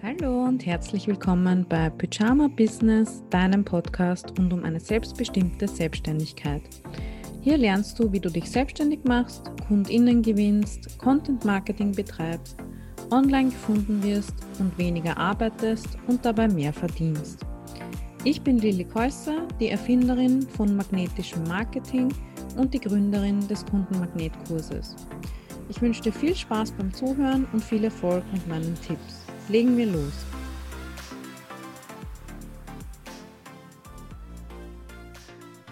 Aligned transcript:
Hallo 0.00 0.44
und 0.44 0.64
herzlich 0.64 1.08
willkommen 1.08 1.66
bei 1.68 1.90
Pyjama 1.90 2.46
Business, 2.46 3.20
deinem 3.30 3.64
Podcast 3.64 4.32
rund 4.38 4.52
um 4.52 4.62
eine 4.62 4.78
selbstbestimmte 4.78 5.66
Selbstständigkeit. 5.66 6.62
Hier 7.40 7.58
lernst 7.58 7.98
du, 7.98 8.12
wie 8.12 8.20
du 8.20 8.30
dich 8.30 8.48
selbstständig 8.48 9.00
machst, 9.02 9.50
KundInnen 9.66 10.22
gewinnst, 10.22 11.00
Content 11.00 11.44
Marketing 11.44 11.90
betreibst, 11.90 12.56
online 13.10 13.50
gefunden 13.50 14.00
wirst 14.04 14.34
und 14.60 14.78
weniger 14.78 15.16
arbeitest 15.16 15.88
und 16.06 16.24
dabei 16.24 16.46
mehr 16.46 16.72
verdienst. 16.72 17.44
Ich 18.22 18.40
bin 18.40 18.58
Lilly 18.58 18.84
Käusser, 18.84 19.48
die 19.58 19.70
Erfinderin 19.70 20.42
von 20.42 20.76
magnetischem 20.76 21.42
Marketing 21.48 22.14
und 22.56 22.72
die 22.72 22.80
Gründerin 22.80 23.48
des 23.48 23.66
Kundenmagnetkurses. 23.66 24.94
Ich 25.68 25.82
wünsche 25.82 26.02
dir 26.02 26.12
viel 26.12 26.36
Spaß 26.36 26.70
beim 26.70 26.94
Zuhören 26.94 27.48
und 27.52 27.64
viel 27.64 27.82
Erfolg 27.82 28.22
mit 28.32 28.46
meinen 28.46 28.76
Tipps. 28.86 29.17
Legen 29.50 29.78
wir 29.78 29.86
los. 29.86 30.12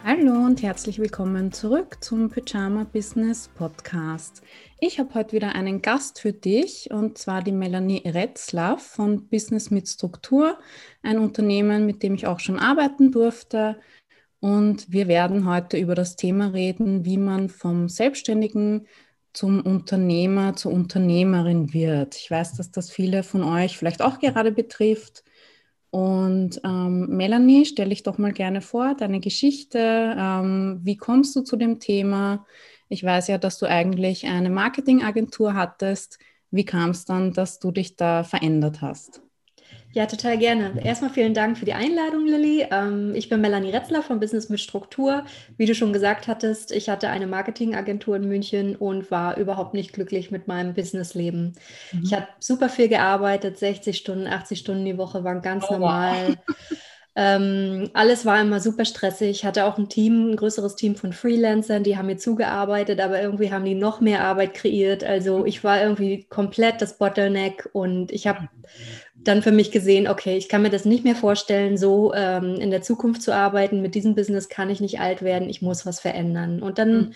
Hallo 0.02 0.33
und 0.47 0.62
herzlich 0.62 0.99
willkommen 0.99 1.52
zurück 1.52 1.99
zum 2.01 2.30
Pyjama 2.30 2.85
Business 2.85 3.49
Podcast. 3.49 4.41
Ich 4.80 4.99
habe 4.99 5.12
heute 5.12 5.33
wieder 5.33 5.55
einen 5.55 5.83
Gast 5.83 6.21
für 6.21 6.33
dich 6.33 6.91
und 6.91 7.19
zwar 7.19 7.43
die 7.43 7.52
Melanie 7.52 8.02
Retzlaff 8.07 8.80
von 8.80 9.29
Business 9.29 9.71
mit 9.71 9.88
Struktur, 9.88 10.59
ein 11.02 11.19
Unternehmen, 11.19 11.85
mit 11.85 12.02
dem 12.02 12.15
ich 12.15 12.27
auch 12.27 12.41
schon 12.41 12.59
arbeiten 12.59 13.13
durfte. 13.13 13.79
Und 14.41 14.91
wir 14.91 15.07
werden 15.07 15.47
heute 15.47 15.77
über 15.77 15.95
das 15.95 16.16
Thema 16.16 16.55
reden, 16.55 17.05
wie 17.05 17.19
man 17.19 17.51
vom 17.51 17.91
Selbstständigen 17.91 18.87
zum 19.37 19.61
Unternehmer, 19.61 20.57
zur 20.57 20.73
Unternehmerin 20.73 21.75
wird. 21.75 22.17
Ich 22.17 22.31
weiß, 22.31 22.55
dass 22.55 22.71
das 22.71 22.91
viele 22.91 23.23
von 23.23 23.45
euch 23.45 23.77
vielleicht 23.77 24.03
auch 24.03 24.19
gerade 24.19 24.51
betrifft. 24.51 25.24
Und 25.91 26.60
ähm, 26.65 27.09
Melanie, 27.09 27.66
stelle 27.66 27.93
ich 27.93 28.02
doch 28.02 28.19
mal 28.19 28.33
gerne 28.33 28.60
vor, 28.63 28.95
deine 28.95 29.21
Geschichte. 29.21 30.15
Ähm, 30.19 30.80
wie 30.83 30.97
kommst 30.97 31.37
du 31.37 31.43
zu 31.43 31.57
dem 31.57 31.80
Thema? 31.80 32.47
Ich 32.88 33.05
weiß 33.05 33.29
ja, 33.29 33.38
dass 33.38 33.59
du 33.59 33.66
eigentlich 33.66 34.27
eine 34.27 34.51
Marketingagentur 34.51 35.55
hattest. 35.55 36.19
Wie 36.51 36.65
kam 36.65 36.91
es 36.91 37.05
dann, 37.05 37.32
dass 37.32 37.59
du 37.59 37.73
dich 37.73 37.97
da 37.97 38.25
verändert 38.25 38.80
hast? 38.80 39.26
Ja, 39.97 40.05
total 40.05 40.37
gerne. 40.37 40.75
Erstmal 40.85 41.09
vielen 41.09 41.33
Dank 41.33 41.57
für 41.57 41.65
die 41.65 41.73
Einladung, 41.73 42.27
Lilly. 42.27 42.66
Ähm, 42.71 43.15
ich 43.15 43.30
bin 43.30 43.41
Melanie 43.41 43.71
Retzler 43.71 44.03
von 44.03 44.21
Business 44.21 44.51
mit 44.51 44.61
Struktur. 44.61 45.25
Wie 45.57 45.65
du 45.65 45.75
schon 45.75 45.95
gesagt 45.95 46.29
hattest, 46.29 46.71
ich 46.71 46.91
hatte 46.91 47.09
eine 47.09 47.27
Marketingagentur 47.27 48.16
in 48.16 48.29
München 48.29 48.77
und 48.77 49.11
war 49.11 49.38
überhaupt 49.38 49.73
nicht 49.73 49.95
glücklich 49.95 50.30
mit 50.30 50.49
meinem 50.49 50.75
Businessleben. 50.75 51.55
Mhm. 51.93 52.03
Ich 52.05 52.13
habe 52.13 52.29
super 52.41 52.69
viel 52.69 52.88
gearbeitet, 52.88 53.57
60 53.57 53.97
Stunden, 53.97 54.27
80 54.27 54.59
Stunden 54.59 54.85
die 54.85 54.99
Woche 54.99 55.25
waren 55.25 55.41
ganz 55.41 55.65
oh, 55.71 55.73
normal. 55.73 56.37
Wow. 56.47 56.77
Ähm, 57.19 57.89
alles 57.95 58.27
war 58.27 58.39
immer 58.43 58.61
super 58.61 58.85
stressig. 58.85 59.31
Ich 59.31 59.45
hatte 59.47 59.65
auch 59.65 59.79
ein 59.79 59.89
Team, 59.89 60.33
ein 60.33 60.37
größeres 60.37 60.77
Team 60.77 60.97
von 60.97 61.15
Freelancern, 61.15 61.83
die 61.83 61.97
haben 61.97 62.07
mir 62.07 62.19
zugearbeitet, 62.19 63.01
aber 63.01 63.23
irgendwie 63.23 63.51
haben 63.51 63.65
die 63.65 63.75
noch 63.75 64.03
mehr 64.03 64.22
Arbeit 64.22 64.53
kreiert. 64.53 65.03
Also 65.03 65.47
ich 65.47 65.65
war 65.65 65.81
irgendwie 65.81 66.25
komplett 66.25 66.83
das 66.83 66.99
Bottleneck 66.99 67.71
und 67.72 68.12
ich 68.12 68.27
habe 68.27 68.49
dann 69.15 69.43
für 69.43 69.50
mich 69.50 69.71
gesehen, 69.71 70.09
okay, 70.09 70.37
ich 70.37 70.50
kann 70.50 70.61
mir 70.61 70.69
das 70.69 70.84
nicht 70.84 71.05
mehr 71.05 71.17
vorstellen, 71.17 71.78
so 71.78 72.12
ähm, 72.15 72.56
in 72.56 72.71
der 72.71 72.83
Zukunft 72.83 73.22
zu 73.22 73.34
arbeiten. 73.34 73.81
Mit 73.81 73.94
diesem 73.94 74.15
Business 74.15 74.50
kann 74.50 74.69
ich 74.69 74.81
nicht 74.81 75.00
alt 75.00 75.22
werden, 75.22 75.49
ich 75.49 75.62
muss 75.62 75.87
was 75.87 76.00
verändern. 76.00 76.62
Und 76.62 76.78
dann 76.78 76.97
mhm. 76.97 77.15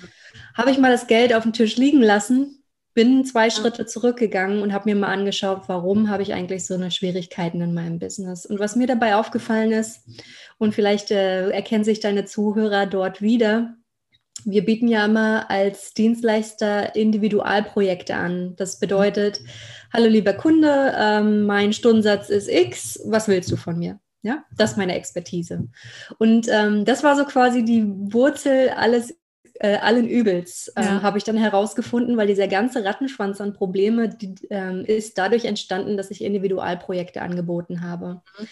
habe 0.55 0.71
ich 0.71 0.79
mal 0.79 0.91
das 0.91 1.09
Geld 1.09 1.35
auf 1.35 1.43
dem 1.43 1.53
Tisch 1.53 1.77
liegen 1.77 2.01
lassen, 2.01 2.60
bin 2.95 3.25
zwei 3.25 3.51
Schritte 3.51 3.87
zurückgegangen 3.87 4.63
und 4.63 4.73
habe 4.73 4.89
mir 4.91 4.97
mal 4.97 5.13
angeschaut, 5.13 5.63
warum 5.67 6.11
habe 6.11 6.23
ich 6.23 6.35
eigentlich 6.35 6.67
so 6.67 6.75
eine 6.75 6.91
Schwierigkeiten 6.91 7.61
in 7.61 7.75
meinem 7.75 7.99
Business. 7.99 8.47
Und 8.47 8.59
was 8.59 8.77
mir 8.77 8.87
dabei 8.87 9.17
aufgefallen 9.17 9.73
ist, 9.73 10.01
und 10.59 10.75
vielleicht 10.75 11.11
äh, 11.11 11.51
erkennen 11.51 11.85
sich 11.85 12.01
deine 12.01 12.27
Zuhörer 12.27 12.87
dort 12.87 13.23
wieder, 13.23 13.77
wir 14.45 14.65
bieten 14.65 14.89
ja 14.89 15.05
immer 15.05 15.51
als 15.51 15.93
Dienstleister 15.93 16.95
Individualprojekte 16.97 18.15
an. 18.15 18.55
Das 18.57 18.79
bedeutet, 18.79 19.41
hallo 19.93 20.07
lieber 20.07 20.33
Kunde, 20.33 20.95
ähm, 20.97 21.45
mein 21.45 21.73
Stundensatz 21.73 22.31
ist 22.31 22.49
X, 22.49 23.01
was 23.05 23.29
willst 23.29 23.51
du 23.51 23.57
von 23.57 23.79
mir? 23.79 24.01
Ja, 24.23 24.45
das 24.57 24.73
ist 24.73 24.77
meine 24.77 24.95
Expertise. 24.95 25.69
Und 26.19 26.47
ähm, 26.51 26.85
das 26.85 27.03
war 27.03 27.17
so 27.17 27.25
quasi 27.25 27.65
die 27.65 27.85
Wurzel 27.87 28.69
alles, 28.71 29.15
äh, 29.61 29.77
allen 29.77 30.09
Übels, 30.09 30.73
ähm, 30.75 30.85
ja. 30.85 31.03
habe 31.03 31.19
ich 31.19 31.25
dann 31.25 31.37
herausgefunden, 31.37 32.17
weil 32.17 32.27
dieser 32.27 32.49
ganze 32.49 32.83
Rattenschwanz 32.83 33.41
an 33.43 33.53
Probleme 33.53 34.09
die, 34.09 34.35
ähm, 34.49 34.85
ist 34.87 35.19
dadurch 35.19 35.45
entstanden, 35.45 35.99
dass 35.99 36.11
ich 36.11 36.25
Individualprojekte 36.25 37.21
angeboten 37.21 37.83
habe. 37.83 38.23
Mhm. 38.39 38.49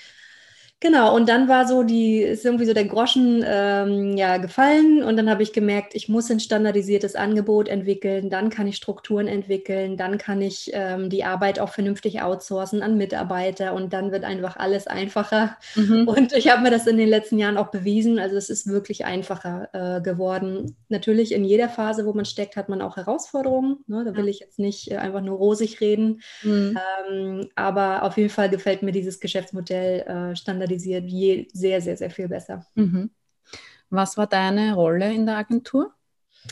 Genau, 0.81 1.17
und 1.17 1.29
dann 1.29 1.49
war 1.49 1.67
so 1.67 1.83
die, 1.83 2.19
ist 2.21 2.45
irgendwie 2.45 2.65
so 2.65 2.73
der 2.73 2.85
Groschen 2.85 3.45
ähm, 3.45 4.17
ja 4.17 4.37
gefallen 4.37 5.03
und 5.03 5.17
dann 5.17 5.29
habe 5.29 5.43
ich 5.43 5.53
gemerkt, 5.53 5.97
ich 5.97 6.09
muss 6.09 6.31
ein 6.31 6.39
standardisiertes 6.39 7.17
Angebot 7.17 7.67
entwickeln, 7.67 8.31
dann 8.31 8.49
kann 8.49 8.69
ich 8.69 8.77
Strukturen 8.77 9.27
entwickeln, 9.27 9.97
dann 9.97 10.19
kann 10.19 10.41
ich 10.41 10.71
ähm, 10.75 11.11
die 11.11 11.25
Arbeit 11.25 11.59
auch 11.59 11.71
vernünftig 11.71 12.23
outsourcen 12.23 12.81
an 12.81 12.97
Mitarbeiter 12.97 13.75
und 13.75 13.93
dann 13.93 14.13
wird 14.13 14.23
einfach 14.23 14.57
alles 14.57 14.87
einfacher. 14.87 15.57
Mhm. 15.75 16.07
Und 16.07 16.33
ich 16.33 16.49
habe 16.49 16.63
mir 16.63 16.71
das 16.71 16.87
in 16.87 16.97
den 16.97 17.09
letzten 17.09 17.41
Jahren 17.41 17.57
auch 17.57 17.73
bewiesen, 17.73 18.21
also 18.21 18.37
es 18.37 18.49
ist 18.49 18.69
wirklich 18.69 19.05
einfacher 19.05 19.71
äh, 19.73 20.01
geworden. 20.01 20.77
Natürlich 20.89 21.33
in 21.33 21.45
jeder 21.45 21.69
Phase, 21.69 22.07
wo 22.07 22.13
man 22.13 22.25
steckt, 22.25 22.55
hat 22.55 22.69
man 22.69 22.83
auch 22.83 22.97
Herausforderungen. 22.97 23.79
Ne? 23.89 24.05
Da 24.05 24.15
will 24.15 24.29
ich 24.29 24.39
jetzt 24.39 24.61
nicht 24.61 24.93
äh, 24.93 24.99
einfach 24.99 25.23
nur 25.23 25.39
rosig 25.39 25.81
reden, 25.81 26.21
mhm. 26.45 26.79
ähm, 27.11 27.49
aber 27.57 28.05
auf 28.05 28.17
jeden 28.17 28.31
Fall 28.31 28.49
gefällt 28.49 28.83
mir 28.83 28.93
dieses 28.93 29.19
Geschäftsmodell 29.19 30.03
äh, 30.03 30.37
standardisiert 30.37 30.68
standardisiert 30.69 31.09
je, 31.09 31.49
sehr, 31.53 31.81
sehr, 31.81 31.97
sehr 31.97 32.11
viel 32.11 32.29
besser. 32.29 32.67
Mhm. 32.75 33.11
Was 33.91 34.17
war 34.17 34.27
deine 34.27 34.75
Rolle 34.75 35.13
in 35.13 35.27
der 35.27 35.37
Agentur? 35.37 35.93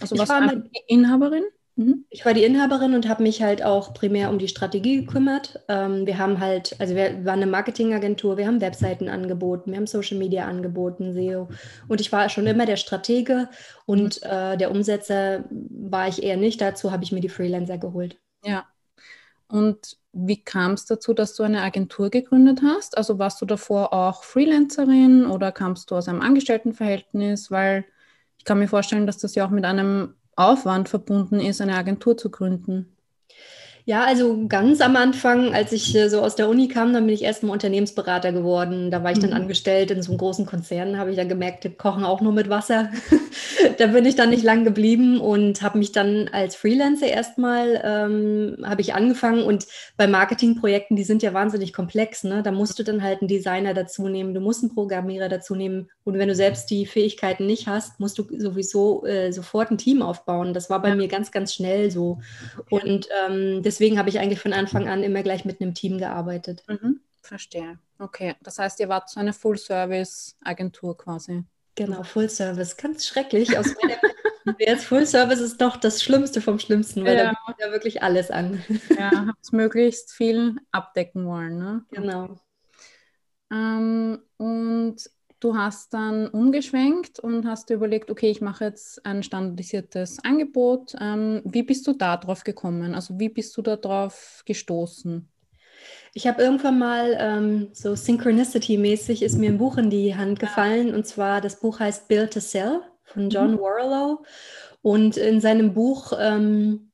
Also 0.00 0.15
ich 0.15 0.21
was 0.21 0.28
war 0.28 0.54
die 0.54 0.71
Inhaberin? 0.88 1.44
Mhm. 1.77 2.06
Ich 2.09 2.25
war 2.25 2.32
die 2.32 2.44
Inhaberin 2.44 2.94
und 2.94 3.06
habe 3.06 3.22
mich 3.22 3.43
halt 3.43 3.62
auch 3.62 3.93
primär 3.93 4.31
um 4.31 4.38
die 4.38 4.49
Strategie 4.49 5.05
gekümmert. 5.05 5.62
Ähm, 5.69 6.06
wir 6.06 6.16
haben 6.16 6.41
halt, 6.41 6.75
also 6.78 6.94
wir 6.94 7.26
waren 7.26 7.43
eine 7.43 7.47
Marketingagentur, 7.47 8.38
wir 8.38 8.47
haben 8.47 8.62
Webseiten 8.62 9.10
angeboten, 9.10 9.72
wir 9.72 9.76
haben 9.76 9.87
Social 9.87 10.16
Media 10.16 10.47
angeboten, 10.47 11.12
SEO. 11.12 11.49
Und 11.87 12.00
ich 12.00 12.10
war 12.12 12.31
schon 12.31 12.47
immer 12.47 12.65
der 12.65 12.76
Stratege 12.76 13.50
und 13.84 14.22
mhm. 14.22 14.31
äh, 14.31 14.56
der 14.56 14.71
Umsetzer 14.71 15.44
war 15.50 16.09
ich 16.09 16.22
eher 16.22 16.38
nicht. 16.38 16.62
Dazu 16.62 16.93
habe 16.93 17.05
ich 17.05 17.12
mir 17.12 17.21
die 17.21 17.28
Freelancer 17.28 17.76
geholt. 17.76 18.19
Ja. 18.43 18.65
Und 19.49 19.99
wie 20.16 20.43
kam 20.43 20.72
es 20.72 20.87
dazu, 20.87 21.12
dass 21.15 21.34
du 21.34 21.43
eine 21.43 21.62
Agentur 21.62 22.10
gegründet 22.10 22.60
hast? 22.62 22.97
Also 22.97 23.19
warst 23.19 23.41
du 23.43 23.47
davor 23.47 23.93
auch 23.93 24.25
Freelancerin 24.25 25.27
oder 25.27 25.53
kamst 25.53 25.91
du 25.91 25.97
aus 25.97 26.09
einem 26.09 26.22
Angestelltenverhältnis? 26.22 27.50
Weil 27.50 27.84
ich 28.38 28.44
kann 28.44 28.59
mir 28.59 28.69
vorstellen, 28.69 29.06
dass 29.06 29.19
das 29.19 29.34
ja 29.34 29.47
auch 29.47 29.50
mit 29.50 29.65
einem 29.65 30.15
Aufwand 30.37 30.88
verbunden 30.88 31.41
ist, 31.41 31.60
eine 31.60 31.76
Agentur 31.76 32.16
zu 32.16 32.31
gründen. 32.31 32.96
Ja, 33.89 34.05
also 34.05 34.49
ganz 34.49 34.81
am 34.81 34.97
Anfang, 34.97 35.55
als 35.55 35.71
ich 35.71 35.95
äh, 35.95 36.09
so 36.09 36.21
aus 36.21 36.35
der 36.35 36.49
Uni 36.49 36.67
kam, 36.67 36.93
dann 36.93 37.07
bin 37.07 37.15
ich 37.15 37.23
erst 37.23 37.45
mal 37.45 37.53
Unternehmensberater 37.53 38.33
geworden. 38.33 38.91
Da 38.91 39.05
war 39.05 39.13
ich 39.13 39.21
dann 39.21 39.31
mhm. 39.31 39.37
angestellt 39.37 39.93
in 39.93 40.03
so 40.03 40.11
einem 40.11 40.19
großen 40.19 40.45
Konzern, 40.45 40.99
habe 40.99 41.11
ich 41.11 41.17
dann 41.17 41.29
gemerkt, 41.29 41.63
die 41.63 41.71
kochen 41.71 42.03
auch 42.03 42.21
nur 42.21 42.33
mit 42.33 42.51
Wasser. 42.51 42.91
da 43.79 43.87
bin 43.87 44.05
ich 44.05 44.17
dann 44.17 44.31
nicht 44.31 44.43
lang 44.43 44.65
geblieben 44.65 45.21
und 45.21 45.63
habe 45.63 45.79
mich 45.79 45.93
dann 45.93 46.29
als 46.33 46.57
Freelancer 46.57 47.07
erstmal, 47.07 47.81
ähm, 47.85 48.57
habe 48.65 48.81
ich 48.81 48.93
angefangen 48.93 49.45
und 49.45 49.67
bei 49.97 50.09
Marketingprojekten, 50.09 50.97
die 50.97 51.05
sind 51.05 51.23
ja 51.23 51.33
wahnsinnig 51.33 51.73
komplex, 51.73 52.25
ne? 52.25 52.43
da 52.43 52.51
musst 52.51 52.81
du 52.81 52.83
dann 52.83 53.05
halt 53.05 53.21
einen 53.21 53.29
Designer 53.29 53.73
dazu 53.73 54.09
nehmen, 54.09 54.35
du 54.35 54.41
musst 54.41 54.65
einen 54.65 54.75
Programmierer 54.75 55.29
dazu 55.29 55.55
nehmen 55.55 55.91
und 56.03 56.19
wenn 56.19 56.27
du 56.27 56.35
selbst 56.35 56.71
die 56.71 56.87
Fähigkeiten 56.87 57.47
nicht 57.47 57.69
hast, 57.69 58.01
musst 58.01 58.19
du 58.19 58.25
sowieso 58.37 59.07
äh, 59.07 59.31
sofort 59.31 59.71
ein 59.71 59.79
Team 59.79 60.03
aufbauen. 60.03 60.55
Das 60.55 60.71
war 60.71 60.83
bei 60.83 60.89
ja. 60.89 60.95
mir 60.97 61.07
ganz, 61.07 61.31
ganz 61.31 61.55
schnell 61.55 61.93
so 61.93 62.19
und 62.69 63.09
ähm, 63.29 63.63
das 63.63 63.75
deswegen 63.76 63.98
habe 63.98 64.08
ich 64.08 64.19
eigentlich 64.19 64.40
von 64.40 64.55
Anfang 64.55 64.88
an 64.88 65.02
immer 65.02 65.23
gleich 65.23 65.44
mit 65.44 65.61
einem 65.61 65.75
Team 65.75 65.99
gearbeitet. 65.99 66.64
Mhm, 66.67 67.00
verstehe. 67.20 67.78
Okay, 67.99 68.34
das 68.43 68.58
heißt, 68.58 68.81
ihr 68.81 68.88
wart 68.88 69.11
so 69.11 69.20
eine 69.20 69.34
Full-Service-Agentur 69.34 70.96
quasi. 70.96 71.44
Genau, 71.75 72.02
Full-Service. 72.02 72.78
Ganz 72.78 73.06
schrecklich. 73.06 73.58
Aus 73.58 73.67
meiner 73.82 73.99
Jetzt 74.58 74.87
Full-Service 74.87 75.40
ist 75.40 75.61
doch 75.61 75.76
das 75.76 76.02
Schlimmste 76.02 76.40
vom 76.40 76.58
Schlimmsten, 76.58 77.05
weil 77.05 77.19
ja. 77.19 77.25
da 77.25 77.34
bietet 77.46 77.61
ja 77.61 77.73
wirklich 77.73 78.02
alles 78.02 78.31
an. 78.31 78.64
Ja, 78.96 79.26
habt 79.26 79.52
möglichst 79.52 80.12
viel 80.12 80.56
abdecken 80.72 81.26
wollen. 81.26 81.58
Ne? 81.58 81.84
Genau. 81.90 82.38
Ähm, 83.52 84.22
und 84.38 84.96
du 85.41 85.56
hast 85.56 85.94
dann 85.94 86.29
umgeschwenkt 86.29 87.19
und 87.19 87.47
hast 87.47 87.69
dir 87.69 87.75
überlegt, 87.75 88.11
okay, 88.11 88.31
ich 88.31 88.41
mache 88.41 88.65
jetzt 88.65 89.05
ein 89.05 89.23
standardisiertes 89.23 90.19
Angebot. 90.25 90.94
Ähm, 91.00 91.43
wie 91.44 91.62
bist 91.62 91.87
du 91.87 91.93
da 91.93 92.17
drauf 92.17 92.44
gekommen? 92.44 92.94
Also 92.94 93.19
wie 93.19 93.29
bist 93.29 93.56
du 93.56 93.62
da 93.62 93.77
drauf 93.77 94.43
gestoßen? 94.47 95.29
Ich 96.15 96.27
habe 96.27 96.43
irgendwann 96.43 96.79
mal 96.79 97.17
ähm, 97.19 97.69
so 97.73 97.94
Synchronicity-mäßig 97.94 99.23
ist 99.23 99.37
mir 99.37 99.50
ein 99.50 99.59
Buch 99.59 99.77
in 99.77 99.91
die 99.91 100.17
Hand 100.17 100.41
gefallen 100.41 100.94
und 100.94 101.06
zwar 101.06 101.41
das 101.41 101.61
Buch 101.61 101.79
heißt 101.79 102.09
Build 102.09 102.32
to 102.32 102.41
Sell 102.41 102.81
von 103.05 103.29
John 103.29 103.53
mhm. 103.53 103.61
Warlow 103.61 104.25
und 104.82 105.17
in 105.17 105.41
seinem 105.41 105.75
Buch 105.75 106.12
ähm, 106.19 106.91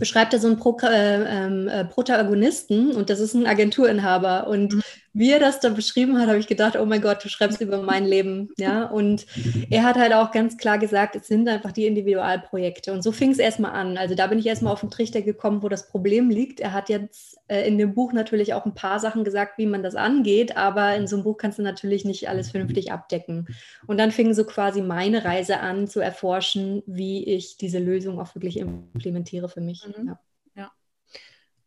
beschreibt 0.00 0.32
er 0.32 0.40
so 0.40 0.48
einen 0.48 0.56
Pro 0.56 0.76
äh, 0.82 1.22
ähm, 1.46 1.68
äh, 1.68 1.84
Protagonisten 1.84 2.92
und 2.92 3.10
das 3.10 3.20
ist 3.20 3.34
ein 3.34 3.46
Agenturinhaber. 3.46 4.48
Und 4.48 4.74
mhm. 4.74 4.82
Wie 5.12 5.32
er 5.32 5.40
das 5.40 5.58
da 5.58 5.70
beschrieben 5.70 6.18
hat, 6.18 6.28
habe 6.28 6.38
ich 6.38 6.46
gedacht, 6.46 6.76
oh 6.76 6.86
mein 6.86 7.00
Gott, 7.00 7.24
du 7.24 7.28
schreibst 7.28 7.60
über 7.60 7.82
mein 7.82 8.04
Leben. 8.06 8.50
Ja, 8.56 8.84
und 8.84 9.26
er 9.68 9.82
hat 9.82 9.96
halt 9.96 10.12
auch 10.12 10.30
ganz 10.30 10.56
klar 10.56 10.78
gesagt, 10.78 11.16
es 11.16 11.26
sind 11.26 11.48
einfach 11.48 11.72
die 11.72 11.86
Individualprojekte. 11.86 12.92
Und 12.92 13.02
so 13.02 13.10
fing 13.10 13.32
es 13.32 13.38
erstmal 13.38 13.72
an. 13.72 13.98
Also 13.98 14.14
da 14.14 14.28
bin 14.28 14.38
ich 14.38 14.46
erstmal 14.46 14.72
auf 14.72 14.80
den 14.80 14.90
Trichter 14.90 15.22
gekommen, 15.22 15.62
wo 15.64 15.68
das 15.68 15.88
Problem 15.88 16.30
liegt. 16.30 16.60
Er 16.60 16.72
hat 16.72 16.88
jetzt 16.88 17.38
äh, 17.48 17.66
in 17.66 17.76
dem 17.76 17.94
Buch 17.94 18.12
natürlich 18.12 18.54
auch 18.54 18.66
ein 18.66 18.74
paar 18.74 19.00
Sachen 19.00 19.24
gesagt, 19.24 19.58
wie 19.58 19.66
man 19.66 19.82
das 19.82 19.96
angeht, 19.96 20.56
aber 20.56 20.94
in 20.94 21.08
so 21.08 21.16
einem 21.16 21.24
Buch 21.24 21.38
kannst 21.38 21.58
du 21.58 21.62
natürlich 21.62 22.04
nicht 22.04 22.28
alles 22.28 22.52
vernünftig 22.52 22.92
abdecken. 22.92 23.48
Und 23.88 23.98
dann 23.98 24.12
fing 24.12 24.32
so 24.32 24.44
quasi 24.44 24.80
meine 24.80 25.24
Reise 25.24 25.58
an, 25.58 25.88
zu 25.88 25.98
erforschen, 25.98 26.82
wie 26.86 27.24
ich 27.24 27.56
diese 27.56 27.80
Lösung 27.80 28.20
auch 28.20 28.36
wirklich 28.36 28.58
implementiere 28.58 29.48
für 29.48 29.60
mich. 29.60 29.84
Mhm. 29.84 30.06
Ja. 30.06 30.20
ja. 30.54 30.72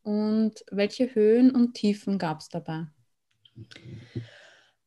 Und 0.04 0.64
welche 0.72 1.14
Höhen 1.14 1.52
und 1.52 1.74
Tiefen 1.74 2.18
gab 2.18 2.40
es 2.40 2.48
dabei? 2.48 2.86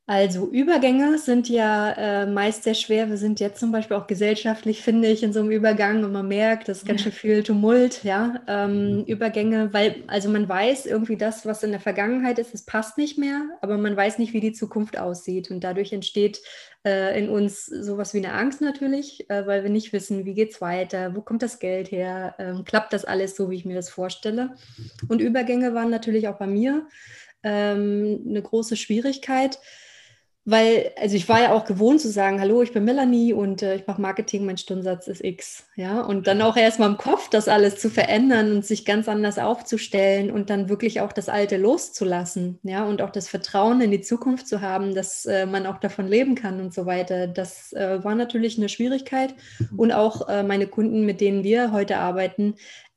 Also 0.09 0.49
Übergänge 0.49 1.19
sind 1.19 1.49
ja 1.49 1.91
äh, 1.91 2.27
meist 2.27 2.63
sehr 2.63 2.75
schwer. 2.75 3.11
Wir 3.11 3.17
sind 3.17 3.41
jetzt 3.41 3.59
zum 3.59 3.73
Beispiel 3.73 3.97
auch 3.97 4.07
gesellschaftlich, 4.07 4.81
finde 4.81 5.09
ich, 5.09 5.25
in 5.25 5.33
so 5.33 5.41
einem 5.41 5.51
Übergang 5.51 6.05
und 6.05 6.13
man 6.13 6.29
merkt, 6.29 6.69
das 6.69 6.79
ist 6.79 6.87
ganz 6.87 7.01
schön 7.01 7.11
viel 7.11 7.43
Tumult, 7.43 8.05
ja. 8.05 8.41
Ähm, 8.47 9.03
Übergänge, 9.09 9.73
weil, 9.73 9.97
also 10.07 10.29
man 10.29 10.49
weiß 10.49 10.87
irgendwie 10.87 11.17
das, 11.17 11.45
was 11.45 11.65
in 11.65 11.73
der 11.73 11.81
Vergangenheit 11.81 12.39
ist, 12.39 12.55
es 12.55 12.65
passt 12.65 12.99
nicht 12.99 13.19
mehr, 13.19 13.49
aber 13.63 13.79
man 13.79 13.97
weiß 13.97 14.19
nicht, 14.19 14.33
wie 14.33 14.39
die 14.39 14.53
Zukunft 14.53 14.97
aussieht. 14.97 15.51
Und 15.51 15.65
dadurch 15.65 15.93
entsteht 15.93 16.41
äh, 16.87 17.19
in 17.19 17.29
uns 17.29 17.67
sowas 17.67 18.15
wie 18.15 18.19
eine 18.19 18.33
Angst 18.33 18.61
natürlich, 18.61 19.29
äh, 19.29 19.45
weil 19.49 19.65
wir 19.65 19.71
nicht 19.71 19.93
wissen, 19.93 20.25
wie 20.25 20.35
geht 20.35 20.53
es 20.53 20.61
weiter, 20.61 21.17
wo 21.17 21.21
kommt 21.21 21.43
das 21.43 21.59
Geld 21.59 21.91
her, 21.91 22.37
ähm, 22.39 22.65
klappt 22.65 22.93
das 22.93 23.05
alles 23.05 23.35
so, 23.35 23.51
wie 23.51 23.57
ich 23.57 23.65
mir 23.65 23.75
das 23.75 23.91
vorstelle. 23.91 24.55
Und 25.09 25.21
Übergänge 25.21 25.75
waren 25.75 25.91
natürlich 25.91 26.29
auch 26.29 26.39
bei 26.39 26.47
mir 26.47 26.87
ähm, 27.47 28.25
eine 28.29 28.43
große 28.43 28.77
Schwierigkeit 28.77 29.59
weil, 30.49 30.93
also 30.97 31.17
ich 31.17 31.29
war 31.29 31.43
ja 31.43 31.53
auch 31.53 31.65
gewohnt 31.65 32.01
zu 32.01 32.09
sagen, 32.09 32.41
hallo, 32.41 32.63
ich 32.63 32.73
bin 32.73 32.85
Melanie 32.85 33.33
und 33.33 33.63
äh, 33.63 33.75
ich 33.75 33.87
mache 33.89 34.01
Marketing, 34.01 34.47
mein 34.47 34.57
Stundensatz 34.57 35.09
ist 35.09 35.25
X. 35.25 35.67
Ja, 35.75 36.03
und 36.03 36.29
dann 36.29 36.41
auch 36.41 36.57
erstmal 36.57 36.89
im 36.89 36.99
Kopf 36.99 37.29
das 37.29 37.49
alles 37.49 37.81
zu 37.81 37.91
verändern 37.91 38.53
und 38.53 38.65
sich 38.65 38.85
ganz 38.85 39.09
anders 39.09 39.41
aufzustellen 39.41 40.31
und 40.31 40.49
dann 40.49 40.69
wirklich 40.69 41.01
auch 41.01 41.13
das 41.13 41.29
Alte 41.29 41.57
loszulassen. 41.57 42.61
Ja, 42.63 42.85
und 42.85 43.03
auch 43.03 43.11
das 43.11 43.27
Vertrauen 43.27 43.81
in 43.81 43.91
die 43.91 44.03
Zukunft 44.03 44.47
zu 44.47 44.61
haben, 44.61 44.95
dass 44.95 45.27
äh, 45.27 45.47
man 45.47 45.67
auch 45.67 45.79
davon 45.79 46.07
leben 46.07 46.37
kann 46.37 46.61
und 46.61 46.73
so 46.73 46.87
weiter. 46.87 47.27
Das 47.27 47.73
äh, 47.73 48.05
war 48.05 48.15
natürlich 48.15 48.57
eine 48.57 48.69
Schwierigkeit. 48.69 49.35
Mhm. 49.59 49.79
Und 49.81 49.93
auch 49.93 50.29
äh, 50.29 50.45
meine 50.45 50.69
Kunden, 50.69 51.05
mit 51.05 51.21
denen 51.21 51.43
wir 51.43 51.73
heute 51.73 51.99
arbeiten, 51.99 52.55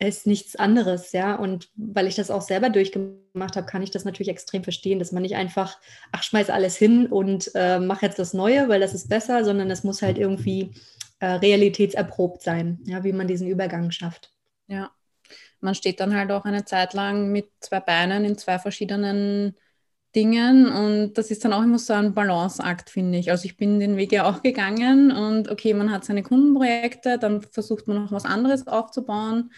ist 0.07 0.27
nichts 0.27 0.55
anderes, 0.55 1.11
ja. 1.11 1.35
Und 1.35 1.69
weil 1.75 2.07
ich 2.07 2.15
das 2.15 2.31
auch 2.31 2.41
selber 2.41 2.69
durchgemacht 2.69 3.57
habe, 3.57 3.67
kann 3.67 3.83
ich 3.83 3.91
das 3.91 4.05
natürlich 4.05 4.29
extrem 4.29 4.63
verstehen, 4.63 4.97
dass 4.97 5.11
man 5.11 5.23
nicht 5.23 5.35
einfach, 5.35 5.77
ach, 6.11 6.23
schmeiß 6.23 6.49
alles 6.49 6.77
hin 6.77 7.07
und 7.07 7.51
äh, 7.53 7.79
mach 7.79 8.01
jetzt 8.01 8.17
das 8.17 8.33
Neue, 8.33 8.69
weil 8.69 8.79
das 8.79 8.93
ist 8.93 9.09
besser, 9.09 9.43
sondern 9.43 9.69
es 9.69 9.83
muss 9.83 10.01
halt 10.01 10.17
irgendwie 10.17 10.71
äh, 11.19 11.25
realitätserprobt 11.27 12.41
sein, 12.41 12.79
ja, 12.85 13.03
wie 13.03 13.11
man 13.11 13.27
diesen 13.27 13.47
Übergang 13.47 13.91
schafft. 13.91 14.31
Ja, 14.67 14.91
man 15.59 15.75
steht 15.75 15.99
dann 15.99 16.15
halt 16.15 16.31
auch 16.31 16.45
eine 16.45 16.63
Zeit 16.63 16.93
lang 16.93 17.31
mit 17.33 17.49
zwei 17.59 17.81
Beinen 17.81 18.23
in 18.23 18.37
zwei 18.37 18.57
verschiedenen 18.57 19.55
Dingen 20.15 20.67
und 20.67 21.15
das 21.15 21.29
ist 21.29 21.43
dann 21.43 21.53
auch 21.53 21.61
immer 21.61 21.77
so 21.77 21.93
ein 21.93 22.13
Balanceakt, 22.13 22.89
finde 22.89 23.17
ich. 23.19 23.31
Also 23.31 23.45
ich 23.45 23.57
bin 23.57 23.79
den 23.81 23.97
Weg 23.97 24.13
ja 24.13 24.29
auch 24.29 24.41
gegangen 24.41 25.11
und 25.11 25.51
okay, 25.51 25.73
man 25.73 25.91
hat 25.91 26.05
seine 26.05 26.23
Kundenprojekte, 26.23 27.19
dann 27.19 27.41
versucht 27.41 27.87
man 27.87 28.01
noch 28.01 28.11
was 28.13 28.25
anderes 28.25 28.65
aufzubauen 28.65 29.51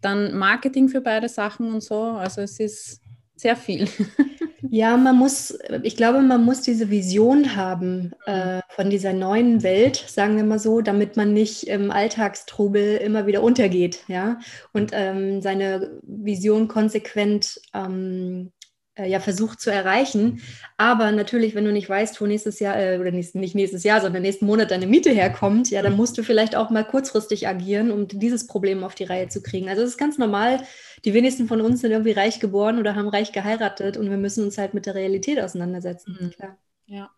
dann 0.00 0.36
Marketing 0.36 0.88
für 0.88 1.00
beide 1.00 1.28
Sachen 1.28 1.72
und 1.72 1.82
so. 1.82 2.00
Also 2.00 2.42
es 2.42 2.60
ist 2.60 3.00
sehr 3.34 3.56
viel. 3.56 3.88
Ja, 4.70 4.96
man 4.96 5.16
muss, 5.16 5.56
ich 5.82 5.96
glaube, 5.96 6.20
man 6.22 6.44
muss 6.44 6.62
diese 6.62 6.90
Vision 6.90 7.56
haben 7.56 8.12
äh, 8.26 8.60
von 8.70 8.90
dieser 8.90 9.12
neuen 9.12 9.62
Welt, 9.62 9.96
sagen 9.96 10.36
wir 10.36 10.44
mal 10.44 10.58
so, 10.58 10.80
damit 10.80 11.16
man 11.16 11.32
nicht 11.32 11.68
im 11.68 11.90
Alltagstrubel 11.90 12.96
immer 12.96 13.26
wieder 13.26 13.42
untergeht, 13.42 14.04
ja, 14.08 14.38
und 14.72 14.90
ähm, 14.92 15.40
seine 15.40 16.00
Vision 16.02 16.68
konsequent 16.68 17.60
ähm, 17.74 18.52
äh, 18.96 19.08
ja 19.08 19.20
versucht 19.20 19.60
zu 19.60 19.70
erreichen. 19.70 20.42
Aber 20.76 21.12
natürlich, 21.12 21.54
wenn 21.54 21.64
du 21.64 21.72
nicht 21.72 21.88
weißt, 21.88 22.20
wo 22.20 22.26
nächstes 22.26 22.58
Jahr, 22.58 22.78
äh, 22.78 22.98
oder 22.98 23.10
nächst, 23.10 23.34
nicht 23.34 23.54
nächstes 23.54 23.84
Jahr, 23.84 24.00
sondern 24.00 24.22
nächsten 24.22 24.46
Monat 24.46 24.70
deine 24.70 24.86
Miete 24.86 25.10
herkommt, 25.10 25.70
ja, 25.70 25.82
dann 25.82 25.92
mhm. 25.92 25.98
musst 25.98 26.18
du 26.18 26.22
vielleicht 26.22 26.56
auch 26.56 26.70
mal 26.70 26.84
kurzfristig 26.84 27.46
agieren, 27.46 27.90
um 27.90 28.08
dieses 28.08 28.46
Problem 28.46 28.82
auf 28.82 28.94
die 28.94 29.04
Reihe 29.04 29.28
zu 29.28 29.42
kriegen. 29.42 29.68
Also 29.68 29.82
es 29.82 29.90
ist 29.90 29.98
ganz 29.98 30.18
normal. 30.18 30.62
Die 31.04 31.14
wenigsten 31.14 31.46
von 31.46 31.60
uns 31.60 31.82
sind 31.82 31.92
irgendwie 31.92 32.12
reich 32.12 32.40
geboren 32.40 32.78
oder 32.78 32.94
haben 32.94 33.08
reich 33.08 33.32
geheiratet 33.32 33.96
und 33.96 34.10
wir 34.10 34.16
müssen 34.16 34.44
uns 34.44 34.58
halt 34.58 34.74
mit 34.74 34.86
der 34.86 34.94
Realität 34.94 35.40
auseinandersetzen. 35.40 36.18
Mhm. 36.20 36.30
Klar. 36.30 36.58
Ja. 36.86 37.10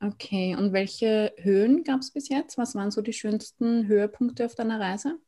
Okay, 0.00 0.56
und 0.56 0.72
welche 0.72 1.32
Höhen 1.38 1.84
gab 1.84 2.00
es 2.00 2.10
bis 2.10 2.28
jetzt? 2.28 2.58
Was 2.58 2.74
waren 2.74 2.90
so 2.90 3.02
die 3.02 3.12
schönsten 3.12 3.86
Höhepunkte 3.86 4.44
auf 4.44 4.56
deiner 4.56 4.80
Reise? 4.80 5.18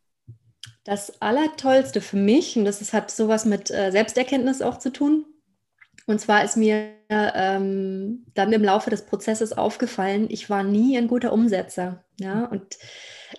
Das 0.83 1.23
Allertollste 1.23 2.01
für 2.01 2.17
mich, 2.17 2.57
und 2.57 2.65
das 2.65 2.81
ist, 2.81 2.93
hat 2.93 3.11
sowas 3.11 3.45
mit 3.45 3.71
äh, 3.71 3.93
Selbsterkenntnis 3.93 4.63
auch 4.63 4.79
zu 4.79 4.93
tun, 4.93 5.27
und 6.07 6.21
zwar 6.21 6.45
ist 6.45 6.57
mir 6.57 6.95
ähm, 7.09 8.27
dann 8.35 8.53
im 8.53 8.65
Laufe 8.65 8.91
des 8.91 9.07
Prozesses 9.07 9.53
aufgefallen, 9.53 10.27
ich 10.29 10.51
war 10.51 10.63
nie 10.63 10.99
ein 10.99 11.09
guter 11.09 11.33
Umsetzer. 11.33 12.05
Ja, 12.21 12.45
und 12.45 12.77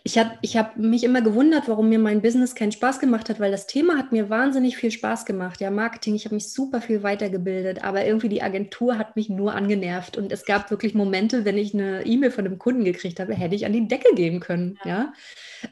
ich 0.04 0.18
habe 0.18 0.32
ich 0.42 0.58
hab 0.58 0.76
mich 0.76 1.04
immer 1.04 1.22
gewundert, 1.22 1.68
warum 1.68 1.88
mir 1.88 2.00
mein 2.00 2.22
Business 2.22 2.56
keinen 2.56 2.74
Spaß 2.74 3.00
gemacht 3.00 3.30
hat, 3.30 3.40
weil 3.40 3.52
das 3.52 3.68
Thema 3.68 3.98
hat 3.98 4.12
mir 4.12 4.30
wahnsinnig 4.30 4.76
viel 4.76 4.92
Spaß 4.92 5.26
gemacht. 5.26 5.62
Ja, 5.62 5.72
Marketing, 5.72 6.16
ich 6.16 6.26
habe 6.26 6.36
mich 6.36 6.52
super 6.52 6.82
viel 6.82 7.02
weitergebildet, 7.02 7.84
aber 7.84 8.04
irgendwie 8.06 8.28
die 8.28 8.42
Agentur 8.42 8.98
hat 8.98 9.16
mich 9.16 9.30
nur 9.30 9.54
angenervt. 9.54 10.18
Und 10.18 10.32
es 10.32 10.46
gab 10.46 10.70
wirklich 10.72 10.94
Momente, 10.94 11.46
wenn 11.46 11.58
ich 11.58 11.74
eine 11.74 12.06
E-Mail 12.06 12.32
von 12.32 12.46
einem 12.46 12.60
Kunden 12.60 12.84
gekriegt 12.84 13.20
habe, 13.20 13.34
hätte 13.34 13.56
ich 13.56 13.66
an 13.66 13.74
die 13.74 13.88
Decke 13.88 14.14
gehen 14.16 14.42
können. 14.42 14.78
Ja. 14.84 14.90
ja? 14.90 15.14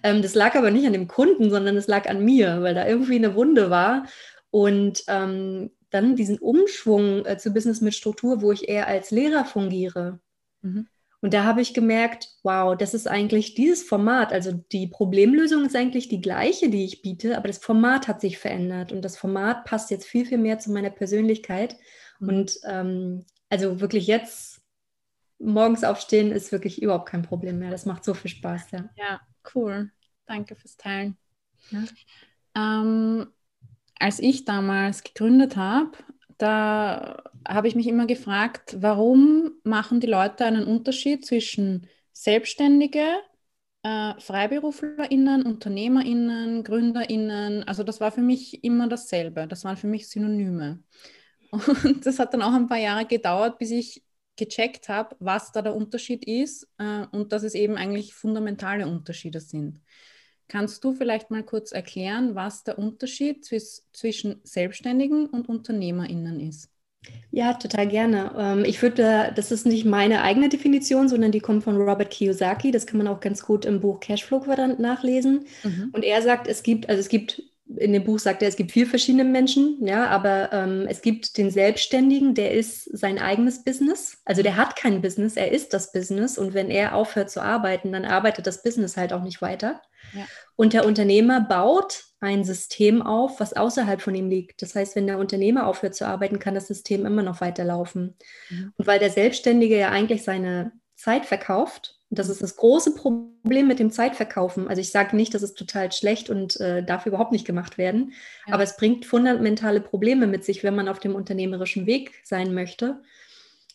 Ähm, 0.04 0.22
das 0.22 0.36
lag 0.36 0.56
aber 0.56 0.72
nicht 0.72 0.88
an 0.88 0.94
dem 0.94 1.08
Kunden, 1.08 1.50
sondern 1.50 1.76
es 1.76 1.88
lag 1.88 2.08
an 2.08 2.24
mir, 2.24 2.62
weil 2.62 2.76
da 2.76 2.88
irgendwie 2.88 3.16
eine 3.16 3.36
Wunde 3.36 3.70
war. 3.70 4.06
Und 4.52 5.04
ähm, 5.08 5.72
dann 5.94 6.16
diesen 6.16 6.40
Umschwung 6.40 7.26
äh, 7.26 7.38
zu 7.38 7.52
Business 7.52 7.82
mit 7.82 7.94
Struktur, 7.94 8.42
wo 8.42 8.52
ich 8.52 8.68
eher 8.68 8.88
als 8.88 9.12
Lehrer 9.12 9.46
fungiere. 9.46 10.20
Mhm. 10.62 10.88
Und 11.22 11.34
da 11.34 11.46
habe 11.46 11.62
ich 11.62 11.74
gemerkt, 11.74 12.28
wow, 12.44 12.76
das 12.76 12.94
ist 12.94 13.08
eigentlich 13.08 13.56
dieses 13.56 13.84
Format, 13.84 14.34
also 14.34 14.52
die 14.52 14.88
Problemlösung 14.88 15.66
ist 15.66 15.76
eigentlich 15.76 16.10
die 16.10 16.20
gleiche, 16.20 16.70
die 16.70 16.84
ich 16.84 17.02
biete, 17.02 17.38
aber 17.38 17.48
das 17.48 17.60
Format 17.60 18.10
hat 18.10 18.20
sich 18.20 18.38
verändert 18.38 18.92
und 18.92 19.04
das 19.06 19.16
Format 19.16 19.64
passt 19.64 19.90
jetzt 19.90 20.06
viel, 20.06 20.26
viel 20.26 20.38
mehr 20.38 20.60
zu 20.60 20.72
meiner 20.72 20.90
Persönlichkeit. 20.90 21.78
Mhm. 22.20 22.28
Und 22.30 22.60
ähm, 22.66 23.26
also 23.50 23.80
wirklich 23.80 24.08
jetzt 24.08 24.62
morgens 25.40 25.84
aufstehen 25.84 26.32
ist 26.32 26.52
wirklich 26.52 26.82
überhaupt 26.82 27.08
kein 27.08 27.22
Problem 27.22 27.60
mehr. 27.60 27.72
Das 27.72 27.86
macht 27.86 28.04
so 28.04 28.14
viel 28.14 28.32
Spaß, 28.32 28.72
ja. 28.72 28.90
Ja, 28.98 29.22
cool. 29.56 29.92
Danke 30.26 30.56
fürs 30.56 30.76
Teilen. 30.76 31.18
Ja. 31.72 31.84
Ähm, 32.56 33.28
als 34.04 34.20
ich 34.20 34.44
damals 34.44 35.02
gegründet 35.06 35.56
habe, 35.56 35.92
da 36.38 37.24
habe 37.48 37.70
ich 37.70 37.76
mich 37.76 37.88
immer 37.88 38.06
gefragt, 38.06 38.76
warum 38.82 39.54
machen 39.64 40.02
die 40.02 40.08
Leute 40.08 40.44
einen 40.44 40.66
Unterschied 40.66 41.26
zwischen 41.26 41.88
Selbstständige, 42.12 43.06
äh, 43.84 44.14
FreiberuflerInnen, 44.20 45.44
UnternehmerInnen, 45.44 46.66
GründerInnen. 46.66 47.64
Also 47.64 47.84
das 47.84 48.02
war 48.02 48.12
für 48.12 48.22
mich 48.22 48.66
immer 48.66 48.90
dasselbe. 48.90 49.48
Das 49.48 49.64
waren 49.64 49.78
für 49.78 49.88
mich 49.88 50.10
Synonyme. 50.10 50.84
Und 51.52 52.06
das 52.06 52.20
hat 52.20 52.34
dann 52.34 52.42
auch 52.42 52.54
ein 52.54 52.68
paar 52.68 52.80
Jahre 52.80 53.06
gedauert, 53.06 53.58
bis 53.58 53.72
ich 53.72 54.04
gecheckt 54.36 54.90
habe, 54.90 55.16
was 55.20 55.54
da 55.54 55.62
der 55.62 55.76
Unterschied 55.76 56.26
ist 56.26 56.68
äh, 56.78 57.06
und 57.12 57.32
dass 57.32 57.44
es 57.44 57.56
eben 57.56 57.78
eigentlich 57.78 58.14
fundamentale 58.14 58.86
Unterschiede 58.86 59.40
sind. 59.40 59.80
Kannst 60.48 60.84
du 60.84 60.94
vielleicht 60.94 61.32
mal 61.32 61.44
kurz 61.44 61.72
erklären, 61.72 62.36
was 62.36 62.64
der 62.64 62.78
Unterschied 62.78 63.46
zwischen 63.46 64.40
Selbstständigen 64.44 65.28
und 65.28 65.50
UnternehmerInnen 65.50 66.40
ist? 66.40 66.70
Ja, 67.32 67.54
total 67.54 67.88
gerne. 67.88 68.32
Ähm, 68.38 68.66
ich 68.66 68.82
würde, 68.82 69.34
das 69.36 69.52
ist 69.52 69.66
nicht 69.66 69.86
meine 69.86 70.22
eigene 70.22 70.50
Definition, 70.50 71.10
sondern 71.10 71.32
die 71.32 71.40
kommt 71.40 71.64
von 71.64 71.78
Robert 71.78 72.12
Kiyosaki. 72.12 72.72
Das 72.72 72.86
kann 72.86 72.98
man 72.98 73.08
auch 73.08 73.20
ganz 73.20 73.44
gut 73.44 73.66
im 73.66 73.80
Buch 73.80 74.00
Cashflow 74.00 74.42
Quadrant 74.42 74.80
nachlesen. 74.80 75.46
Mhm. 75.64 75.90
Und 75.92 76.04
er 76.04 76.22
sagt, 76.22 76.48
es 76.48 76.64
gibt, 76.64 76.90
also 76.90 77.00
es 77.00 77.10
gibt 77.10 77.42
in 77.66 77.94
dem 77.94 78.04
Buch 78.04 78.20
sagt 78.20 78.42
er, 78.42 78.50
es 78.50 78.56
gibt 78.56 78.72
vier 78.72 78.86
verschiedene 78.86 79.24
Menschen, 79.24 79.78
ja, 79.86 80.08
aber 80.08 80.52
ähm, 80.52 80.86
es 80.90 81.02
gibt 81.02 81.38
den 81.38 81.50
Selbstständigen, 81.50 82.36
der 82.36 82.52
ist 82.52 82.86
sein 82.96 83.20
eigenes 83.20 83.64
Business. 83.64 84.22
Also 84.26 84.44
der 84.44 84.58
hat 84.58 84.76
kein 84.76 85.02
Business, 85.02 85.38
er 85.38 85.52
ist 85.52 85.74
das 85.74 85.92
Business 85.92 86.38
und 86.38 86.54
wenn 86.54 86.70
er 86.70 86.94
aufhört 86.94 87.32
zu 87.32 87.42
arbeiten, 87.42 87.92
dann 87.94 88.06
arbeitet 88.06 88.48
das 88.48 88.64
Business 88.64 88.98
halt 88.98 89.14
auch 89.14 89.24
nicht 89.24 89.42
weiter. 89.42 89.82
Ja. 90.14 90.26
Und 90.56 90.74
der 90.74 90.86
Unternehmer 90.86 91.42
baut 91.42 92.04
ein 92.20 92.44
System 92.44 93.02
auf, 93.02 93.40
was 93.40 93.54
außerhalb 93.54 94.02
von 94.02 94.16
ihm 94.16 94.30
liegt. 94.30 94.62
Das 94.62 94.76
heißt, 94.76 94.96
wenn 94.96 95.08
der 95.08 95.18
Unternehmer 95.18 95.68
aufhört 95.68 95.96
zu 95.96 96.06
arbeiten, 96.06 96.40
kann 96.40 96.56
das 96.56 96.68
System 96.68 97.06
immer 97.06 97.24
noch 97.24 97.42
weiterlaufen. 97.42 98.18
Mhm. 98.50 98.74
Und 98.78 98.88
weil 98.88 99.00
der 99.00 99.10
Selbstständige 99.10 99.78
ja 99.78 99.90
eigentlich 99.90 100.24
seine 100.24 100.74
Zeit 100.96 101.26
verkauft, 101.26 102.00
und 102.14 102.20
das 102.20 102.30
ist 102.30 102.44
das 102.44 102.58
große 102.58 102.94
Problem, 102.94 103.68
mit 103.68 103.80
dem 103.80 103.90
Zeitverkaufen. 103.90 104.68
Also 104.68 104.80
ich 104.80 104.92
sage 104.92 105.16
nicht, 105.16 105.34
dass 105.34 105.42
es 105.42 105.56
total 105.56 105.92
schlecht 105.92 106.30
und 106.30 106.62
äh, 106.62 106.84
darf 106.84 107.08
überhaupt 107.08 107.32
nicht 107.32 107.44
gemacht 107.44 107.80
werden, 107.80 108.14
ja. 108.46 108.54
aber 108.54 108.62
es 108.62 108.78
bringt 108.78 109.08
fundamentale 109.08 109.82
Probleme 109.82 110.28
mit 110.28 110.44
sich, 110.46 110.64
wenn 110.64 110.76
man 110.76 110.88
auf 110.88 111.00
dem 111.00 111.16
unternehmerischen 111.16 111.88
Weg 111.88 112.12
sein 112.24 112.54
möchte. 112.54 113.02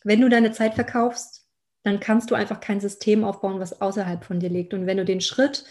Wenn 0.05 0.21
du 0.21 0.29
deine 0.29 0.53
Zeit 0.53 0.75
verkaufst, 0.75 1.47
dann 1.83 1.99
kannst 1.99 2.31
du 2.31 2.35
einfach 2.35 2.61
kein 2.61 2.79
System 2.79 3.25
aufbauen, 3.25 3.59
was 3.59 3.81
außerhalb 3.81 4.23
von 4.23 4.39
dir 4.39 4.47
liegt. 4.47 4.73
Und 4.73 4.85
wenn 4.85 4.95
du 4.95 5.03
den 5.03 5.19
Schritt 5.19 5.65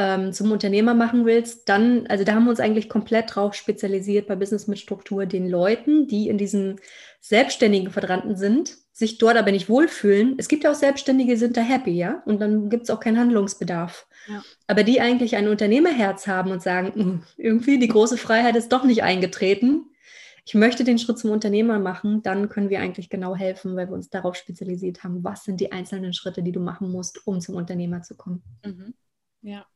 ähm, 0.00 0.32
zum 0.32 0.50
Unternehmer 0.50 0.94
machen 0.94 1.26
willst, 1.26 1.68
dann, 1.68 2.06
also 2.06 2.24
da 2.24 2.32
haben 2.34 2.44
wir 2.44 2.50
uns 2.50 2.60
eigentlich 2.60 2.88
komplett 2.88 3.34
drauf 3.34 3.52
spezialisiert 3.52 4.26
bei 4.26 4.34
Business 4.34 4.66
mit 4.66 4.78
Struktur, 4.78 5.26
den 5.26 5.46
Leuten, 5.46 6.06
die 6.06 6.28
in 6.28 6.38
diesem 6.38 6.76
selbstständigen 7.20 7.92
Quadranten 7.92 8.34
sind, 8.34 8.78
sich 8.94 9.18
dort 9.18 9.36
aber 9.36 9.52
nicht 9.52 9.68
wohlfühlen. 9.68 10.36
Es 10.38 10.48
gibt 10.48 10.64
ja 10.64 10.70
auch 10.70 10.74
Selbstständige, 10.74 11.32
die 11.32 11.38
sind 11.38 11.58
da 11.58 11.60
happy, 11.60 11.90
ja, 11.90 12.22
und 12.24 12.40
dann 12.40 12.70
gibt 12.70 12.84
es 12.84 12.90
auch 12.90 12.98
keinen 12.98 13.18
Handlungsbedarf. 13.18 14.06
Ja. 14.26 14.42
Aber 14.66 14.84
die 14.84 15.02
eigentlich 15.02 15.36
ein 15.36 15.48
Unternehmerherz 15.48 16.26
haben 16.26 16.50
und 16.50 16.62
sagen, 16.62 16.92
hm, 16.94 17.22
irgendwie 17.36 17.78
die 17.78 17.88
große 17.88 18.16
Freiheit 18.16 18.56
ist 18.56 18.72
doch 18.72 18.84
nicht 18.84 19.02
eingetreten. 19.02 19.84
Ich 20.46 20.54
möchte 20.54 20.82
den 20.82 20.98
Schritt 20.98 21.18
zum 21.18 21.30
Unternehmer 21.30 21.78
machen, 21.78 22.22
dann 22.22 22.48
können 22.48 22.70
wir 22.70 22.80
eigentlich 22.80 23.10
genau 23.10 23.36
helfen, 23.36 23.76
weil 23.76 23.88
wir 23.88 23.94
uns 23.94 24.08
darauf 24.08 24.34
spezialisiert 24.34 25.04
haben, 25.04 25.22
was 25.22 25.44
sind 25.44 25.60
die 25.60 25.72
einzelnen 25.72 26.14
Schritte, 26.14 26.42
die 26.42 26.52
du 26.52 26.60
machen 26.60 26.90
musst, 26.90 27.26
um 27.26 27.42
zum 27.42 27.56
Unternehmer 27.56 28.00
zu 28.00 28.16
kommen. 28.16 28.42
Mhm. 28.64 28.94
Ja. 29.42 29.66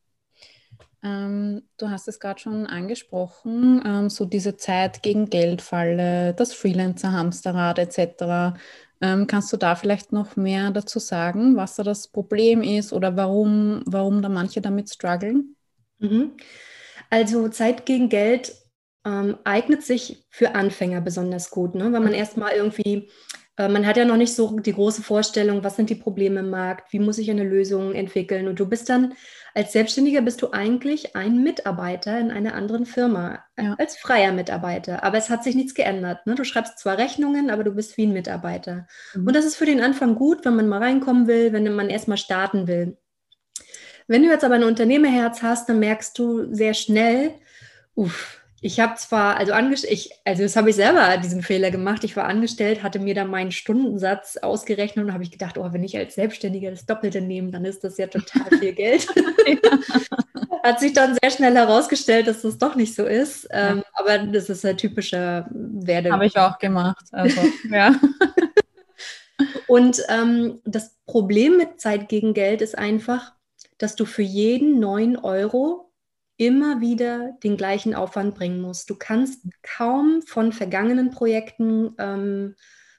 Ähm, 1.05 1.61
du 1.77 1.89
hast 1.91 2.07
es 2.07 2.19
gerade 2.19 2.39
schon 2.39 2.65
angesprochen, 2.65 3.83
ähm, 3.85 4.09
so 4.09 4.25
diese 4.25 4.57
Zeit 4.57 5.03
gegen 5.03 5.29
Geldfalle, 5.29 6.33
das 6.33 6.53
Freelancer-Hamsterrad 6.53 7.77
etc. 7.77 8.57
Ähm, 9.01 9.27
kannst 9.27 9.53
du 9.53 9.57
da 9.57 9.75
vielleicht 9.75 10.11
noch 10.11 10.35
mehr 10.35 10.71
dazu 10.71 10.97
sagen, 10.97 11.57
was 11.57 11.75
da 11.75 11.83
das 11.83 12.07
Problem 12.07 12.63
ist 12.63 12.91
oder 12.91 13.15
warum, 13.15 13.83
warum 13.85 14.23
da 14.23 14.29
manche 14.29 14.61
damit 14.61 14.89
strugglen? 14.89 15.55
Mhm. 15.99 16.31
Also 17.11 17.49
Zeit 17.49 17.85
gegen 17.85 18.09
Geld 18.09 18.55
ähm, 19.05 19.37
eignet 19.43 19.83
sich 19.83 20.25
für 20.31 20.55
Anfänger 20.55 21.01
besonders 21.01 21.51
gut, 21.51 21.75
ne? 21.75 21.93
weil 21.93 21.99
man 21.99 22.13
erstmal 22.13 22.53
irgendwie 22.53 23.11
man 23.57 23.85
hat 23.85 23.97
ja 23.97 24.05
noch 24.05 24.17
nicht 24.17 24.35
so 24.35 24.59
die 24.59 24.73
große 24.73 25.01
Vorstellung, 25.01 25.63
was 25.63 25.75
sind 25.75 25.89
die 25.89 25.95
Probleme 25.95 26.41
im 26.41 26.49
Markt, 26.49 26.91
wie 26.91 26.99
muss 26.99 27.17
ich 27.17 27.31
eine 27.31 27.43
Lösung 27.43 27.93
entwickeln. 27.93 28.47
Und 28.47 28.59
du 28.59 28.67
bist 28.67 28.89
dann 28.89 29.13
als 29.57 29.71
Selbstständiger 29.71 30.21
bist 30.21 30.41
du 30.41 30.51
eigentlich 30.51 31.15
ein 31.15 31.41
Mitarbeiter 31.41 32.19
in 32.19 32.29
einer 32.29 32.55
anderen 32.55 32.85
Firma, 32.85 33.39
ja. 33.57 33.73
als 33.79 33.95
freier 33.95 34.33
Mitarbeiter. 34.33 35.01
Aber 35.01 35.17
es 35.17 35.29
hat 35.29 35.45
sich 35.45 35.55
nichts 35.55 35.73
geändert. 35.73 36.27
Ne? 36.27 36.35
Du 36.35 36.43
schreibst 36.43 36.77
zwar 36.77 36.97
Rechnungen, 36.97 37.49
aber 37.49 37.63
du 37.63 37.71
bist 37.71 37.95
wie 37.95 38.05
ein 38.05 38.11
Mitarbeiter. 38.11 38.85
Mhm. 39.13 39.27
Und 39.27 39.33
das 39.33 39.45
ist 39.45 39.55
für 39.55 39.65
den 39.65 39.79
Anfang 39.79 40.15
gut, 40.15 40.43
wenn 40.43 40.57
man 40.57 40.67
mal 40.67 40.83
reinkommen 40.83 41.27
will, 41.27 41.53
wenn 41.53 41.73
man 41.73 41.89
erstmal 41.89 42.17
starten 42.17 42.67
will. 42.67 42.97
Wenn 44.07 44.23
du 44.23 44.29
jetzt 44.29 44.43
aber 44.43 44.55
ein 44.55 44.65
Unternehmerherz 44.65 45.41
hast, 45.41 45.69
dann 45.69 45.79
merkst 45.79 46.19
du 46.19 46.53
sehr 46.53 46.73
schnell, 46.73 47.31
uff, 47.95 48.41
ich 48.65 48.79
habe 48.79 48.95
zwar, 48.95 49.37
also 49.37 49.53
ich, 49.87 50.09
also 50.25 50.41
das 50.41 50.55
habe 50.55 50.71
ich 50.71 50.75
selber 50.75 51.17
diesen 51.17 51.43
Fehler 51.43 51.69
gemacht. 51.69 52.03
Ich 52.03 52.17
war 52.17 52.25
angestellt, 52.25 52.81
hatte 52.81 52.97
mir 52.97 53.13
dann 53.13 53.29
meinen 53.29 53.51
Stundensatz 53.51 54.37
ausgerechnet 54.37 55.05
und 55.05 55.13
habe 55.13 55.21
ich 55.21 55.29
gedacht, 55.29 55.59
oh, 55.59 55.71
wenn 55.71 55.83
ich 55.83 55.95
als 55.95 56.15
Selbstständiger 56.15 56.71
das 56.71 56.87
Doppelte 56.87 57.21
nehme, 57.21 57.51
dann 57.51 57.63
ist 57.63 57.83
das 57.83 57.99
ja 57.99 58.07
total 58.07 58.57
viel 58.57 58.73
Geld. 58.73 59.05
Hat 60.63 60.79
sich 60.79 60.93
dann 60.93 61.15
sehr 61.21 61.29
schnell 61.29 61.53
herausgestellt, 61.53 62.25
dass 62.25 62.41
das 62.41 62.57
doch 62.57 62.75
nicht 62.75 62.95
so 62.95 63.05
ist. 63.05 63.47
Ja. 63.51 63.73
Ähm, 63.73 63.83
aber 63.93 64.17
das 64.17 64.49
ist 64.49 64.65
ein 64.65 64.77
typischer 64.77 65.45
Werde. 65.51 66.11
Habe 66.11 66.25
ich 66.25 66.35
auch 66.35 66.57
gemacht. 66.57 67.05
Also, 67.11 67.41
ja. 67.69 67.93
und 69.67 70.01
ähm, 70.09 70.59
das 70.65 70.95
Problem 71.05 71.57
mit 71.57 71.79
Zeit 71.79 72.09
gegen 72.09 72.33
Geld 72.33 72.63
ist 72.63 72.75
einfach, 72.75 73.33
dass 73.77 73.95
du 73.95 74.05
für 74.05 74.23
jeden 74.23 74.79
neuen 74.79 75.17
Euro 75.17 75.84
immer 76.37 76.81
wieder 76.81 77.37
den 77.43 77.57
gleichen 77.57 77.95
Aufwand 77.95 78.35
bringen 78.35 78.61
musst. 78.61 78.89
Du 78.89 78.95
kannst 78.95 79.47
kaum 79.61 80.21
von 80.21 80.51
vergangenen 80.51 81.11
Projekten 81.11 81.95
ähm, 81.97 82.55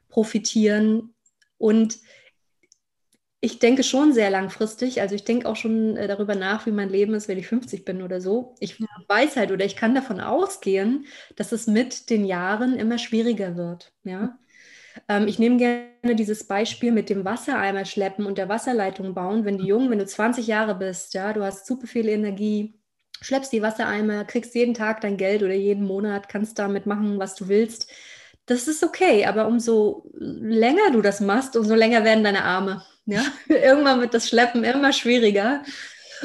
profitieren 0.08 1.14
und 1.58 1.98
ich 3.40 3.58
denke 3.58 3.84
schon 3.84 4.12
sehr 4.12 4.30
langfristig. 4.30 5.00
Also 5.00 5.14
ich 5.14 5.24
denke 5.24 5.48
auch 5.48 5.56
schon 5.56 5.96
äh, 5.96 6.08
darüber 6.08 6.34
nach, 6.34 6.66
wie 6.66 6.72
mein 6.72 6.88
Leben 6.88 7.14
ist, 7.14 7.28
wenn 7.28 7.38
ich 7.38 7.46
50 7.46 7.84
bin 7.84 8.02
oder 8.02 8.20
so. 8.20 8.54
Ich 8.60 8.82
weiß 9.08 9.36
halt 9.36 9.52
oder 9.52 9.64
ich 9.64 9.76
kann 9.76 9.94
davon 9.94 10.20
ausgehen, 10.20 11.06
dass 11.36 11.52
es 11.52 11.66
mit 11.66 12.10
den 12.10 12.24
Jahren 12.24 12.76
immer 12.76 12.98
schwieriger 12.98 13.56
wird. 13.56 13.92
Ja. 14.04 14.38
Ähm, 15.08 15.28
ich 15.28 15.38
nehme 15.38 15.58
gerne 15.58 16.16
dieses 16.16 16.44
Beispiel 16.48 16.92
mit 16.92 17.10
dem 17.10 17.24
Wassereimer 17.24 17.84
schleppen 17.84 18.26
und 18.26 18.38
der 18.38 18.48
Wasserleitung 18.48 19.14
bauen. 19.14 19.44
Wenn 19.44 19.58
die 19.58 19.66
Jungen, 19.66 19.90
wenn 19.90 19.98
du 19.98 20.06
20 20.06 20.46
Jahre 20.46 20.74
bist, 20.74 21.14
ja, 21.14 21.32
du 21.32 21.44
hast 21.44 21.66
super 21.66 21.86
viel 21.86 22.08
Energie, 22.08 22.74
schleppst 23.26 23.52
die 23.52 23.62
Wassereimer, 23.62 24.24
kriegst 24.24 24.54
jeden 24.54 24.74
Tag 24.74 25.00
dein 25.00 25.16
Geld 25.16 25.42
oder 25.42 25.54
jeden 25.54 25.84
Monat, 25.84 26.28
kannst 26.28 26.60
damit 26.60 26.86
machen, 26.86 27.18
was 27.18 27.34
du 27.34 27.48
willst. 27.48 27.90
Das 28.46 28.68
ist 28.68 28.84
okay, 28.84 29.26
aber 29.26 29.48
umso 29.48 30.08
länger 30.14 30.92
du 30.92 31.02
das 31.02 31.20
machst, 31.20 31.56
umso 31.56 31.74
länger 31.74 32.04
werden 32.04 32.22
deine 32.22 32.44
Arme. 32.44 32.84
Ja? 33.04 33.24
Irgendwann 33.48 34.00
wird 34.00 34.14
das 34.14 34.28
Schleppen 34.28 34.62
immer 34.62 34.92
schwieriger. 34.92 35.64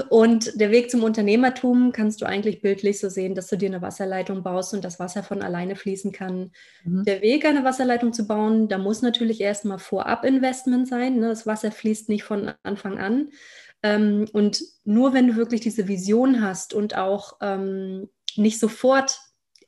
Und 0.09 0.59
der 0.61 0.69
Weg 0.69 0.91
zum 0.91 1.03
Unternehmertum 1.03 1.91
kannst 1.91 2.21
du 2.21 2.25
eigentlich 2.25 2.61
bildlich 2.61 2.99
so 2.99 3.09
sehen, 3.09 3.35
dass 3.35 3.47
du 3.47 3.57
dir 3.57 3.67
eine 3.67 3.81
Wasserleitung 3.81 4.43
baust 4.43 4.73
und 4.73 4.85
das 4.85 4.99
Wasser 4.99 5.23
von 5.23 5.41
alleine 5.41 5.75
fließen 5.75 6.11
kann. 6.11 6.51
Mhm. 6.85 7.03
Der 7.03 7.21
Weg, 7.21 7.45
eine 7.45 7.63
Wasserleitung 7.63 8.13
zu 8.13 8.27
bauen, 8.27 8.69
da 8.69 8.77
muss 8.77 9.01
natürlich 9.01 9.41
erstmal 9.41 9.79
vorab 9.79 10.23
Investment 10.23 10.87
sein. 10.87 11.17
Ne? 11.17 11.29
Das 11.29 11.47
Wasser 11.47 11.71
fließt 11.71 12.09
nicht 12.09 12.23
von 12.23 12.53
Anfang 12.63 12.99
an. 12.99 13.31
Ähm, 13.83 14.27
und 14.33 14.61
nur 14.83 15.13
wenn 15.13 15.27
du 15.27 15.35
wirklich 15.35 15.61
diese 15.61 15.87
Vision 15.87 16.41
hast 16.41 16.73
und 16.73 16.95
auch 16.95 17.37
ähm, 17.41 18.09
nicht 18.35 18.59
sofort 18.59 19.19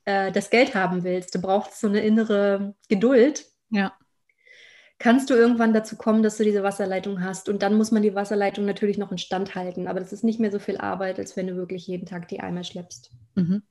äh, 0.06 0.32
das 0.32 0.50
Geld 0.50 0.76
haben 0.76 1.04
willst, 1.04 1.34
du 1.36 1.42
brauchst 1.42 1.80
so 1.80 1.88
eine 1.88 2.02
innere 2.02 2.76
Geduld. 2.90 3.46
Ja. 3.70 3.94
Kannst 5.00 5.30
du 5.30 5.34
irgendwann 5.34 5.74
dazu 5.74 5.98
kommen, 5.98 6.24
dass 6.24 6.38
du 6.38 6.44
diese 6.44 6.64
Wasserleitung 6.64 7.24
hast 7.24 7.50
und 7.50 7.62
dann 7.62 7.76
muss 7.76 7.92
man 7.92 8.04
die 8.04 8.16
Wasserleitung 8.16 8.66
natürlich 8.66 8.98
noch 8.98 9.12
instand 9.12 9.56
halten, 9.56 9.88
aber 9.88 10.00
das 10.00 10.14
ist 10.14 10.24
nicht 10.24 10.40
mehr 10.40 10.52
so 10.52 10.60
viel 10.60 10.78
Arbeit, 10.78 11.20
als 11.20 11.36
wenn 11.36 11.48
du 11.48 11.56
wirklich 11.56 11.88
jeden 11.88 12.06
Tag 12.06 12.28
die 12.28 12.40
Eimer 12.40 12.64
schleppst. 12.64 13.12
Mhm. 13.36 13.64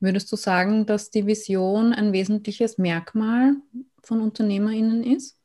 Würdest 0.00 0.32
du 0.32 0.36
sagen, 0.36 0.86
dass 0.86 1.10
die 1.10 1.26
Vision 1.26 1.92
ein 1.92 2.12
wesentliches 2.12 2.78
Merkmal 2.78 3.56
von 4.02 4.20
UnternehmerInnen 4.20 5.04
ist? 5.04 5.38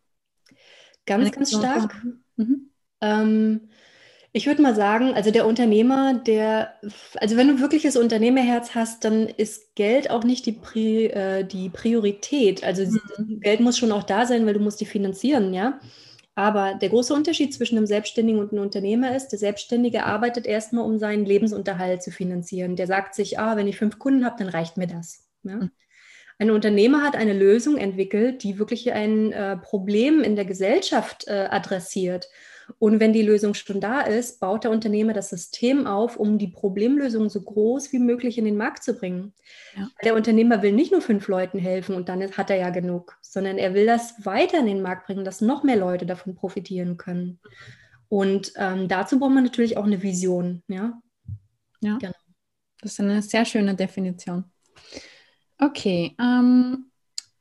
Ganz, 1.06 1.22
Eine 1.22 1.32
ganz 1.32 1.50
stark. 1.50 2.04
Mhm. 2.38 2.72
Ähm, 3.02 3.70
ich 4.34 4.46
würde 4.46 4.62
mal 4.62 4.76
sagen, 4.76 5.14
also 5.14 5.32
der 5.32 5.48
Unternehmer, 5.48 6.14
der, 6.14 6.76
also 7.16 7.38
wenn 7.38 7.48
du 7.48 7.60
wirkliches 7.60 7.98
Unternehmerherz 7.98 8.76
hast, 8.76 9.04
dann 9.04 9.28
ist 9.28 9.76
Geld 9.76 10.12
auch 10.12 10.24
nicht 10.24 10.46
die, 10.46 10.52
Pri, 10.52 11.06
äh, 11.06 11.44
die 11.44 11.70
Priorität. 11.70 12.64
Also 12.64 12.84
mhm. 12.84 13.40
Geld 13.40 13.62
muss 13.62 13.78
schon 13.78 13.92
auch 13.92 14.04
da 14.04 14.26
sein, 14.26 14.46
weil 14.46 14.54
du 14.54 14.60
musst 14.60 14.80
die 14.80 14.86
finanzieren, 14.86 15.54
ja. 15.54 15.80
Aber 16.36 16.76
der 16.76 16.90
große 16.90 17.16
Unterschied 17.16 17.52
zwischen 17.52 17.78
einem 17.78 17.88
Selbstständigen 17.88 18.40
und 18.40 18.52
einem 18.52 18.62
Unternehmer 18.62 19.16
ist, 19.16 19.30
der 19.30 19.40
Selbstständige 19.40 20.04
arbeitet 20.04 20.46
erstmal, 20.46 20.86
um 20.86 21.00
seinen 21.00 21.26
Lebensunterhalt 21.26 22.04
zu 22.04 22.12
finanzieren. 22.12 22.76
Der 22.76 22.86
sagt 22.86 23.16
sich, 23.16 23.40
ah, 23.40 23.56
wenn 23.56 23.68
ich 23.68 23.78
fünf 23.78 23.98
Kunden 23.98 24.24
habe, 24.24 24.36
dann 24.38 24.50
reicht 24.50 24.78
mir 24.78 24.86
das. 24.86 25.26
Ja? 25.42 25.56
Mhm. 25.56 25.72
Ein 26.38 26.52
Unternehmer 26.52 27.02
hat 27.02 27.16
eine 27.16 27.34
Lösung 27.34 27.78
entwickelt, 27.78 28.44
die 28.44 28.60
wirklich 28.60 28.94
ein 28.94 29.32
äh, 29.32 29.58
Problem 29.58 30.22
in 30.22 30.36
der 30.36 30.46
Gesellschaft 30.46 31.28
äh, 31.28 31.48
adressiert. 31.50 32.30
Und 32.80 33.00
wenn 33.00 33.14
die 33.14 33.22
Lösung 33.22 33.54
schon 33.54 33.80
da 33.80 34.02
ist, 34.02 34.40
baut 34.40 34.64
der 34.64 34.72
Unternehmer 34.72 35.14
das 35.14 35.30
System 35.30 35.88
auf, 35.88 36.18
um 36.18 36.38
die 36.38 36.48
Problemlösung 36.48 37.30
so 37.30 37.42
groß 37.42 37.92
wie 37.94 38.00
möglich 38.00 38.38
in 38.38 38.46
den 38.46 38.58
Markt 38.58 38.84
zu 38.84 38.94
bringen. 38.94 39.34
Ja. 39.76 39.90
Der 40.04 40.16
Unternehmer 40.16 40.62
will 40.62 40.74
nicht 40.74 40.92
nur 40.92 41.02
fünf 41.02 41.28
Leuten 41.28 41.60
helfen 41.60 41.96
und 41.96 42.10
dann 42.10 42.22
hat 42.32 42.50
er 42.50 42.58
ja 42.58 42.70
genug, 42.70 43.18
sondern 43.22 43.58
er 43.58 43.74
will 43.74 43.86
das 43.86 44.26
weiter 44.26 44.60
in 44.60 44.66
den 44.66 44.82
Markt 44.82 45.08
bringen, 45.08 45.26
dass 45.26 45.42
noch 45.42 45.64
mehr 45.64 45.78
Leute 45.78 46.06
davon 46.06 46.36
profitieren 46.36 46.98
können. 46.98 47.40
Und 48.10 48.54
ähm, 48.58 48.88
dazu 48.88 49.20
braucht 49.20 49.34
man 49.34 49.44
natürlich 49.44 49.78
auch 49.78 49.86
eine 49.86 50.02
Vision. 50.02 50.64
Ja, 50.68 51.02
ja. 51.82 51.98
Genau. 51.98 52.14
das 52.82 52.94
ist 52.94 53.00
eine 53.00 53.22
sehr 53.22 53.46
schöne 53.46 53.76
Definition. 53.76 54.46
Okay, 55.60 56.16
ähm, 56.20 56.92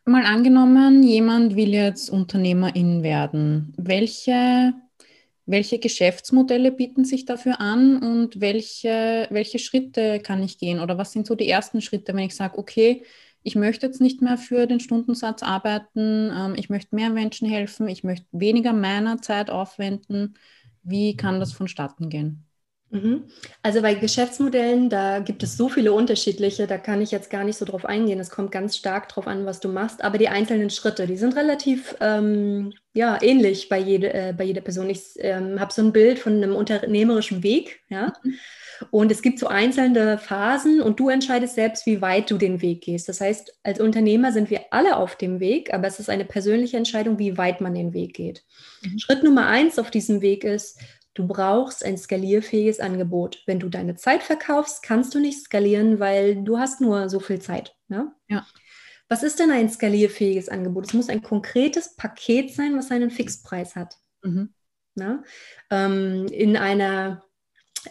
mal 0.05 0.25
angenommen, 0.25 1.03
jemand 1.03 1.55
will 1.55 1.75
jetzt 1.75 2.11
Unternehmerin 2.11 3.03
werden. 3.03 3.75
Welche 3.77 4.73
welche 5.47 5.79
Geschäftsmodelle 5.79 6.73
bieten 6.73 7.05
sich 7.05 7.25
dafür 7.25 7.61
an 7.61 8.03
und 8.03 8.41
welche, 8.41 9.29
welche 9.31 9.59
Schritte 9.59 10.21
kann 10.21 10.43
ich 10.43 10.59
gehen? 10.59 10.81
Oder 10.81 10.99
was 10.99 11.13
sind 11.13 11.27
so 11.27 11.35
die 11.37 11.49
ersten 11.49 11.81
Schritte, 11.81 12.15
wenn 12.15 12.25
ich 12.25 12.35
sage, 12.37 12.59
okay, 12.59 13.05
ich 13.43 13.55
möchte 13.55 13.87
jetzt 13.87 14.01
nicht 14.01 14.23
mehr 14.23 14.39
für 14.39 14.67
den 14.67 14.81
Stundensatz 14.81 15.43
arbeiten, 15.45 16.33
ähm, 16.35 16.55
ich 16.57 16.69
möchte 16.69 16.97
mehr 16.97 17.11
Menschen 17.11 17.49
helfen, 17.49 17.89
ich 17.89 18.03
möchte 18.03 18.27
weniger 18.33 18.73
meiner 18.73 19.23
Zeit 19.23 19.51
aufwenden. 19.51 20.35
Wie 20.83 21.17
kann 21.17 21.41
das 21.41 21.53
vonstatten 21.53 22.09
gehen? 22.11 22.47
Mhm. 22.91 23.25
Also 23.63 23.83
bei 23.83 23.95
Geschäftsmodellen, 23.95 24.89
da 24.89 25.19
gibt 25.19 25.43
es 25.43 25.57
so 25.57 25.69
viele 25.69 25.93
unterschiedliche, 25.93 26.67
da 26.67 26.79
kann 26.79 27.03
ich 27.03 27.11
jetzt 27.11 27.31
gar 27.31 27.45
nicht 27.45 27.59
so 27.59 27.65
drauf 27.65 27.85
eingehen. 27.85 28.21
Es 28.21 28.31
kommt 28.31 28.53
ganz 28.53 28.77
stark 28.77 29.09
drauf 29.09 29.27
an, 29.27 29.45
was 29.45 29.61
du 29.61 29.69
machst. 29.69 30.05
Aber 30.05 30.19
die 30.19 30.29
einzelnen 30.29 30.71
Schritte, 30.71 31.07
die 31.07 31.17
sind 31.17 31.37
relativ 31.37 31.97
ähm, 32.01 32.73
ja, 32.95 33.19
ähnlich 33.21 33.69
bei, 33.69 33.79
jede, 33.79 34.13
äh, 34.15 34.35
bei 34.37 34.45
jeder 34.45 34.61
Person. 34.61 34.89
Ich 34.89 35.15
ähm, 35.19 35.61
habe 35.61 35.73
so 35.73 35.83
ein 35.83 35.93
Bild 35.93 36.19
von 36.19 36.35
einem 36.35 36.55
unternehmerischen 36.55 37.43
Weg, 37.43 37.81
ja. 37.89 38.13
Mhm. 38.23 38.35
Und 38.91 39.11
es 39.11 39.23
gibt 39.23 39.39
so 39.39 39.47
einzelne 39.47 40.19
Phasen 40.19 40.83
und 40.83 41.01
du 41.01 41.09
entscheidest 41.09 41.55
selbst, 41.55 41.87
wie 41.87 42.03
weit 42.03 42.31
du 42.31 42.37
den 42.37 42.61
Weg 42.61 42.83
gehst. 42.83 43.09
Das 43.09 43.21
heißt, 43.21 43.59
als 43.63 43.81
Unternehmer 43.81 44.33
sind 44.33 44.51
wir 44.51 44.67
alle 44.71 44.97
auf 44.97 45.17
dem 45.17 45.41
Weg, 45.41 45.73
aber 45.73 45.87
es 45.87 45.99
ist 45.99 46.11
eine 46.11 46.25
persönliche 46.25 46.77
Entscheidung, 46.77 47.19
wie 47.19 47.39
weit 47.39 47.61
man 47.61 47.75
den 47.75 47.95
Weg 47.95 48.15
geht. 48.15 48.45
Mhm. 48.83 48.99
Schritt 48.99 49.23
Nummer 49.23 49.47
eins 49.47 49.79
auf 49.79 49.91
diesem 49.91 50.21
Weg 50.21 50.45
ist, 50.45 50.79
Du 51.17 51.27
brauchst 51.27 51.83
ein 51.83 51.97
skalierfähiges 51.97 52.79
Angebot. 52.79 53.43
Wenn 53.47 53.59
du 53.59 53.71
deine 53.71 53.95
Zeit 53.95 54.23
verkaufst, 54.23 54.83
kannst 54.83 55.15
du 55.15 55.19
nicht 55.19 55.43
skalieren, 55.43 55.99
weil 55.99 56.45
du 56.45 56.59
hast 56.59 56.83
nur 56.83 57.09
so 57.09 57.21
viel 57.21 57.41
Zeit. 57.41 57.75
Ja. 57.89 58.13
ja. 58.29 58.47
Was 59.09 59.23
ist 59.23 59.39
denn 59.39 59.51
ein 59.51 59.71
skalierfähiges 59.71 60.51
Angebot? 60.51 60.85
Es 60.85 60.93
muss 60.93 61.09
ein 61.09 61.23
konkretes 61.23 61.97
Paket 61.97 62.55
sein, 62.55 62.77
was 62.77 62.91
einen 62.91 63.11
Fixpreis 63.11 63.77
hat. 63.77 63.97
Mhm. 64.23 64.53
Ja? 64.95 65.23
Ähm, 65.71 66.27
in 66.27 66.59
einer, 66.59 67.25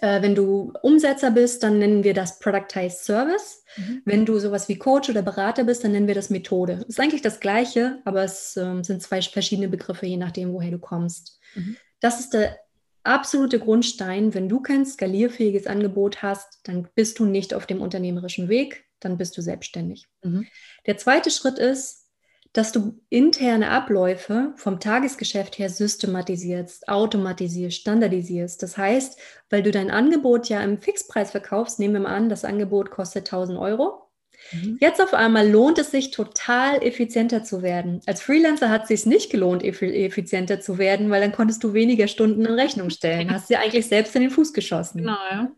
äh, 0.01 0.21
wenn 0.21 0.35
du 0.35 0.73
Umsetzer 0.83 1.31
bist, 1.31 1.63
dann 1.63 1.79
nennen 1.79 2.03
wir 2.03 2.13
das 2.13 2.37
Productized 2.37 3.05
Service. 3.05 3.63
Mhm. 3.75 4.01
Wenn 4.05 4.25
du 4.27 4.37
sowas 4.37 4.69
wie 4.69 4.77
Coach 4.77 5.09
oder 5.09 5.23
Berater 5.23 5.63
bist, 5.63 5.83
dann 5.83 5.93
nennen 5.93 6.07
wir 6.07 6.13
das 6.13 6.29
Methode. 6.29 6.85
Ist 6.87 6.99
eigentlich 6.99 7.23
das 7.23 7.39
Gleiche, 7.39 8.03
aber 8.05 8.23
es 8.23 8.55
äh, 8.55 8.83
sind 8.83 9.01
zwei 9.01 9.19
verschiedene 9.23 9.67
Begriffe, 9.67 10.05
je 10.05 10.17
nachdem, 10.17 10.53
woher 10.53 10.69
du 10.69 10.79
kommst. 10.79 11.39
Mhm. 11.55 11.75
Das 12.01 12.19
ist 12.19 12.35
der 12.35 12.59
absolute 13.05 13.59
Grundstein. 13.59 14.33
Wenn 14.33 14.49
du 14.49 14.61
kein 14.61 14.85
skalierfähiges 14.85 15.67
Angebot 15.67 16.21
hast, 16.21 16.59
dann 16.63 16.87
bist 16.95 17.19
du 17.19 17.25
nicht 17.25 17.53
auf 17.53 17.65
dem 17.65 17.81
unternehmerischen 17.81 18.49
Weg, 18.49 18.85
dann 18.99 19.17
bist 19.17 19.37
du 19.37 19.41
selbstständig. 19.41 20.07
Mhm. 20.23 20.47
Der 20.85 20.97
zweite 20.97 21.31
Schritt 21.31 21.59
ist, 21.59 22.05
dass 22.53 22.71
du 22.71 23.01
interne 23.09 23.69
Abläufe 23.69 24.53
vom 24.55 24.79
Tagesgeschäft 24.79 25.59
her 25.59 25.69
systematisierst, 25.69 26.87
automatisierst, 26.87 27.77
standardisierst. 27.77 28.63
Das 28.63 28.77
heißt, 28.77 29.19
weil 29.49 29.61
du 29.61 29.71
dein 29.71 29.91
Angebot 29.91 30.47
ja 30.47 30.61
im 30.61 30.79
Fixpreis 30.79 31.31
verkaufst, 31.31 31.79
nehmen 31.79 31.95
wir 31.95 32.01
mal 32.01 32.15
an, 32.15 32.29
das 32.29 32.45
Angebot 32.45 32.91
kostet 32.91 33.27
1000 33.27 33.59
Euro 33.59 34.04
Mhm. 34.51 34.77
Jetzt 34.79 35.01
auf 35.01 35.13
einmal 35.13 35.49
lohnt 35.49 35.77
es 35.79 35.91
sich 35.91 36.11
total 36.11 36.83
effizienter 36.83 37.43
zu 37.43 37.61
werden. 37.61 38.01
Als 38.05 38.21
Freelancer 38.21 38.69
hat 38.69 38.83
es 38.83 38.87
sich 38.89 39.05
nicht 39.05 39.31
gelohnt, 39.31 39.63
effizienter 39.63 40.61
zu 40.61 40.77
werden, 40.77 41.09
weil 41.09 41.21
dann 41.21 41.31
konntest 41.31 41.63
du 41.63 41.73
weniger 41.73 42.07
Stunden 42.07 42.45
in 42.45 42.53
Rechnung 42.53 42.89
stellen. 42.89 43.31
Hast 43.31 43.49
dir 43.49 43.59
eigentlich 43.59 43.87
selbst 43.87 44.15
in 44.15 44.21
den 44.21 44.31
Fuß 44.31 44.53
geschossen. 44.53 44.99
Genau, 44.99 45.17
ja. 45.31 45.51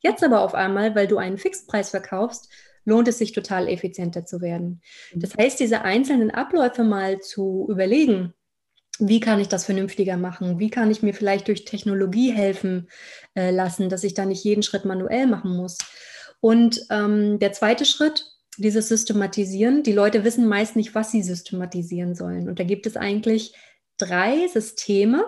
Jetzt 0.00 0.22
aber 0.22 0.42
auf 0.42 0.54
einmal, 0.54 0.94
weil 0.94 1.06
du 1.06 1.18
einen 1.18 1.38
Fixpreis 1.38 1.90
verkaufst, 1.90 2.50
lohnt 2.84 3.08
es 3.08 3.18
sich 3.18 3.32
total 3.32 3.68
effizienter 3.68 4.26
zu 4.26 4.40
werden. 4.40 4.82
Mhm. 5.12 5.20
Das 5.20 5.36
heißt, 5.36 5.60
diese 5.60 5.82
einzelnen 5.82 6.30
Abläufe 6.30 6.84
mal 6.84 7.20
zu 7.20 7.66
überlegen, 7.70 8.34
wie 8.98 9.20
kann 9.20 9.40
ich 9.40 9.48
das 9.48 9.64
vernünftiger 9.64 10.16
machen? 10.16 10.60
Wie 10.60 10.70
kann 10.70 10.90
ich 10.90 11.02
mir 11.02 11.14
vielleicht 11.14 11.48
durch 11.48 11.64
Technologie 11.64 12.32
helfen 12.32 12.88
äh, 13.34 13.50
lassen, 13.50 13.88
dass 13.88 14.04
ich 14.04 14.14
da 14.14 14.24
nicht 14.24 14.44
jeden 14.44 14.62
Schritt 14.62 14.84
manuell 14.84 15.26
machen 15.26 15.56
muss? 15.56 15.78
Und 16.44 16.84
ähm, 16.90 17.38
der 17.38 17.54
zweite 17.54 17.86
Schritt, 17.86 18.30
dieses 18.58 18.88
Systematisieren. 18.88 19.82
Die 19.82 19.94
Leute 19.94 20.24
wissen 20.24 20.46
meist 20.46 20.76
nicht, 20.76 20.94
was 20.94 21.10
sie 21.10 21.22
systematisieren 21.22 22.14
sollen. 22.14 22.50
Und 22.50 22.60
da 22.60 22.64
gibt 22.64 22.86
es 22.86 22.98
eigentlich 22.98 23.54
drei 23.96 24.46
Systeme, 24.48 25.24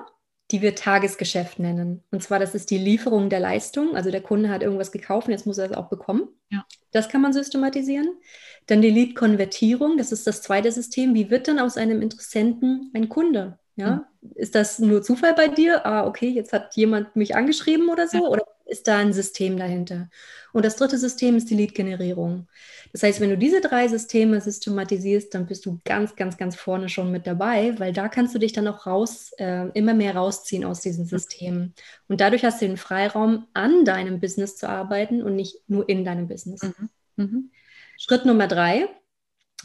die 0.51 0.61
wir 0.61 0.75
Tagesgeschäft 0.75 1.59
nennen. 1.59 2.05
Und 2.11 2.23
zwar, 2.23 2.39
das 2.39 2.55
ist 2.55 2.71
die 2.71 2.77
Lieferung 2.77 3.31
der 3.31 3.41
Leistung. 3.41 3.97
Also 3.97 4.11
der 4.11 4.21
Kunde 4.21 4.51
hat 4.51 4.63
irgendwas 4.63 4.93
gekauft 4.93 5.29
und 5.29 5.33
jetzt 5.33 5.47
muss 5.47 5.57
er 5.57 5.71
es 5.71 5.77
auch 5.79 5.89
bekommen. 5.89 6.29
Ja. 6.51 6.67
Das 6.91 7.09
kann 7.09 7.23
man 7.23 7.33
systematisieren. 7.33 8.19
Dann 8.67 8.83
die 8.83 8.91
Lead-Konvertierung, 8.91 9.97
das 9.97 10.13
ist 10.13 10.27
das 10.27 10.43
zweite 10.43 10.71
System. 10.71 11.15
Wie 11.15 11.31
wird 11.31 11.49
dann 11.49 11.59
aus 11.59 11.79
einem 11.79 12.03
Interessenten 12.03 12.91
ein 12.93 13.09
Kunde? 13.09 13.59
Ja? 13.77 14.09
Mhm. 14.21 14.31
Ist 14.35 14.55
das 14.55 14.79
nur 14.79 15.03
Zufall 15.03 15.35
bei 15.35 15.49
dir? 15.49 15.87
Ah, 15.87 16.07
okay, 16.07 16.29
jetzt 16.29 16.53
hat 16.53 16.75
jemand 16.75 17.15
mich 17.15 17.37
angeschrieben 17.37 17.89
oder 17.89 18.09
so? 18.09 18.19
Ja. 18.19 18.29
Oder 18.29 18.45
ist 18.65 18.89
da 18.89 18.99
ein 18.99 19.13
System 19.13 19.57
dahinter? 19.57 20.09
Und 20.53 20.65
das 20.65 20.77
dritte 20.77 20.99
System 20.99 21.37
ist 21.37 21.51
die 21.51 21.55
Lead-Generierung. 21.55 22.49
Das 22.93 23.03
heißt, 23.03 23.21
wenn 23.21 23.31
du 23.31 23.39
diese 23.39 23.61
drei 23.61 23.87
Systeme 23.89 24.41
systematisierst, 24.41 25.33
dann 25.35 25.47
bist 25.47 25.67
du 25.67 25.79
ganz, 25.85 26.17
ganz, 26.17 26.37
ganz 26.37 26.57
vorne 26.57 26.89
schon 26.89 27.13
mit 27.13 27.27
dabei, 27.27 27.79
weil 27.79 27.93
da 27.93 28.09
kannst 28.09 28.35
du 28.35 28.39
dich 28.39 28.53
dann 28.53 28.67
auch 28.67 28.87
raus, 28.87 29.33
äh, 29.39 29.69
immer 29.75 29.95
mehr 29.95 30.17
rausziehen 30.17 30.65
aus 30.65 30.81
diesen 30.81 31.05
Systemen. 31.05 31.75
Und 32.09 32.21
dadurch 32.21 32.45
hast 32.45 32.63
du 32.63 32.67
den 32.67 32.79
Freiraum, 32.79 33.47
an 33.53 33.85
deinem 33.85 34.19
Business 34.19 34.57
zu 34.57 34.69
arbeiten 34.69 35.23
und 35.23 35.37
nicht 35.37 35.57
nur 35.69 35.89
in 35.89 36.05
deinem 36.05 36.27
Business. 36.27 36.63
Mhm. 36.63 36.89
Mhm. 37.17 37.51
Schritt 37.99 38.25
Nummer 38.25 38.49
drei, 38.49 38.89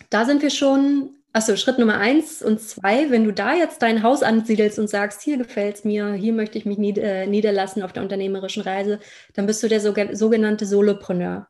da 0.10 0.26
sind 0.26 0.41
wir 0.41 0.50
schon 0.50 1.15
Achso, 1.34 1.56
Schritt 1.56 1.80
Nummer 1.80 1.98
eins 1.98 2.41
und 2.41 2.60
zwei, 2.60 3.10
wenn 3.10 3.24
du 3.24 3.32
da 3.32 3.54
jetzt 3.56 3.82
dein 3.82 4.04
Haus 4.04 4.22
ansiedelst 4.22 4.80
und 4.80 4.89
sagst, 4.89 5.22
hier 5.22 5.38
gefällt 5.38 5.78
es 5.78 5.84
mir, 5.86 6.13
hier 6.13 6.34
möchte 6.34 6.58
ich 6.58 6.65
mich 6.65 6.78
äh, 6.98 7.26
niederlassen 7.26 7.84
auf 7.84 7.94
der 7.94 8.04
unternehmerischen 8.04 8.63
Reise, 8.63 9.00
dann 9.34 9.46
bist 9.46 9.63
du 9.63 9.70
der 9.70 9.80
sogenannte 9.80 10.65
Solopreneur. 10.65 11.48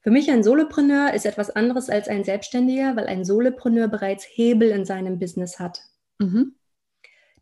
Für 0.00 0.10
mich 0.10 0.30
ein 0.30 0.42
Solopreneur 0.42 1.12
ist 1.12 1.26
etwas 1.26 1.50
anderes 1.50 1.90
als 1.90 2.08
ein 2.08 2.24
Selbstständiger, 2.24 2.96
weil 2.96 3.08
ein 3.08 3.24
Solopreneur 3.24 3.88
bereits 3.88 4.24
Hebel 4.24 4.70
in 4.70 4.86
seinem 4.86 5.18
Business 5.18 5.58
hat. 5.58 5.80
Mhm 6.18 6.57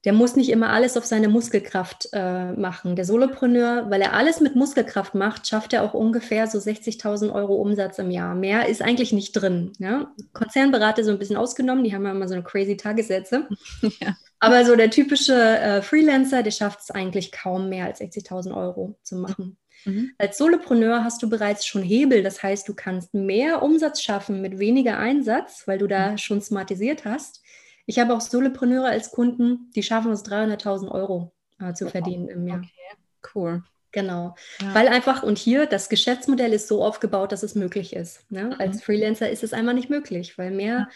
der 0.06 0.12
muss 0.12 0.36
nicht 0.36 0.50
immer 0.50 0.70
alles 0.70 0.96
auf 0.96 1.04
seine 1.04 1.28
Muskelkraft 1.28 2.08
äh, 2.12 2.52
machen. 2.52 2.94
Der 2.94 3.04
Solopreneur, 3.04 3.90
weil 3.90 4.00
er 4.00 4.12
alles 4.12 4.40
mit 4.40 4.54
Muskelkraft 4.54 5.16
macht, 5.16 5.48
schafft 5.48 5.72
er 5.72 5.82
auch 5.82 5.94
ungefähr 5.94 6.46
so 6.46 6.58
60.000 6.58 7.34
Euro 7.34 7.56
Umsatz 7.56 7.98
im 7.98 8.12
Jahr. 8.12 8.36
Mehr 8.36 8.68
ist 8.68 8.82
eigentlich 8.82 9.12
nicht 9.12 9.32
drin. 9.32 9.72
Ja? 9.80 10.12
Konzernberater 10.32 11.02
so 11.02 11.10
ein 11.10 11.18
bisschen 11.18 11.36
ausgenommen, 11.36 11.82
die 11.82 11.92
haben 11.92 12.04
ja 12.04 12.12
immer 12.12 12.28
so 12.28 12.34
eine 12.34 12.44
crazy 12.44 12.76
Tagessätze. 12.76 13.48
Ja. 14.00 14.16
Aber 14.38 14.64
so 14.64 14.76
der 14.76 14.90
typische 14.90 15.34
äh, 15.34 15.80
Freelancer, 15.80 16.42
der 16.42 16.50
schafft 16.50 16.80
es 16.80 16.90
eigentlich 16.90 17.32
kaum 17.32 17.68
mehr 17.68 17.86
als 17.86 18.00
60.000 18.00 18.54
Euro 18.54 18.98
zu 19.02 19.16
machen. 19.16 19.56
Mhm. 19.86 20.12
Als 20.18 20.38
Solopreneur 20.38 21.04
hast 21.04 21.22
du 21.22 21.30
bereits 21.30 21.66
schon 21.66 21.82
Hebel, 21.82 22.22
das 22.22 22.42
heißt, 22.42 22.68
du 22.68 22.74
kannst 22.74 23.14
mehr 23.14 23.62
Umsatz 23.62 24.02
schaffen 24.02 24.42
mit 24.42 24.58
weniger 24.58 24.98
Einsatz, 24.98 25.62
weil 25.66 25.78
du 25.78 25.86
da 25.86 26.12
mhm. 26.12 26.18
schon 26.18 26.42
smartisiert 26.42 27.04
hast. 27.04 27.42
Ich 27.86 27.98
habe 27.98 28.14
auch 28.14 28.20
Solopreneure 28.20 28.88
als 28.88 29.10
Kunden, 29.10 29.70
die 29.74 29.82
schaffen 29.82 30.12
es 30.12 30.24
300.000 30.24 30.90
Euro 30.90 31.32
äh, 31.60 31.72
zu 31.72 31.88
verdienen 31.88 32.28
im 32.28 32.46
Jahr. 32.46 32.58
Okay, 32.58 33.32
cool. 33.34 33.62
Genau, 33.92 34.34
ja. 34.60 34.74
weil 34.74 34.88
einfach 34.88 35.22
und 35.22 35.38
hier 35.38 35.64
das 35.64 35.88
Geschäftsmodell 35.88 36.52
ist 36.52 36.68
so 36.68 36.84
aufgebaut, 36.84 37.32
dass 37.32 37.42
es 37.42 37.54
möglich 37.54 37.96
ist. 37.96 38.30
Ne? 38.30 38.44
Mhm. 38.44 38.54
Als 38.58 38.82
Freelancer 38.82 39.30
ist 39.30 39.42
es 39.42 39.54
einfach 39.54 39.72
nicht 39.72 39.88
möglich, 39.88 40.36
weil 40.36 40.50
mehr 40.50 40.74
ja. 40.74 40.88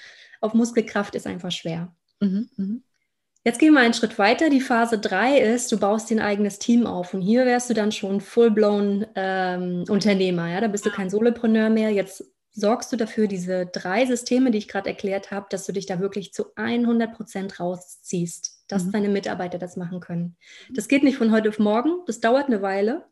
auf 0.43 0.53
Muskelkraft 0.53 1.15
ist 1.15 1.27
einfach 1.27 1.51
schwer. 1.51 1.95
Mhm. 2.21 2.51
Mhm. 2.57 2.83
Jetzt 3.43 3.59
gehen 3.59 3.73
wir 3.73 3.81
einen 3.81 3.95
Schritt 3.95 4.19
weiter. 4.19 4.51
Die 4.51 4.61
Phase 4.61 4.99
3 4.99 5.39
ist, 5.39 5.73
du 5.73 5.79
baust 5.79 6.11
dein 6.11 6.21
eigenes 6.21 6.59
Team 6.59 6.87
auf. 6.87 7.15
Und 7.15 7.23
hier 7.23 7.47
wärst 7.47 7.71
du 7.71 7.75
dann 7.75 7.91
schon 7.91 8.21
full-blown 8.21 9.07
ähm, 9.15 9.85
Unternehmer. 9.89 10.49
Ja? 10.51 10.61
Da 10.61 10.69
bist 10.69 10.85
du 10.85 10.91
kein 10.91 11.09
Solopreneur 11.09 11.71
mehr. 11.71 11.91
Jetzt 11.91 12.30
sorgst 12.53 12.93
du 12.93 12.97
dafür, 12.97 13.27
diese 13.27 13.67
drei 13.67 14.07
Systeme, 14.07 14.51
die 14.51 14.59
ich 14.59 14.69
gerade 14.69 14.89
erklärt 14.89 15.31
habe, 15.31 15.47
dass 15.51 15.67
du 15.67 15.73
dich 15.73 15.87
da 15.87 16.01
wirklich 16.01 16.33
zu 16.33 16.55
100 16.57 17.15
Prozent 17.15 17.61
rausziehst, 17.61 18.65
dass 18.69 18.85
mhm. 18.85 18.93
deine 18.93 19.09
Mitarbeiter 19.09 19.59
das 19.59 19.77
machen 19.77 20.01
können. 20.01 20.37
Das 20.71 20.89
geht 20.89 21.03
nicht 21.03 21.17
von 21.17 21.33
heute 21.33 21.49
auf 21.49 21.59
morgen, 21.59 22.05
das 22.07 22.21
dauert 22.21 22.47
eine 22.47 22.63
Weile, 22.63 23.07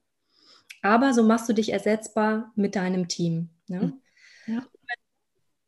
aber 0.83 1.13
so 1.13 1.23
machst 1.23 1.49
du 1.49 1.53
dich 1.53 1.73
ersetzbar 1.73 2.53
mit 2.57 2.77
deinem 2.77 3.09
Team. 3.09 3.51
Ne? 3.69 3.81
Mhm. 4.47 4.55
Ja 4.55 4.63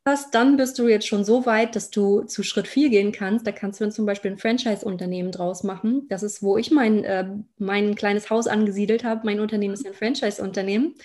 hast, 0.05 0.33
dann 0.33 0.57
bist 0.57 0.79
du 0.79 0.87
jetzt 0.87 1.07
schon 1.07 1.23
so 1.23 1.45
weit, 1.45 1.75
dass 1.75 1.91
du 1.91 2.23
zu 2.23 2.43
Schritt 2.43 2.67
4 2.67 2.89
gehen 2.89 3.11
kannst. 3.11 3.45
Da 3.45 3.51
kannst 3.51 3.79
du 3.79 3.83
dann 3.83 3.91
zum 3.91 4.05
Beispiel 4.05 4.31
ein 4.31 4.37
Franchise-Unternehmen 4.37 5.31
draus 5.31 5.63
machen. 5.63 6.07
Das 6.09 6.23
ist, 6.23 6.41
wo 6.41 6.57
ich 6.57 6.71
mein, 6.71 7.03
äh, 7.03 7.29
mein 7.57 7.95
kleines 7.95 8.29
Haus 8.29 8.47
angesiedelt 8.47 9.03
habe. 9.03 9.21
Mein 9.25 9.39
Unternehmen 9.39 9.73
ist 9.73 9.85
ein 9.85 9.93
Franchise-Unternehmen, 9.93 10.95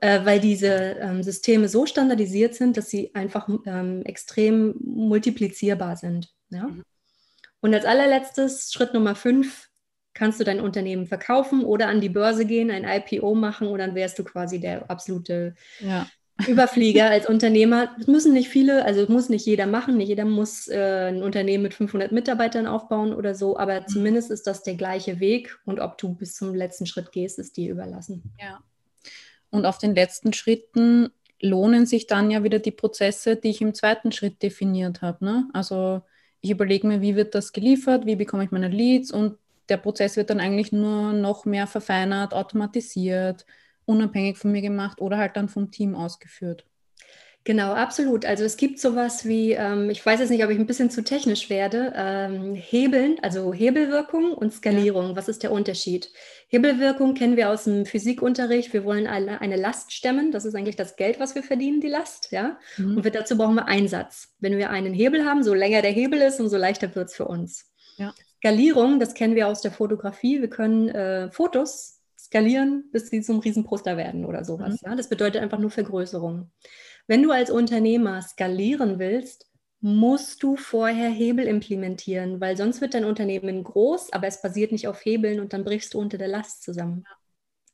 äh, 0.00 0.24
weil 0.24 0.40
diese 0.40 0.96
ähm, 1.00 1.22
Systeme 1.22 1.68
so 1.68 1.86
standardisiert 1.86 2.54
sind, 2.54 2.76
dass 2.76 2.88
sie 2.88 3.14
einfach 3.14 3.48
ähm, 3.66 4.02
extrem 4.04 4.74
multiplizierbar 4.80 5.96
sind. 5.96 6.32
Ja? 6.50 6.68
Mhm. 6.68 6.82
Und 7.60 7.74
als 7.74 7.84
allerletztes, 7.84 8.72
Schritt 8.72 8.94
Nummer 8.94 9.16
5, 9.16 9.68
kannst 10.14 10.40
du 10.40 10.44
dein 10.44 10.60
Unternehmen 10.60 11.06
verkaufen 11.06 11.64
oder 11.64 11.88
an 11.88 12.00
die 12.00 12.08
Börse 12.08 12.46
gehen, 12.46 12.70
ein 12.70 12.84
IPO 12.84 13.34
machen 13.34 13.68
und 13.68 13.78
dann 13.78 13.94
wärst 13.94 14.18
du 14.18 14.24
quasi 14.24 14.58
der 14.58 14.90
absolute 14.90 15.54
ja. 15.80 16.06
Überflieger 16.46 17.08
als 17.08 17.28
Unternehmer. 17.28 17.94
Das 17.96 18.06
müssen 18.06 18.34
nicht 18.34 18.48
viele, 18.48 18.84
also 18.84 19.10
muss 19.10 19.28
nicht 19.28 19.46
jeder 19.46 19.66
machen. 19.66 19.96
Nicht 19.96 20.08
jeder 20.08 20.26
muss 20.26 20.68
äh, 20.68 21.08
ein 21.08 21.22
Unternehmen 21.22 21.62
mit 21.62 21.74
500 21.74 22.12
Mitarbeitern 22.12 22.66
aufbauen 22.66 23.14
oder 23.14 23.34
so, 23.34 23.56
aber 23.56 23.80
mhm. 23.80 23.88
zumindest 23.88 24.30
ist 24.30 24.46
das 24.46 24.62
der 24.62 24.74
gleiche 24.74 25.18
Weg 25.18 25.58
und 25.64 25.80
ob 25.80 25.96
du 25.96 26.14
bis 26.14 26.34
zum 26.34 26.54
letzten 26.54 26.86
Schritt 26.86 27.10
gehst, 27.10 27.38
ist 27.38 27.56
dir 27.56 27.70
überlassen. 27.70 28.34
Ja. 28.40 28.60
Und 29.50 29.64
auf 29.64 29.78
den 29.78 29.94
letzten 29.94 30.34
Schritten 30.34 31.10
lohnen 31.40 31.86
sich 31.86 32.06
dann 32.06 32.30
ja 32.30 32.44
wieder 32.44 32.58
die 32.58 32.70
Prozesse, 32.70 33.36
die 33.36 33.50
ich 33.50 33.62
im 33.62 33.74
zweiten 33.74 34.12
Schritt 34.12 34.42
definiert 34.42 35.02
habe. 35.02 35.24
Ne? 35.24 35.48
Also 35.52 36.02
ich 36.40 36.50
überlege 36.50 36.86
mir, 36.86 37.00
wie 37.00 37.16
wird 37.16 37.34
das 37.34 37.52
geliefert, 37.52 38.04
wie 38.04 38.16
bekomme 38.16 38.44
ich 38.44 38.50
meine 38.50 38.68
Leads 38.68 39.10
und 39.10 39.38
der 39.68 39.78
Prozess 39.78 40.16
wird 40.16 40.30
dann 40.30 40.40
eigentlich 40.40 40.70
nur 40.70 41.12
noch 41.12 41.44
mehr 41.44 41.66
verfeinert, 41.66 42.34
automatisiert, 42.34 43.46
unabhängig 43.86 44.36
von 44.36 44.52
mir 44.52 44.62
gemacht 44.62 45.00
oder 45.00 45.16
halt 45.16 45.36
dann 45.36 45.48
vom 45.48 45.70
Team 45.70 45.94
ausgeführt. 45.94 46.66
Genau, 47.46 47.74
absolut. 47.74 48.24
Also 48.24 48.42
es 48.42 48.56
gibt 48.56 48.80
sowas 48.80 49.24
wie, 49.24 49.52
ähm, 49.52 49.88
ich 49.88 50.04
weiß 50.04 50.18
jetzt 50.18 50.30
nicht, 50.30 50.44
ob 50.44 50.50
ich 50.50 50.58
ein 50.58 50.66
bisschen 50.66 50.90
zu 50.90 51.04
technisch 51.04 51.48
werde, 51.48 51.92
ähm, 51.94 52.56
Hebeln, 52.56 53.18
also 53.22 53.52
Hebelwirkung 53.52 54.32
und 54.32 54.52
Skalierung. 54.52 55.10
Ja. 55.10 55.16
Was 55.16 55.28
ist 55.28 55.44
der 55.44 55.52
Unterschied? 55.52 56.10
Hebelwirkung 56.48 57.14
kennen 57.14 57.36
wir 57.36 57.48
aus 57.48 57.62
dem 57.62 57.86
Physikunterricht. 57.86 58.72
Wir 58.72 58.84
wollen 58.84 59.06
eine, 59.06 59.40
eine 59.40 59.54
Last 59.54 59.92
stemmen. 59.92 60.32
Das 60.32 60.44
ist 60.44 60.56
eigentlich 60.56 60.74
das 60.74 60.96
Geld, 60.96 61.20
was 61.20 61.36
wir 61.36 61.44
verdienen, 61.44 61.80
die 61.80 61.86
Last. 61.86 62.32
Ja? 62.32 62.58
Mhm. 62.78 62.96
Und 62.96 63.04
wir, 63.04 63.12
dazu 63.12 63.38
brauchen 63.38 63.54
wir 63.54 63.68
Einsatz. 63.68 64.34
Wenn 64.40 64.58
wir 64.58 64.70
einen 64.70 64.92
Hebel 64.92 65.24
haben, 65.24 65.44
so 65.44 65.54
länger 65.54 65.82
der 65.82 65.92
Hebel 65.92 66.22
ist, 66.22 66.40
umso 66.40 66.56
leichter 66.56 66.92
wird 66.96 67.10
es 67.10 67.14
für 67.14 67.26
uns. 67.26 67.70
Ja. 67.96 68.12
Skalierung, 68.38 68.98
das 68.98 69.14
kennen 69.14 69.36
wir 69.36 69.46
aus 69.46 69.60
der 69.60 69.70
Fotografie. 69.70 70.40
Wir 70.40 70.50
können 70.50 70.88
äh, 70.88 71.30
Fotos 71.30 71.95
skalieren, 72.26 72.84
bis 72.92 73.08
sie 73.08 73.22
zum 73.22 73.38
Riesenposter 73.38 73.96
werden 73.96 74.24
oder 74.24 74.44
sowas. 74.44 74.82
Mhm. 74.82 74.90
Ja? 74.90 74.94
Das 74.96 75.08
bedeutet 75.08 75.42
einfach 75.42 75.58
nur 75.58 75.70
Vergrößerung. 75.70 76.50
Wenn 77.06 77.22
du 77.22 77.30
als 77.30 77.50
Unternehmer 77.50 78.20
skalieren 78.22 78.98
willst, 78.98 79.46
musst 79.80 80.42
du 80.42 80.56
vorher 80.56 81.08
Hebel 81.08 81.46
implementieren, 81.46 82.40
weil 82.40 82.56
sonst 82.56 82.80
wird 82.80 82.94
dein 82.94 83.04
Unternehmen 83.04 83.62
groß, 83.62 84.12
aber 84.12 84.26
es 84.26 84.42
basiert 84.42 84.72
nicht 84.72 84.88
auf 84.88 85.04
Hebeln 85.04 85.38
und 85.38 85.52
dann 85.52 85.64
brichst 85.64 85.94
du 85.94 85.98
unter 85.98 86.18
der 86.18 86.28
Last 86.28 86.62
zusammen. 86.62 87.04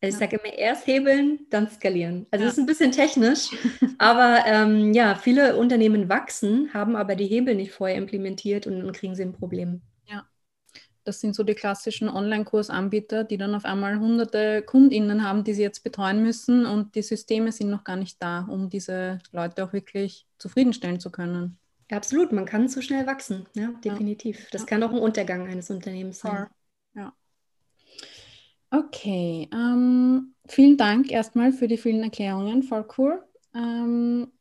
Also 0.02 0.16
ich 0.16 0.18
sage 0.18 0.40
immer 0.42 0.52
erst 0.52 0.86
hebeln, 0.88 1.46
dann 1.48 1.70
skalieren. 1.70 2.26
Also 2.32 2.42
ja. 2.42 2.48
das 2.48 2.58
ist 2.58 2.58
ein 2.58 2.66
bisschen 2.66 2.90
technisch, 2.90 3.50
aber 3.98 4.42
ähm, 4.46 4.92
ja, 4.92 5.14
viele 5.14 5.56
Unternehmen 5.56 6.08
wachsen, 6.08 6.74
haben 6.74 6.96
aber 6.96 7.14
die 7.14 7.28
Hebel 7.28 7.54
nicht 7.54 7.70
vorher 7.70 7.96
implementiert 7.96 8.66
und 8.66 8.80
dann 8.80 8.92
kriegen 8.92 9.14
sie 9.14 9.22
ein 9.22 9.32
Problem. 9.32 9.80
Das 11.04 11.20
sind 11.20 11.34
so 11.34 11.42
die 11.42 11.54
klassischen 11.54 12.08
Online-Kursanbieter, 12.08 13.24
die 13.24 13.36
dann 13.36 13.54
auf 13.54 13.64
einmal 13.64 13.98
hunderte 13.98 14.62
KundInnen 14.62 15.24
haben, 15.24 15.44
die 15.44 15.54
sie 15.54 15.62
jetzt 15.62 15.82
betreuen 15.82 16.22
müssen 16.22 16.66
und 16.66 16.94
die 16.94 17.02
Systeme 17.02 17.50
sind 17.52 17.70
noch 17.70 17.84
gar 17.84 17.96
nicht 17.96 18.22
da, 18.22 18.46
um 18.48 18.68
diese 18.68 19.18
Leute 19.32 19.64
auch 19.64 19.72
wirklich 19.72 20.26
zufriedenstellen 20.38 21.00
zu 21.00 21.10
können. 21.10 21.58
Absolut, 21.90 22.32
man 22.32 22.46
kann 22.46 22.68
zu 22.68 22.80
schnell 22.80 23.06
wachsen, 23.06 23.46
ja, 23.54 23.68
definitiv. 23.84 24.48
Das 24.50 24.62
ja. 24.62 24.66
kann 24.66 24.82
auch 24.82 24.92
ein 24.92 24.98
Untergang 24.98 25.46
eines 25.46 25.70
Unternehmens 25.70 26.20
sein. 26.20 26.46
Ja. 26.94 27.12
Okay, 28.70 29.50
ähm, 29.52 30.34
vielen 30.46 30.78
Dank 30.78 31.10
erstmal 31.10 31.52
für 31.52 31.68
die 31.68 31.76
vielen 31.76 32.02
Erklärungen, 32.02 32.62
voll 32.62 32.86
cool. 32.96 33.22
Ähm, 33.54 34.32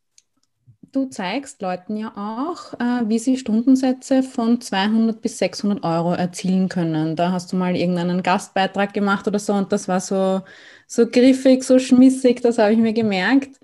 du 0.92 1.06
zeigst 1.06 1.62
Leuten 1.62 1.98
ja 1.98 2.12
auch, 2.16 2.74
äh, 2.80 3.08
wie 3.10 3.20
sie 3.20 3.38
Stundensätze 3.38 4.24
von 4.24 4.62
200 4.62 5.22
bis 5.22 5.38
600 5.38 5.84
Euro 5.84 6.14
erzielen 6.14 6.70
können. 6.70 7.16
Da 7.16 7.32
hast 7.32 7.52
du 7.52 7.56
mal 7.56 7.76
irgendeinen 7.76 8.24
Gastbeitrag 8.24 8.94
gemacht 8.94 9.28
oder 9.28 9.40
so 9.40 9.54
und 9.54 9.72
das 9.72 9.88
war 9.88 10.00
so, 10.00 10.42
so 10.88 11.08
griffig, 11.08 11.64
so 11.64 11.80
schmissig, 11.80 12.42
das 12.42 12.58
habe 12.58 12.74
ich 12.74 12.80
mir 12.80 12.94
gemerkt. 12.94 13.60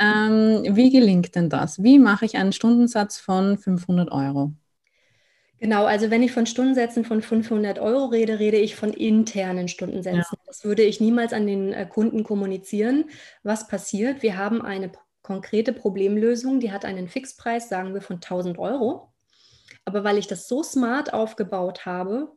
Ähm, 0.00 0.62
wie 0.76 0.90
gelingt 0.90 1.34
denn 1.34 1.50
das? 1.50 1.82
Wie 1.82 1.98
mache 1.98 2.24
ich 2.24 2.36
einen 2.36 2.52
Stundensatz 2.52 3.18
von 3.18 3.58
500 3.58 4.10
Euro? 4.12 4.52
Genau, 5.58 5.86
also 5.86 6.10
wenn 6.10 6.22
ich 6.22 6.32
von 6.32 6.44
Stundensätzen 6.44 7.04
von 7.04 7.22
500 7.22 7.78
Euro 7.78 8.06
rede, 8.06 8.38
rede 8.38 8.58
ich 8.58 8.76
von 8.76 8.92
internen 8.92 9.68
Stundensätzen. 9.68 10.20
Ja. 10.20 10.38
Das 10.46 10.64
würde 10.64 10.82
ich 10.82 11.00
niemals 11.00 11.32
an 11.32 11.46
den 11.46 11.72
äh, 11.72 11.86
Kunden 11.86 12.24
kommunizieren. 12.24 13.06
Was 13.42 13.66
passiert? 13.66 14.22
Wir 14.22 14.36
haben 14.36 14.60
eine 14.60 14.90
konkrete 15.26 15.72
Problemlösung, 15.72 16.60
die 16.60 16.70
hat 16.70 16.84
einen 16.84 17.08
Fixpreis, 17.08 17.68
sagen 17.68 17.94
wir, 17.94 18.00
von 18.00 18.16
1000 18.16 18.58
Euro. 18.60 19.12
Aber 19.84 20.04
weil 20.04 20.18
ich 20.18 20.28
das 20.28 20.46
so 20.46 20.62
smart 20.62 21.12
aufgebaut 21.12 21.84
habe, 21.84 22.30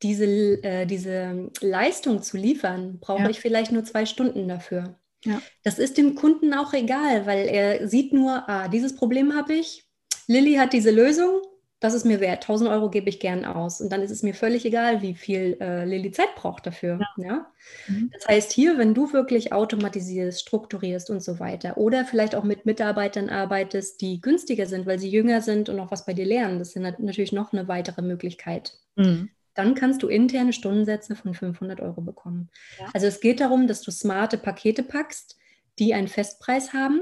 diese, 0.00 0.24
äh, 0.62 0.86
diese 0.86 1.50
Leistung 1.60 2.22
zu 2.22 2.36
liefern, 2.36 3.00
brauche 3.00 3.24
ja. 3.24 3.30
ich 3.30 3.40
vielleicht 3.40 3.72
nur 3.72 3.82
zwei 3.82 4.06
Stunden 4.06 4.46
dafür. 4.46 5.00
Ja. 5.24 5.42
Das 5.64 5.80
ist 5.80 5.98
dem 5.98 6.14
Kunden 6.14 6.54
auch 6.54 6.72
egal, 6.72 7.26
weil 7.26 7.48
er 7.48 7.88
sieht 7.88 8.12
nur, 8.12 8.48
ah, 8.48 8.68
dieses 8.68 8.94
Problem 8.94 9.34
habe 9.34 9.54
ich, 9.54 9.84
Lilly 10.28 10.54
hat 10.54 10.72
diese 10.72 10.92
Lösung, 10.92 11.42
das 11.80 11.94
ist 11.94 12.04
mir 12.04 12.20
wert. 12.20 12.42
1000 12.42 12.70
Euro 12.70 12.90
gebe 12.90 13.08
ich 13.08 13.20
gern 13.20 13.46
aus. 13.46 13.80
Und 13.80 13.90
dann 13.90 14.02
ist 14.02 14.10
es 14.10 14.22
mir 14.22 14.34
völlig 14.34 14.66
egal, 14.66 15.00
wie 15.00 15.14
viel 15.14 15.56
äh, 15.60 15.86
Lilly 15.86 16.12
Zeit 16.12 16.34
braucht 16.36 16.66
dafür. 16.66 17.00
Ja. 17.16 17.24
ja? 17.24 17.46
Mhm. 17.88 18.10
Das 18.12 18.28
heißt, 18.28 18.52
hier, 18.52 18.76
wenn 18.76 18.92
du 18.92 19.14
wirklich 19.14 19.54
automatisierst, 19.54 20.42
strukturierst 20.42 21.08
und 21.08 21.22
so 21.22 21.40
weiter 21.40 21.78
oder 21.78 22.04
vielleicht 22.04 22.34
auch 22.34 22.44
mit 22.44 22.66
Mitarbeitern 22.66 23.30
arbeitest, 23.30 24.02
die 24.02 24.20
günstiger 24.20 24.66
sind, 24.66 24.84
weil 24.84 24.98
sie 24.98 25.08
jünger 25.08 25.40
sind 25.40 25.70
und 25.70 25.76
noch 25.76 25.90
was 25.90 26.04
bei 26.04 26.12
dir 26.12 26.26
lernen, 26.26 26.58
das 26.58 26.76
ist 26.76 26.98
natürlich 26.98 27.32
noch 27.32 27.54
eine 27.54 27.66
weitere 27.66 28.02
Möglichkeit. 28.02 28.74
Mhm. 28.96 29.30
Dann 29.54 29.74
kannst 29.74 30.02
du 30.02 30.08
interne 30.08 30.52
Stundensätze 30.52 31.16
von 31.16 31.32
500 31.32 31.80
Euro 31.80 32.02
bekommen. 32.02 32.50
Ja. 32.78 32.88
Also 32.92 33.06
es 33.06 33.20
geht 33.20 33.40
darum, 33.40 33.66
dass 33.66 33.80
du 33.80 33.90
smarte 33.90 34.36
Pakete 34.36 34.82
packst, 34.82 35.38
die 35.78 35.94
einen 35.94 36.08
Festpreis 36.08 36.74
haben 36.74 37.00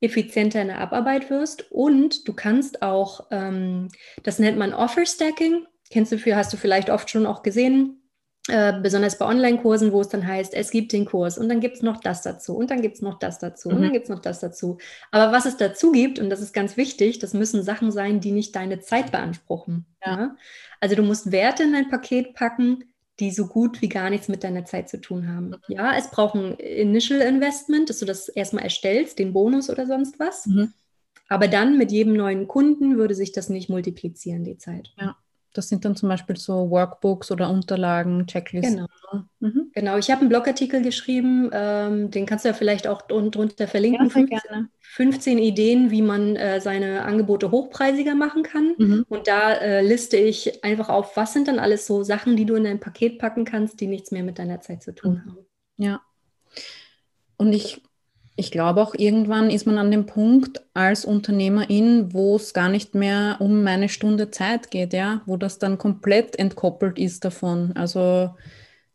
effizienter 0.00 0.62
in 0.62 0.68
der 0.68 0.80
Abarbeit 0.80 1.30
wirst 1.30 1.70
und 1.70 2.28
du 2.28 2.32
kannst 2.32 2.82
auch, 2.82 3.26
ähm, 3.30 3.88
das 4.22 4.38
nennt 4.38 4.58
man 4.58 4.72
Offer 4.72 5.06
Stacking, 5.06 5.66
kennst 5.90 6.12
du 6.12 6.18
für, 6.18 6.36
hast 6.36 6.52
du 6.52 6.56
vielleicht 6.56 6.90
oft 6.90 7.10
schon 7.10 7.26
auch 7.26 7.42
gesehen, 7.42 7.98
äh, 8.48 8.80
besonders 8.80 9.18
bei 9.18 9.26
Online-Kursen, 9.26 9.92
wo 9.92 10.00
es 10.00 10.08
dann 10.08 10.26
heißt, 10.26 10.54
es 10.54 10.70
gibt 10.70 10.92
den 10.92 11.04
Kurs 11.04 11.36
und 11.36 11.50
dann 11.50 11.60
gibt 11.60 11.76
es 11.76 11.82
noch 11.82 12.00
das 12.00 12.22
dazu 12.22 12.56
und 12.56 12.70
dann 12.70 12.80
gibt 12.80 12.94
es 12.94 13.02
noch 13.02 13.18
das 13.18 13.38
dazu 13.38 13.68
mhm. 13.68 13.74
und 13.74 13.82
dann 13.82 13.90
mhm. 13.90 13.94
gibt 13.94 14.04
es 14.04 14.10
noch 14.10 14.20
das 14.20 14.40
dazu. 14.40 14.78
Aber 15.10 15.32
was 15.32 15.44
es 15.44 15.58
dazu 15.58 15.92
gibt, 15.92 16.18
und 16.18 16.30
das 16.30 16.40
ist 16.40 16.54
ganz 16.54 16.76
wichtig, 16.78 17.18
das 17.18 17.34
müssen 17.34 17.62
Sachen 17.62 17.92
sein, 17.92 18.20
die 18.20 18.32
nicht 18.32 18.56
deine 18.56 18.80
Zeit 18.80 19.12
beanspruchen. 19.12 19.84
Ja. 20.04 20.18
Ja? 20.18 20.36
Also 20.80 20.96
du 20.96 21.02
musst 21.02 21.30
Werte 21.30 21.64
in 21.64 21.72
dein 21.72 21.90
Paket 21.90 22.34
packen, 22.34 22.84
die 23.20 23.30
so 23.30 23.46
gut 23.46 23.82
wie 23.82 23.88
gar 23.88 24.10
nichts 24.10 24.28
mit 24.28 24.44
deiner 24.44 24.64
Zeit 24.64 24.88
zu 24.88 25.00
tun 25.00 25.28
haben. 25.28 25.48
Mhm. 25.48 25.56
Ja, 25.68 25.96
es 25.96 26.10
braucht 26.10 26.34
ein 26.34 26.54
Initial 26.54 27.20
Investment, 27.20 27.90
dass 27.90 27.98
du 27.98 28.06
das 28.06 28.28
erstmal 28.28 28.64
erstellst, 28.64 29.18
den 29.18 29.32
Bonus 29.32 29.70
oder 29.70 29.86
sonst 29.86 30.18
was. 30.18 30.46
Mhm. 30.46 30.72
Aber 31.28 31.48
dann 31.48 31.76
mit 31.76 31.92
jedem 31.92 32.14
neuen 32.14 32.48
Kunden 32.48 32.96
würde 32.96 33.14
sich 33.14 33.32
das 33.32 33.48
nicht 33.48 33.68
multiplizieren, 33.68 34.44
die 34.44 34.56
Zeit. 34.56 34.92
Ja. 34.98 35.16
Das 35.54 35.68
sind 35.68 35.84
dann 35.84 35.96
zum 35.96 36.08
Beispiel 36.08 36.36
so 36.36 36.70
Workbooks 36.70 37.30
oder 37.30 37.50
Unterlagen, 37.50 38.26
Checklisten. 38.26 38.86
Genau, 39.10 39.24
mhm. 39.40 39.70
genau. 39.72 39.96
ich 39.96 40.10
habe 40.10 40.20
einen 40.20 40.28
Blogartikel 40.28 40.82
geschrieben, 40.82 41.50
ähm, 41.52 42.10
den 42.10 42.26
kannst 42.26 42.44
du 42.44 42.50
ja 42.50 42.54
vielleicht 42.54 42.86
auch 42.86 43.02
drunter 43.02 43.66
verlinken. 43.66 44.06
Ja, 44.06 44.12
15, 44.12 44.68
15, 44.80 45.38
Ideen, 45.38 45.90
wie 45.90 46.02
man 46.02 46.36
äh, 46.36 46.60
seine 46.60 47.02
Angebote 47.02 47.50
hochpreisiger 47.50 48.14
machen 48.14 48.42
kann. 48.42 48.74
Mhm. 48.76 49.06
Und 49.08 49.26
da 49.26 49.54
äh, 49.54 49.82
liste 49.82 50.16
ich 50.16 50.64
einfach 50.64 50.90
auf, 50.90 51.16
was 51.16 51.32
sind 51.32 51.48
dann 51.48 51.58
alles 51.58 51.86
so 51.86 52.02
Sachen, 52.02 52.36
die 52.36 52.44
du 52.44 52.54
in 52.54 52.64
dein 52.64 52.80
Paket 52.80 53.18
packen 53.18 53.44
kannst, 53.44 53.80
die 53.80 53.86
nichts 53.86 54.10
mehr 54.10 54.22
mit 54.22 54.38
deiner 54.38 54.60
Zeit 54.60 54.82
zu 54.82 54.94
tun 54.94 55.14
mhm. 55.14 55.30
haben. 55.30 55.46
Ja. 55.78 56.00
Und 57.36 57.52
ich 57.52 57.82
ich 58.38 58.52
glaube 58.52 58.80
auch 58.82 58.94
irgendwann 58.96 59.50
ist 59.50 59.66
man 59.66 59.78
an 59.78 59.90
dem 59.90 60.06
Punkt 60.06 60.62
als 60.72 61.04
Unternehmerin, 61.04 62.12
wo 62.12 62.36
es 62.36 62.54
gar 62.54 62.68
nicht 62.68 62.94
mehr 62.94 63.36
um 63.40 63.64
meine 63.64 63.88
Stunde 63.88 64.30
Zeit 64.30 64.70
geht, 64.70 64.92
ja, 64.92 65.22
wo 65.26 65.36
das 65.36 65.58
dann 65.58 65.76
komplett 65.76 66.38
entkoppelt 66.38 66.98
ist 67.00 67.24
davon. 67.24 67.72
Also 67.74 68.36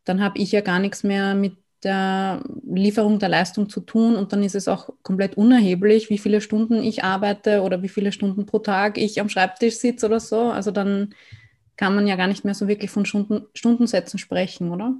dann 0.05 0.23
habe 0.23 0.39
ich 0.39 0.53
ja 0.53 0.61
gar 0.61 0.79
nichts 0.79 1.03
mehr 1.03 1.35
mit 1.35 1.57
der 1.83 2.41
Lieferung 2.63 3.19
der 3.19 3.27
Leistung 3.27 3.67
zu 3.67 3.81
tun 3.81 4.15
und 4.15 4.31
dann 4.31 4.43
ist 4.43 4.55
es 4.55 4.69
auch 4.69 4.89
komplett 5.03 5.35
unerheblich, 5.35 6.09
wie 6.09 6.17
viele 6.17 6.39
Stunden 6.39 6.81
ich 6.81 7.03
arbeite 7.03 7.63
oder 7.63 7.83
wie 7.83 7.89
viele 7.89 8.13
Stunden 8.13 8.45
pro 8.45 8.59
Tag 8.59 8.97
ich 8.97 9.19
am 9.19 9.27
Schreibtisch 9.27 9.75
sitze 9.75 10.05
oder 10.05 10.21
so. 10.21 10.39
Also 10.51 10.71
dann 10.71 11.13
kann 11.75 11.95
man 11.95 12.07
ja 12.07 12.15
gar 12.15 12.27
nicht 12.27 12.45
mehr 12.45 12.53
so 12.53 12.69
wirklich 12.69 12.91
von 12.91 13.05
Stunden, 13.05 13.45
Stundensätzen 13.53 14.19
sprechen, 14.19 14.71
oder? 14.71 14.95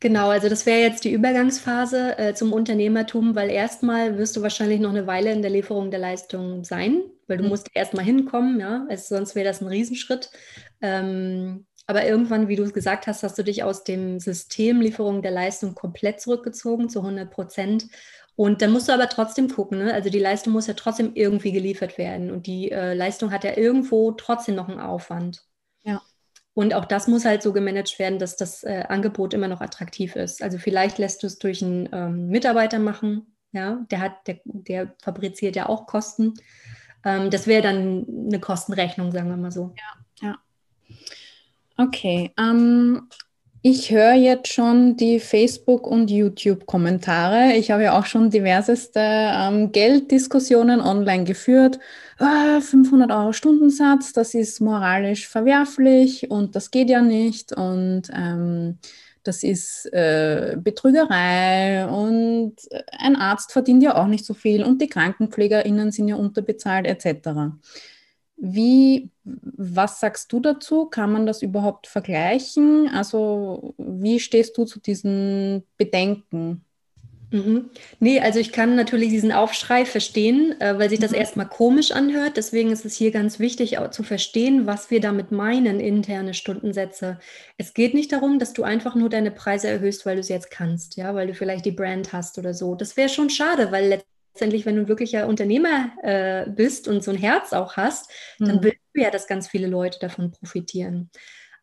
Genau, 0.00 0.30
also 0.30 0.48
das 0.48 0.66
wäre 0.66 0.80
jetzt 0.80 1.04
die 1.04 1.12
Übergangsphase 1.12 2.18
äh, 2.18 2.34
zum 2.34 2.52
Unternehmertum, 2.52 3.34
weil 3.34 3.50
erstmal 3.50 4.18
wirst 4.18 4.36
du 4.36 4.42
wahrscheinlich 4.42 4.80
noch 4.80 4.90
eine 4.90 5.06
Weile 5.06 5.32
in 5.32 5.42
der 5.42 5.50
Lieferung 5.50 5.90
der 5.90 6.00
Leistung 6.00 6.64
sein, 6.64 7.02
weil 7.26 7.36
du 7.36 7.44
mhm. 7.44 7.50
musst 7.50 7.68
erstmal 7.74 8.04
hinkommen, 8.04 8.60
ja, 8.60 8.86
also 8.88 9.16
sonst 9.16 9.34
wäre 9.34 9.46
das 9.46 9.60
ein 9.60 9.68
Riesenschritt. 9.68 10.30
Ähm, 10.80 11.66
aber 11.86 12.06
irgendwann, 12.06 12.48
wie 12.48 12.56
du 12.56 12.62
es 12.62 12.72
gesagt 12.72 13.06
hast, 13.08 13.22
hast 13.24 13.36
du 13.36 13.42
dich 13.42 13.64
aus 13.64 13.84
dem 13.84 14.20
System 14.20 14.80
Lieferung 14.80 15.22
der 15.22 15.32
Leistung 15.32 15.74
komplett 15.74 16.20
zurückgezogen 16.20 16.88
zu 16.88 17.00
100 17.00 17.30
Prozent. 17.30 17.88
Und 18.36 18.62
dann 18.62 18.70
musst 18.70 18.88
du 18.88 18.92
aber 18.92 19.08
trotzdem 19.08 19.48
gucken, 19.48 19.78
ne? 19.78 19.92
also 19.92 20.08
die 20.08 20.20
Leistung 20.20 20.52
muss 20.52 20.66
ja 20.66 20.74
trotzdem 20.74 21.12
irgendwie 21.14 21.52
geliefert 21.52 21.98
werden 21.98 22.30
und 22.30 22.46
die 22.46 22.70
äh, 22.70 22.94
Leistung 22.94 23.32
hat 23.32 23.44
ja 23.44 23.56
irgendwo 23.56 24.12
trotzdem 24.12 24.54
noch 24.54 24.68
einen 24.68 24.80
Aufwand. 24.80 25.42
Und 26.60 26.74
auch 26.74 26.84
das 26.84 27.08
muss 27.08 27.24
halt 27.24 27.42
so 27.42 27.54
gemanagt 27.54 27.98
werden, 27.98 28.18
dass 28.18 28.36
das 28.36 28.64
äh, 28.64 28.84
Angebot 28.86 29.32
immer 29.32 29.48
noch 29.48 29.62
attraktiv 29.62 30.14
ist. 30.14 30.42
Also 30.42 30.58
vielleicht 30.58 30.98
lässt 30.98 31.22
du 31.22 31.26
es 31.26 31.38
durch 31.38 31.62
einen 31.62 31.88
ähm, 31.90 32.28
Mitarbeiter 32.28 32.78
machen, 32.78 33.34
ja, 33.52 33.80
der 33.90 34.00
hat, 34.00 34.26
der, 34.26 34.40
der 34.44 34.94
fabriziert 35.02 35.56
ja 35.56 35.70
auch 35.70 35.86
Kosten. 35.86 36.34
Ähm, 37.02 37.30
das 37.30 37.46
wäre 37.46 37.62
dann 37.62 38.04
eine 38.26 38.40
Kostenrechnung, 38.40 39.10
sagen 39.10 39.30
wir 39.30 39.38
mal 39.38 39.50
so. 39.50 39.74
Ja, 40.20 40.28
ja. 40.28 40.96
Okay. 41.78 42.30
Ähm, 42.38 43.08
Ich 43.62 43.90
höre 43.90 44.14
jetzt 44.14 44.50
schon 44.50 44.96
die 44.96 45.20
Facebook- 45.20 45.86
und 45.86 46.10
YouTube-Kommentare. 46.10 47.56
Ich 47.56 47.70
habe 47.70 47.82
ja 47.82 47.98
auch 47.98 48.06
schon 48.06 48.30
diverseste 48.30 49.00
ähm, 49.00 49.70
Gelddiskussionen 49.70 50.80
online 50.80 51.24
geführt. 51.24 51.78
Ah, 52.18 52.62
500 52.62 53.10
Euro 53.10 53.34
Stundensatz, 53.34 54.14
das 54.14 54.32
ist 54.32 54.60
moralisch 54.60 55.28
verwerflich 55.28 56.30
und 56.30 56.56
das 56.56 56.70
geht 56.70 56.88
ja 56.88 57.02
nicht 57.02 57.52
und 57.52 58.04
ähm, 58.14 58.78
das 59.24 59.42
ist 59.42 59.92
äh, 59.92 60.56
Betrügerei 60.58 61.86
und 61.86 62.54
ein 62.98 63.16
Arzt 63.16 63.52
verdient 63.52 63.82
ja 63.82 63.94
auch 63.94 64.06
nicht 64.06 64.24
so 64.24 64.32
viel 64.32 64.64
und 64.64 64.80
die 64.80 64.88
KrankenpflegerInnen 64.88 65.92
sind 65.92 66.08
ja 66.08 66.16
unterbezahlt 66.16 66.86
etc. 66.86 67.28
Wie, 68.40 69.10
was 69.24 70.00
sagst 70.00 70.32
du 70.32 70.40
dazu? 70.40 70.86
Kann 70.86 71.12
man 71.12 71.26
das 71.26 71.42
überhaupt 71.42 71.86
vergleichen? 71.86 72.88
Also, 72.88 73.74
wie 73.76 74.18
stehst 74.18 74.56
du 74.56 74.64
zu 74.64 74.80
diesen 74.80 75.62
Bedenken? 75.76 76.64
Mhm. 77.32 77.70
Nee, 78.00 78.20
also 78.20 78.40
ich 78.40 78.50
kann 78.50 78.74
natürlich 78.74 79.10
diesen 79.10 79.30
Aufschrei 79.30 79.84
verstehen, 79.84 80.60
äh, 80.60 80.78
weil 80.78 80.90
sich 80.90 80.98
das 80.98 81.12
mhm. 81.12 81.18
erstmal 81.18 81.48
komisch 81.48 81.92
anhört. 81.92 82.36
Deswegen 82.36 82.72
ist 82.72 82.84
es 82.84 82.96
hier 82.96 83.12
ganz 83.12 83.38
wichtig 83.38 83.78
auch 83.78 83.90
zu 83.90 84.02
verstehen, 84.02 84.66
was 84.66 84.90
wir 84.90 85.00
damit 85.00 85.30
meinen, 85.30 85.78
interne 85.78 86.34
Stundensätze. 86.34 87.18
Es 87.56 87.72
geht 87.74 87.94
nicht 87.94 88.12
darum, 88.12 88.38
dass 88.38 88.52
du 88.52 88.64
einfach 88.64 88.96
nur 88.96 89.08
deine 89.08 89.30
Preise 89.30 89.68
erhöhst, 89.68 90.06
weil 90.06 90.16
du 90.16 90.20
es 90.20 90.28
jetzt 90.28 90.50
kannst, 90.50 90.96
ja, 90.96 91.14
weil 91.14 91.28
du 91.28 91.34
vielleicht 91.34 91.64
die 91.66 91.72
Brand 91.72 92.12
hast 92.12 92.38
oder 92.38 92.52
so. 92.52 92.74
Das 92.74 92.96
wäre 92.96 93.08
schon 93.08 93.30
schade, 93.30 93.70
weil 93.70 93.84
letztendlich, 93.84 94.19
wenn 94.38 94.50
du 94.50 95.16
ein 95.16 95.28
Unternehmer 95.28 95.92
äh, 96.02 96.50
bist 96.50 96.88
und 96.88 97.02
so 97.02 97.10
ein 97.10 97.16
Herz 97.16 97.52
auch 97.52 97.76
hast, 97.76 98.10
mhm. 98.38 98.46
dann 98.46 98.62
willst 98.62 98.80
du 98.94 99.02
ja, 99.02 99.10
dass 99.10 99.26
ganz 99.26 99.48
viele 99.48 99.66
Leute 99.66 99.98
davon 99.98 100.30
profitieren. 100.32 101.10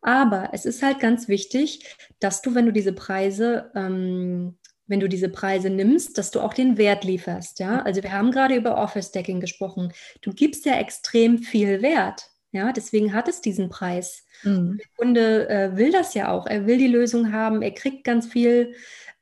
Aber 0.01 0.49
es 0.53 0.65
ist 0.65 0.83
halt 0.83 0.99
ganz 0.99 1.27
wichtig, 1.27 1.95
dass 2.19 2.41
du, 2.41 2.55
wenn 2.55 2.65
du 2.65 2.71
diese 2.71 2.93
Preise, 2.93 3.71
ähm, 3.75 4.57
wenn 4.85 4.99
du 4.99 5.09
diese 5.09 5.29
Preise 5.29 5.69
nimmst, 5.69 6.17
dass 6.17 6.31
du 6.31 6.39
auch 6.39 6.53
den 6.53 6.77
Wert 6.77 7.03
lieferst. 7.03 7.59
Ja, 7.59 7.81
also 7.81 8.01
wir 8.03 8.11
haben 8.11 8.31
gerade 8.31 8.55
über 8.55 8.77
Office 8.77 9.07
Stacking 9.07 9.41
gesprochen. 9.41 9.91
Du 10.21 10.31
gibst 10.31 10.65
ja 10.65 10.75
extrem 10.79 11.39
viel 11.39 11.81
Wert. 11.81 12.29
Ja, 12.51 12.71
deswegen 12.71 13.13
hat 13.13 13.27
es 13.27 13.41
diesen 13.41 13.69
Preis. 13.69 14.25
Mhm. 14.43 14.77
Der 14.77 14.87
Kunde 14.95 15.49
äh, 15.49 15.75
will 15.75 15.91
das 15.91 16.13
ja 16.13 16.31
auch. 16.31 16.47
Er 16.47 16.65
will 16.65 16.77
die 16.77 16.87
Lösung 16.87 17.33
haben. 17.33 17.61
Er 17.61 17.71
kriegt 17.71 18.05
ganz 18.05 18.27
viel. 18.27 18.73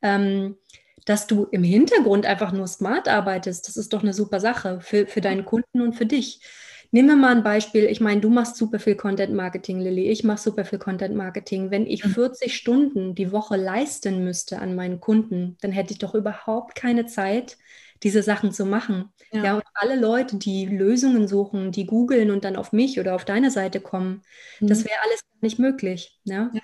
Ähm, 0.01 0.58
dass 1.05 1.27
du 1.27 1.45
im 1.51 1.63
Hintergrund 1.63 2.25
einfach 2.25 2.51
nur 2.51 2.67
smart 2.67 3.07
arbeitest, 3.07 3.67
das 3.67 3.77
ist 3.77 3.93
doch 3.93 4.01
eine 4.01 4.13
super 4.13 4.39
Sache 4.39 4.79
für, 4.81 5.07
für 5.07 5.21
deinen 5.21 5.45
Kunden 5.45 5.81
und 5.81 5.93
für 5.93 6.05
dich. 6.05 6.41
Nehmen 6.91 7.09
wir 7.09 7.15
mal 7.15 7.35
ein 7.35 7.43
Beispiel. 7.43 7.85
Ich 7.85 7.99
meine, 7.99 8.21
du 8.21 8.29
machst 8.29 8.55
super 8.55 8.79
viel 8.79 8.95
Content 8.95 9.33
Marketing, 9.33 9.79
Lilly. 9.79 10.07
Ich 10.07 10.23
mache 10.23 10.37
super 10.37 10.65
viel 10.65 10.79
Content 10.79 11.15
Marketing. 11.15 11.69
Wenn 11.69 11.85
ich 11.85 12.03
40 12.03 12.47
mhm. 12.47 12.51
Stunden 12.51 13.15
die 13.15 13.31
Woche 13.31 13.57
leisten 13.57 14.23
müsste 14.23 14.59
an 14.59 14.75
meinen 14.75 14.99
Kunden, 14.99 15.57
dann 15.61 15.71
hätte 15.71 15.93
ich 15.93 15.99
doch 15.99 16.15
überhaupt 16.15 16.75
keine 16.75 17.05
Zeit, 17.05 17.57
diese 18.03 18.23
Sachen 18.23 18.51
zu 18.51 18.65
machen. 18.65 19.11
Ja. 19.31 19.43
ja, 19.43 19.55
und 19.55 19.63
alle 19.73 19.99
Leute, 19.99 20.37
die 20.37 20.65
Lösungen 20.65 21.27
suchen, 21.27 21.71
die 21.71 21.85
googeln 21.85 22.31
und 22.31 22.45
dann 22.45 22.55
auf 22.55 22.71
mich 22.71 22.99
oder 22.99 23.15
auf 23.15 23.25
deine 23.25 23.51
Seite 23.51 23.81
kommen, 23.81 24.21
mhm. 24.59 24.67
das 24.67 24.85
wäre 24.85 25.01
alles 25.03 25.21
nicht 25.41 25.59
möglich. 25.59 26.19
Ja? 26.23 26.49
ja? 26.53 26.61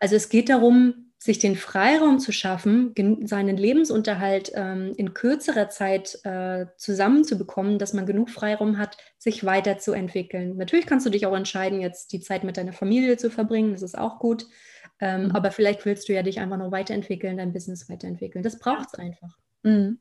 Also 0.00 0.16
es 0.16 0.28
geht 0.28 0.48
darum, 0.48 1.11
sich 1.22 1.38
den 1.38 1.54
Freiraum 1.54 2.18
zu 2.18 2.32
schaffen, 2.32 2.92
seinen 3.26 3.56
Lebensunterhalt 3.56 4.50
ähm, 4.56 4.92
in 4.96 5.14
kürzerer 5.14 5.68
Zeit 5.68 6.18
äh, 6.24 6.66
zusammenzubekommen, 6.76 7.78
dass 7.78 7.92
man 7.92 8.06
genug 8.06 8.28
Freiraum 8.28 8.76
hat, 8.76 8.96
sich 9.18 9.44
weiterzuentwickeln. 9.44 10.56
Natürlich 10.56 10.84
kannst 10.84 11.06
du 11.06 11.10
dich 11.10 11.24
auch 11.24 11.36
entscheiden, 11.36 11.80
jetzt 11.80 12.12
die 12.12 12.18
Zeit 12.18 12.42
mit 12.42 12.56
deiner 12.56 12.72
Familie 12.72 13.18
zu 13.18 13.30
verbringen, 13.30 13.70
das 13.70 13.82
ist 13.82 13.96
auch 13.96 14.18
gut. 14.18 14.46
Ähm, 14.98 15.26
mhm. 15.26 15.30
Aber 15.30 15.52
vielleicht 15.52 15.84
willst 15.84 16.08
du 16.08 16.12
ja 16.12 16.24
dich 16.24 16.40
einfach 16.40 16.56
noch 16.56 16.72
weiterentwickeln, 16.72 17.36
dein 17.36 17.52
Business 17.52 17.88
weiterentwickeln. 17.88 18.42
Das 18.42 18.58
braucht 18.58 18.88
es 18.92 18.98
einfach. 18.98 19.38
Mhm. 19.62 20.00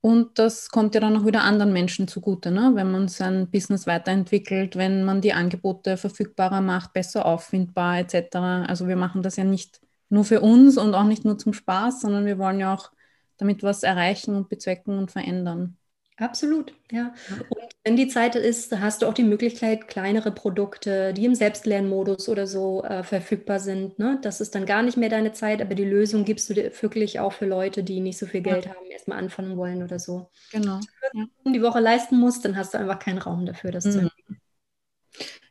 Und 0.00 0.40
das 0.40 0.70
kommt 0.70 0.96
ja 0.96 1.00
dann 1.00 1.16
auch 1.16 1.26
wieder 1.26 1.42
anderen 1.42 1.72
Menschen 1.72 2.08
zugute, 2.08 2.50
ne? 2.50 2.72
wenn 2.74 2.90
man 2.90 3.06
sein 3.06 3.48
Business 3.48 3.86
weiterentwickelt, 3.86 4.74
wenn 4.74 5.04
man 5.04 5.20
die 5.20 5.34
Angebote 5.34 5.96
verfügbarer 5.96 6.62
macht, 6.62 6.94
besser 6.94 7.26
auffindbar 7.26 7.98
etc. 8.00 8.34
Also 8.66 8.88
wir 8.88 8.96
machen 8.96 9.22
das 9.22 9.36
ja 9.36 9.44
nicht 9.44 9.80
nur 10.10 10.24
für 10.24 10.40
uns 10.40 10.76
und 10.76 10.94
auch 10.94 11.04
nicht 11.04 11.24
nur 11.24 11.38
zum 11.38 11.52
Spaß, 11.52 12.00
sondern 12.00 12.26
wir 12.26 12.38
wollen 12.38 12.60
ja 12.60 12.74
auch 12.74 12.90
damit 13.38 13.62
was 13.62 13.82
erreichen 13.82 14.34
und 14.34 14.48
bezwecken 14.48 14.98
und 14.98 15.10
verändern. 15.10 15.76
Absolut, 16.20 16.74
ja. 16.92 17.14
Und 17.48 17.74
wenn 17.82 17.96
die 17.96 18.08
Zeit 18.08 18.34
ist, 18.34 18.78
hast 18.78 19.00
du 19.00 19.06
auch 19.06 19.14
die 19.14 19.22
Möglichkeit, 19.22 19.88
kleinere 19.88 20.30
Produkte, 20.32 21.14
die 21.14 21.24
im 21.24 21.34
Selbstlernmodus 21.34 22.28
oder 22.28 22.46
so 22.46 22.84
äh, 22.84 23.02
verfügbar 23.02 23.58
sind. 23.58 23.98
Ne? 23.98 24.18
Das 24.20 24.42
ist 24.42 24.54
dann 24.54 24.66
gar 24.66 24.82
nicht 24.82 24.98
mehr 24.98 25.08
deine 25.08 25.32
Zeit, 25.32 25.62
aber 25.62 25.74
die 25.74 25.86
Lösung 25.86 26.26
gibst 26.26 26.50
du 26.50 26.54
dir 26.54 26.70
wirklich 26.82 27.20
auch 27.20 27.32
für 27.32 27.46
Leute, 27.46 27.82
die 27.82 28.00
nicht 28.00 28.18
so 28.18 28.26
viel 28.26 28.42
Geld 28.42 28.66
ja. 28.66 28.74
haben, 28.74 28.84
erstmal 28.90 29.18
anfangen 29.18 29.56
wollen 29.56 29.82
oder 29.82 29.98
so. 29.98 30.28
Genau. 30.52 30.78
Wenn 31.12 31.30
du 31.44 31.52
die 31.52 31.62
Woche 31.62 31.80
leisten 31.80 32.18
musst, 32.18 32.44
dann 32.44 32.54
hast 32.54 32.74
du 32.74 32.78
einfach 32.78 32.98
keinen 32.98 33.18
Raum 33.18 33.46
dafür, 33.46 33.70
das 33.70 33.86
mhm. 33.86 33.90
zu 33.90 33.98
entwickeln. 34.00 34.40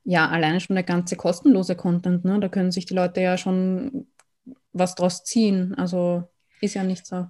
Ja, 0.03 0.29
alleine 0.29 0.59
schon 0.59 0.75
der 0.75 0.83
ganze 0.83 1.15
kostenlose 1.15 1.75
Content, 1.75 2.25
ne? 2.25 2.39
da 2.39 2.47
können 2.47 2.71
sich 2.71 2.85
die 2.85 2.93
Leute 2.93 3.21
ja 3.21 3.37
schon 3.37 4.07
was 4.73 4.95
draus 4.95 5.23
ziehen. 5.23 5.73
Also 5.75 6.23
ist 6.61 6.75
ja 6.75 6.83
nicht 6.83 7.05
so. 7.05 7.27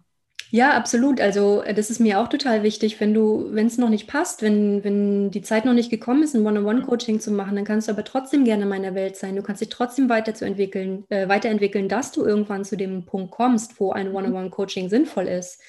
Ja, 0.51 0.75
absolut. 0.75 1.21
Also 1.21 1.61
äh, 1.61 1.73
das 1.73 1.89
ist 1.89 1.99
mir 1.99 2.19
auch 2.19 2.27
total 2.27 2.63
wichtig, 2.63 2.99
wenn 2.99 3.13
du, 3.13 3.49
wenn 3.51 3.67
es 3.67 3.77
noch 3.77 3.89
nicht 3.89 4.07
passt, 4.07 4.41
wenn, 4.41 4.83
wenn 4.83 5.29
die 5.31 5.43
Zeit 5.43 5.65
noch 5.65 5.73
nicht 5.73 5.91
gekommen 5.91 6.23
ist, 6.23 6.35
ein 6.35 6.45
One-on-One-Coaching 6.45 7.19
zu 7.19 7.31
machen, 7.31 7.55
dann 7.55 7.65
kannst 7.65 7.87
du 7.87 7.91
aber 7.91 8.03
trotzdem 8.03 8.45
gerne 8.45 8.63
in 8.63 8.69
meiner 8.69 8.95
Welt 8.95 9.15
sein. 9.15 9.35
Du 9.35 9.43
kannst 9.43 9.61
dich 9.61 9.69
trotzdem 9.69 10.09
weiterzuentwickeln, 10.09 11.05
äh, 11.09 11.27
weiterentwickeln, 11.29 11.87
dass 11.87 12.11
du 12.11 12.25
irgendwann 12.25 12.65
zu 12.65 12.77
dem 12.77 13.05
Punkt 13.05 13.31
kommst, 13.31 13.79
wo 13.79 13.91
ein 13.91 14.09
mhm. 14.09 14.15
One-on-One-Coaching 14.15 14.89
sinnvoll 14.89 15.27
ist. 15.27 15.61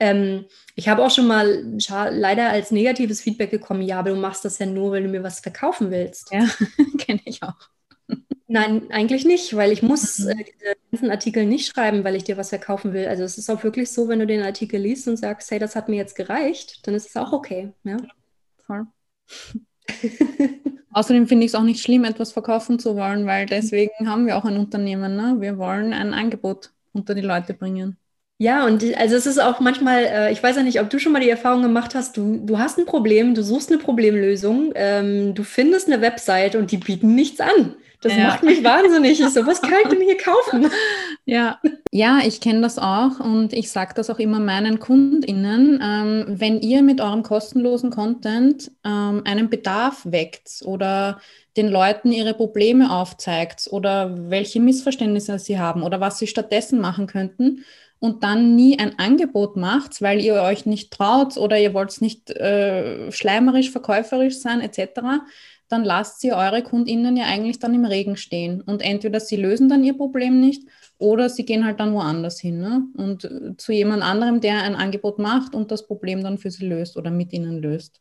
Ähm, 0.00 0.46
ich 0.74 0.88
habe 0.88 1.04
auch 1.04 1.10
schon 1.10 1.26
mal 1.26 1.64
leider 2.10 2.48
als 2.48 2.70
negatives 2.70 3.20
Feedback 3.20 3.50
bekommen, 3.50 3.82
ja, 3.82 3.98
aber 3.98 4.10
du 4.10 4.16
machst 4.16 4.44
das 4.44 4.58
ja 4.58 4.66
nur, 4.66 4.92
weil 4.92 5.02
du 5.02 5.08
mir 5.08 5.22
was 5.22 5.40
verkaufen 5.40 5.90
willst. 5.90 6.32
Ja, 6.32 6.48
kenne 6.98 7.20
ich 7.26 7.42
auch. 7.42 7.68
Nein, 8.48 8.90
eigentlich 8.90 9.24
nicht, 9.24 9.54
weil 9.56 9.72
ich 9.72 9.82
muss 9.82 10.20
mhm. 10.20 10.30
äh, 10.30 10.44
diese 10.44 10.74
ganzen 10.92 11.10
Artikel 11.10 11.46
nicht 11.46 11.66
schreiben, 11.66 12.04
weil 12.04 12.16
ich 12.16 12.24
dir 12.24 12.36
was 12.36 12.50
verkaufen 12.50 12.92
will. 12.92 13.06
Also 13.08 13.24
es 13.24 13.38
ist 13.38 13.50
auch 13.50 13.64
wirklich 13.64 13.90
so, 13.90 14.08
wenn 14.08 14.18
du 14.18 14.26
den 14.26 14.42
Artikel 14.42 14.78
liest 14.80 15.08
und 15.08 15.16
sagst, 15.16 15.50
hey, 15.50 15.58
das 15.58 15.74
hat 15.74 15.88
mir 15.88 15.96
jetzt 15.96 16.14
gereicht, 16.14 16.86
dann 16.86 16.94
ist 16.94 17.08
es 17.08 17.16
auch 17.16 17.32
okay. 17.32 17.72
Ja? 17.84 17.96
Voll. 18.66 18.86
Außerdem 20.92 21.26
finde 21.26 21.46
ich 21.46 21.52
es 21.52 21.54
auch 21.54 21.62
nicht 21.62 21.82
schlimm, 21.82 22.04
etwas 22.04 22.32
verkaufen 22.32 22.78
zu 22.78 22.94
wollen, 22.96 23.26
weil 23.26 23.46
deswegen 23.46 24.06
haben 24.06 24.26
wir 24.26 24.36
auch 24.36 24.44
ein 24.44 24.58
Unternehmen. 24.58 25.16
Ne? 25.16 25.36
Wir 25.38 25.56
wollen 25.56 25.94
ein 25.94 26.12
Angebot 26.12 26.70
unter 26.92 27.14
die 27.14 27.22
Leute 27.22 27.54
bringen. 27.54 27.96
Ja, 28.36 28.66
und 28.66 28.84
also 28.96 29.16
es 29.16 29.24
ist 29.24 29.40
auch 29.40 29.60
manchmal, 29.60 30.04
äh, 30.04 30.32
ich 30.32 30.42
weiß 30.42 30.56
ja 30.56 30.62
nicht, 30.62 30.80
ob 30.80 30.90
du 30.90 30.98
schon 30.98 31.12
mal 31.12 31.22
die 31.22 31.30
Erfahrung 31.30 31.62
gemacht 31.62 31.94
hast, 31.94 32.16
du, 32.16 32.40
du 32.44 32.58
hast 32.58 32.76
ein 32.76 32.86
Problem, 32.86 33.34
du 33.34 33.42
suchst 33.42 33.70
eine 33.70 33.80
Problemlösung, 33.80 34.72
ähm, 34.74 35.34
du 35.34 35.44
findest 35.44 35.86
eine 35.86 36.02
Website 36.02 36.56
und 36.56 36.72
die 36.72 36.78
bieten 36.78 37.14
nichts 37.14 37.40
an. 37.40 37.76
Das 38.02 38.16
ja. 38.16 38.24
macht 38.24 38.42
mich 38.42 38.62
wahnsinnig. 38.64 39.20
Ich 39.20 39.28
so, 39.28 39.46
was 39.46 39.62
kann 39.62 39.74
ich 39.82 39.88
denn 39.88 40.00
hier 40.00 40.16
kaufen? 40.16 40.70
Ja, 41.24 41.60
ja 41.92 42.18
ich 42.26 42.40
kenne 42.40 42.62
das 42.62 42.80
auch 42.80 43.20
und 43.20 43.52
ich 43.52 43.70
sage 43.70 43.94
das 43.94 44.10
auch 44.10 44.18
immer 44.18 44.40
meinen 44.40 44.80
KundInnen. 44.80 45.80
Ähm, 45.80 46.24
wenn 46.26 46.60
ihr 46.60 46.82
mit 46.82 47.00
eurem 47.00 47.22
kostenlosen 47.22 47.90
Content 47.90 48.72
ähm, 48.84 49.22
einen 49.24 49.48
Bedarf 49.48 50.00
weckt 50.04 50.62
oder 50.64 51.20
den 51.56 51.68
Leuten 51.68 52.10
ihre 52.10 52.34
Probleme 52.34 52.90
aufzeigt 52.90 53.68
oder 53.70 54.30
welche 54.30 54.58
Missverständnisse 54.58 55.38
sie 55.38 55.60
haben 55.60 55.84
oder 55.84 56.00
was 56.00 56.18
sie 56.18 56.26
stattdessen 56.26 56.80
machen 56.80 57.06
könnten, 57.06 57.64
und 58.02 58.24
dann 58.24 58.56
nie 58.56 58.80
ein 58.80 58.98
Angebot 58.98 59.56
macht, 59.56 60.02
weil 60.02 60.20
ihr 60.20 60.34
euch 60.42 60.66
nicht 60.66 60.92
traut 60.92 61.36
oder 61.36 61.56
ihr 61.56 61.72
wollt 61.72 62.00
nicht 62.00 62.30
äh, 62.30 63.12
schleimerisch, 63.12 63.70
verkäuferisch 63.70 64.38
sein 64.38 64.60
etc., 64.60 65.20
dann 65.72 65.84
lasst 65.84 66.22
ihr 66.22 66.36
eure 66.36 66.62
KundInnen 66.62 67.16
ja 67.16 67.24
eigentlich 67.24 67.58
dann 67.58 67.74
im 67.74 67.84
Regen 67.84 68.16
stehen. 68.16 68.60
Und 68.60 68.82
entweder 68.82 69.20
sie 69.20 69.36
lösen 69.36 69.68
dann 69.68 69.82
ihr 69.82 69.96
Problem 69.96 70.38
nicht 70.38 70.68
oder 70.98 71.28
sie 71.28 71.44
gehen 71.44 71.64
halt 71.64 71.80
dann 71.80 71.94
woanders 71.94 72.38
hin. 72.38 72.60
Ne? 72.60 72.84
Und 72.94 73.24
äh, 73.24 73.56
zu 73.56 73.72
jemand 73.72 74.02
anderem, 74.02 74.40
der 74.40 74.62
ein 74.62 74.74
Angebot 74.74 75.18
macht 75.18 75.54
und 75.54 75.70
das 75.70 75.86
Problem 75.86 76.22
dann 76.22 76.38
für 76.38 76.50
sie 76.50 76.66
löst 76.66 76.96
oder 76.96 77.10
mit 77.10 77.32
ihnen 77.32 77.62
löst. 77.62 78.00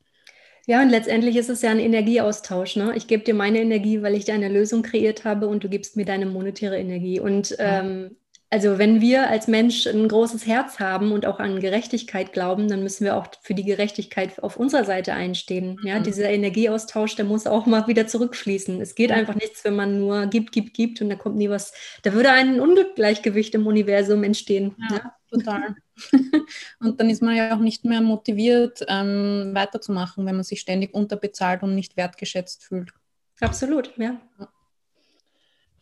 Ja, 0.67 0.81
und 0.81 0.89
letztendlich 0.89 1.37
ist 1.37 1.49
es 1.49 1.61
ja 1.63 1.71
ein 1.71 1.79
Energieaustausch. 1.79 2.75
Ne? 2.75 2.93
Ich 2.95 3.07
gebe 3.07 3.23
dir 3.23 3.33
meine 3.33 3.59
Energie, 3.59 4.01
weil 4.01 4.13
ich 4.13 4.25
dir 4.25 4.33
eine 4.33 4.49
Lösung 4.49 4.83
kreiert 4.83 5.25
habe 5.25 5.47
und 5.47 5.63
du 5.63 5.69
gibst 5.69 5.95
mir 5.95 6.05
deine 6.05 6.25
monetäre 6.25 6.77
Energie. 6.77 7.19
Und 7.19 7.55
ähm, 7.57 8.17
also 8.53 8.77
wenn 8.77 8.99
wir 8.99 9.29
als 9.29 9.47
Mensch 9.47 9.87
ein 9.87 10.09
großes 10.09 10.45
Herz 10.45 10.81
haben 10.81 11.13
und 11.13 11.25
auch 11.25 11.39
an 11.39 11.61
Gerechtigkeit 11.61 12.33
glauben, 12.33 12.67
dann 12.67 12.83
müssen 12.83 13.05
wir 13.05 13.15
auch 13.15 13.27
für 13.41 13.53
die 13.53 13.63
Gerechtigkeit 13.63 14.43
auf 14.43 14.57
unserer 14.57 14.83
Seite 14.83 15.13
einstehen. 15.13 15.79
Ja, 15.83 15.99
mhm. 15.99 16.03
dieser 16.03 16.29
Energieaustausch, 16.29 17.15
der 17.15 17.23
muss 17.23 17.47
auch 17.47 17.65
mal 17.65 17.87
wieder 17.87 18.07
zurückfließen. 18.07 18.81
Es 18.81 18.93
geht 18.93 19.09
ja. 19.09 19.15
einfach 19.15 19.35
nichts, 19.35 19.63
wenn 19.63 19.77
man 19.77 19.99
nur 19.99 20.27
gibt, 20.27 20.51
gibt, 20.51 20.73
gibt 20.73 21.01
und 21.01 21.09
da 21.09 21.15
kommt 21.15 21.37
nie 21.37 21.49
was. 21.49 21.71
Da 22.03 22.11
würde 22.11 22.29
ein 22.31 22.59
Ungleichgewicht 22.59 23.55
im 23.55 23.65
Universum 23.67 24.21
entstehen. 24.25 24.75
Ja, 24.89 24.97
ja. 24.97 25.15
total. 25.31 25.75
und 26.81 26.99
dann 26.99 27.09
ist 27.09 27.21
man 27.21 27.37
ja 27.37 27.55
auch 27.55 27.61
nicht 27.61 27.85
mehr 27.85 28.01
motiviert, 28.01 28.83
ähm, 28.89 29.51
weiterzumachen, 29.53 30.25
wenn 30.25 30.35
man 30.35 30.43
sich 30.43 30.59
ständig 30.59 30.93
unterbezahlt 30.93 31.63
und 31.63 31.73
nicht 31.73 31.95
wertgeschätzt 31.95 32.65
fühlt. 32.65 32.91
Absolut, 33.39 33.93
ja. 33.97 34.19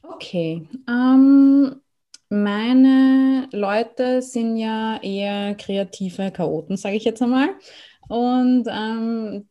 Okay. 0.03 0.67
Ähm, 0.87 1.81
meine 2.29 3.47
Leute 3.51 4.21
sind 4.21 4.57
ja 4.57 4.99
eher 5.01 5.55
kreative 5.55 6.31
Chaoten, 6.31 6.77
sage 6.77 6.95
ich 6.95 7.03
jetzt 7.03 7.21
einmal. 7.21 7.49
Und 8.07 8.67
ähm, 8.69 9.47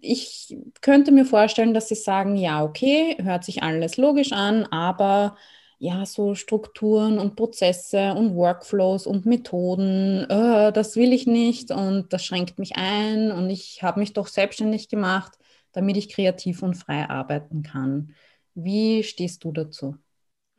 ich 0.00 0.56
könnte 0.80 1.12
mir 1.12 1.24
vorstellen, 1.24 1.74
dass 1.74 1.88
sie 1.88 1.94
sagen, 1.94 2.36
ja, 2.36 2.62
okay, 2.64 3.16
hört 3.22 3.44
sich 3.44 3.62
alles 3.62 3.96
logisch 3.96 4.32
an, 4.32 4.64
aber 4.66 5.36
ja, 5.78 6.04
so 6.04 6.34
Strukturen 6.34 7.18
und 7.18 7.36
Prozesse 7.36 8.12
und 8.14 8.34
Workflows 8.36 9.06
und 9.06 9.24
Methoden, 9.26 10.26
äh, 10.28 10.72
das 10.72 10.96
will 10.96 11.12
ich 11.12 11.26
nicht 11.26 11.70
und 11.70 12.12
das 12.12 12.24
schränkt 12.24 12.58
mich 12.58 12.76
ein 12.76 13.30
und 13.32 13.48
ich 13.50 13.82
habe 13.82 14.00
mich 14.00 14.12
doch 14.12 14.26
selbstständig 14.26 14.88
gemacht, 14.90 15.38
damit 15.72 15.96
ich 15.96 16.10
kreativ 16.10 16.62
und 16.62 16.74
frei 16.74 17.08
arbeiten 17.08 17.62
kann. 17.62 18.14
Wie 18.54 19.02
stehst 19.02 19.44
du 19.44 19.52
dazu? 19.52 19.96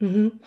Mhm. 0.02 0.40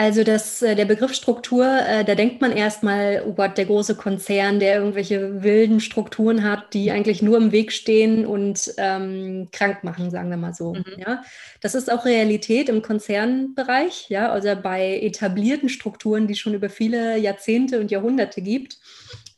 Also 0.00 0.24
das, 0.24 0.62
äh, 0.62 0.74
der 0.74 0.86
Begriff 0.86 1.12
Struktur, 1.12 1.66
äh, 1.66 2.06
da 2.06 2.14
denkt 2.14 2.40
man 2.40 2.52
erstmal, 2.52 3.22
oh 3.26 3.34
Gott, 3.34 3.58
der 3.58 3.66
große 3.66 3.96
Konzern, 3.96 4.58
der 4.58 4.76
irgendwelche 4.76 5.42
wilden 5.42 5.78
Strukturen 5.78 6.42
hat, 6.42 6.72
die 6.72 6.90
eigentlich 6.90 7.20
nur 7.20 7.36
im 7.36 7.52
Weg 7.52 7.70
stehen 7.70 8.24
und 8.24 8.72
ähm, 8.78 9.48
krank 9.52 9.84
machen, 9.84 10.10
sagen 10.10 10.30
wir 10.30 10.38
mal 10.38 10.54
so. 10.54 10.72
Mhm. 10.72 10.84
Ja, 10.96 11.22
das 11.60 11.74
ist 11.74 11.92
auch 11.92 12.06
Realität 12.06 12.70
im 12.70 12.80
Konzernbereich, 12.80 14.06
ja, 14.08 14.32
also 14.32 14.48
bei 14.56 15.00
etablierten 15.02 15.68
Strukturen, 15.68 16.26
die 16.26 16.34
schon 16.34 16.54
über 16.54 16.70
viele 16.70 17.18
Jahrzehnte 17.18 17.78
und 17.78 17.90
Jahrhunderte 17.90 18.40
gibt. 18.40 18.78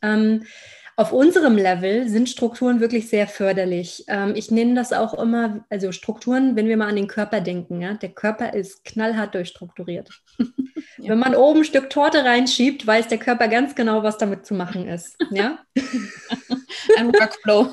Ähm, 0.01 0.45
auf 0.97 1.13
unserem 1.13 1.57
Level 1.57 2.09
sind 2.09 2.29
Strukturen 2.29 2.81
wirklich 2.81 3.09
sehr 3.09 3.27
förderlich. 3.27 4.05
Ähm, 4.09 4.35
ich 4.37 4.51
nenne 4.51 4.75
das 4.75 4.93
auch 4.93 5.15
immer, 5.15 5.65
also 5.71 5.91
Strukturen, 5.91 6.55
wenn 6.55 6.69
wir 6.69 6.77
mal 6.77 6.89
an 6.89 6.97
den 6.97 7.07
Körper 7.07 7.41
denken. 7.41 7.81
Ja? 7.81 7.95
Der 7.95 8.11
Körper 8.11 8.53
ist 8.53 8.85
knallhart 8.85 9.35
durchstrukturiert. 9.35 10.11
ja. 10.39 11.11
Wenn 11.11 11.19
man 11.19 11.35
oben 11.35 11.61
ein 11.61 11.65
Stück 11.65 11.89
Torte 11.89 12.25
reinschiebt, 12.25 12.87
weiß 12.87 13.09
der 13.09 13.19
Körper 13.19 13.49
ganz 13.49 13.75
genau, 13.75 14.03
was 14.03 14.19
damit 14.19 14.45
zu 14.45 14.55
machen 14.55 14.87
ist. 14.87 15.17
Ja? 15.31 15.59
ein 16.99 17.13
Workflow. 17.13 17.73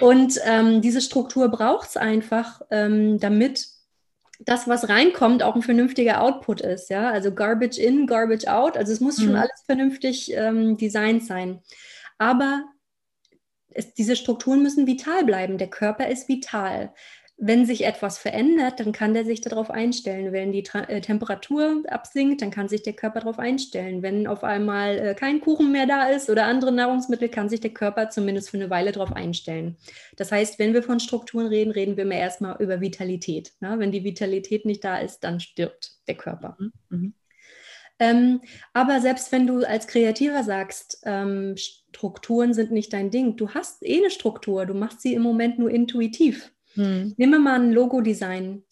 Und 0.00 0.40
ähm, 0.44 0.82
diese 0.82 1.00
Struktur 1.00 1.48
braucht 1.48 1.90
es 1.90 1.96
einfach, 1.96 2.62
ähm, 2.70 3.20
damit 3.20 3.77
das, 4.38 4.68
was 4.68 4.88
reinkommt, 4.88 5.42
auch 5.42 5.56
ein 5.56 5.62
vernünftiger 5.62 6.22
Output 6.22 6.60
ist. 6.60 6.90
Ja, 6.90 7.10
also 7.10 7.34
Garbage 7.34 7.78
in, 7.78 8.06
Garbage 8.06 8.46
out. 8.46 8.76
Also 8.76 8.92
es 8.92 9.00
muss 9.00 9.18
mhm. 9.18 9.24
schon 9.24 9.36
alles 9.36 9.62
vernünftig 9.66 10.32
ähm, 10.32 10.76
designt 10.76 11.24
sein. 11.24 11.60
Aber 12.18 12.64
es, 13.70 13.94
diese 13.94 14.16
Strukturen 14.16 14.62
müssen 14.62 14.86
vital 14.86 15.24
bleiben. 15.24 15.58
Der 15.58 15.68
Körper 15.68 16.08
ist 16.08 16.28
vital 16.28 16.92
wenn 17.40 17.66
sich 17.66 17.84
etwas 17.84 18.18
verändert, 18.18 18.80
dann 18.80 18.90
kann 18.90 19.14
der 19.14 19.24
sich 19.24 19.40
darauf 19.40 19.70
einstellen. 19.70 20.32
Wenn 20.32 20.50
die 20.50 20.64
Tra 20.64 20.80
äh, 20.80 21.00
Temperatur 21.00 21.84
absinkt, 21.86 22.42
dann 22.42 22.50
kann 22.50 22.68
sich 22.68 22.82
der 22.82 22.94
Körper 22.94 23.20
darauf 23.20 23.38
einstellen. 23.38 24.02
Wenn 24.02 24.26
auf 24.26 24.42
einmal 24.42 24.98
äh, 24.98 25.14
kein 25.14 25.40
Kuchen 25.40 25.70
mehr 25.70 25.86
da 25.86 26.08
ist 26.08 26.28
oder 26.30 26.46
andere 26.46 26.72
Nahrungsmittel, 26.72 27.28
kann 27.28 27.48
sich 27.48 27.60
der 27.60 27.72
Körper 27.72 28.10
zumindest 28.10 28.50
für 28.50 28.56
eine 28.56 28.70
Weile 28.70 28.90
darauf 28.90 29.12
einstellen. 29.12 29.76
Das 30.16 30.32
heißt, 30.32 30.58
wenn 30.58 30.74
wir 30.74 30.82
von 30.82 30.98
Strukturen 30.98 31.46
reden, 31.46 31.70
reden 31.70 31.96
wir 31.96 32.04
mehr 32.04 32.18
erstmal 32.18 32.60
über 32.60 32.80
Vitalität. 32.80 33.52
Ne? 33.60 33.76
Wenn 33.78 33.92
die 33.92 34.02
Vitalität 34.02 34.66
nicht 34.66 34.82
da 34.82 34.98
ist, 34.98 35.20
dann 35.20 35.38
stirbt 35.38 35.92
der 36.08 36.16
Körper. 36.16 36.56
Mhm. 36.58 36.72
mhm. 36.88 37.14
Ähm, 38.00 38.42
aber 38.74 39.00
selbst 39.00 39.32
wenn 39.32 39.48
du 39.48 39.66
als 39.66 39.88
Kreativer 39.88 40.44
sagst, 40.44 41.02
ähm, 41.04 41.56
Strukturen 41.56 42.54
sind 42.54 42.70
nicht 42.70 42.92
dein 42.92 43.10
Ding, 43.10 43.36
du 43.36 43.50
hast 43.50 43.84
eh 43.84 43.98
eine 43.98 44.10
Struktur, 44.10 44.66
du 44.66 44.74
machst 44.74 45.00
sie 45.00 45.14
im 45.14 45.22
Moment 45.22 45.58
nur 45.58 45.68
intuitiv. 45.68 46.52
Hm. 46.74 47.14
Nimm 47.16 47.42
mal 47.42 47.60
ein 47.60 47.72
Logo-Design. 47.72 48.62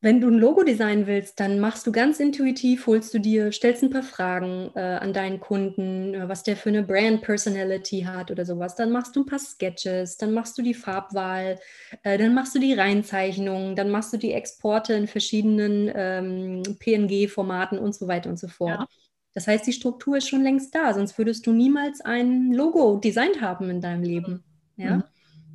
Wenn 0.00 0.20
du 0.20 0.28
ein 0.28 0.38
Logo 0.38 0.62
designen 0.62 1.08
willst, 1.08 1.40
dann 1.40 1.58
machst 1.58 1.84
du 1.84 1.90
ganz 1.90 2.20
intuitiv, 2.20 2.86
holst 2.86 3.12
du 3.14 3.18
dir, 3.18 3.50
stellst 3.50 3.82
ein 3.82 3.90
paar 3.90 4.04
Fragen 4.04 4.70
äh, 4.76 4.80
an 4.80 5.12
deinen 5.12 5.40
Kunden, 5.40 6.14
äh, 6.14 6.28
was 6.28 6.44
der 6.44 6.56
für 6.56 6.68
eine 6.68 6.84
Brand 6.84 7.22
Personality 7.22 8.02
hat 8.02 8.30
oder 8.30 8.44
sowas. 8.44 8.76
Dann 8.76 8.92
machst 8.92 9.16
du 9.16 9.22
ein 9.22 9.26
paar 9.26 9.40
Sketches, 9.40 10.16
dann 10.16 10.32
machst 10.32 10.56
du 10.56 10.62
die 10.62 10.74
Farbwahl, 10.74 11.58
äh, 12.04 12.16
dann 12.16 12.32
machst 12.32 12.54
du 12.54 12.60
die 12.60 12.74
Reihenzeichnungen, 12.74 13.74
dann 13.74 13.90
machst 13.90 14.12
du 14.12 14.18
die 14.18 14.32
Exporte 14.32 14.94
in 14.94 15.08
verschiedenen 15.08 15.90
ähm, 15.92 16.62
PNG-Formaten 16.78 17.80
und 17.80 17.92
so 17.92 18.06
weiter 18.06 18.30
und 18.30 18.38
so 18.38 18.46
fort. 18.46 18.78
Ja. 18.78 18.88
Das 19.34 19.48
heißt, 19.48 19.66
die 19.66 19.72
Struktur 19.72 20.18
ist 20.18 20.28
schon 20.28 20.44
längst 20.44 20.72
da, 20.76 20.94
sonst 20.94 21.18
würdest 21.18 21.44
du 21.44 21.52
niemals 21.52 22.00
ein 22.02 22.52
Logo 22.52 22.98
designt 22.98 23.40
haben 23.40 23.68
in 23.68 23.80
deinem 23.80 24.04
Leben. 24.04 24.44
Ja. 24.76 24.96
Mhm. 24.98 25.04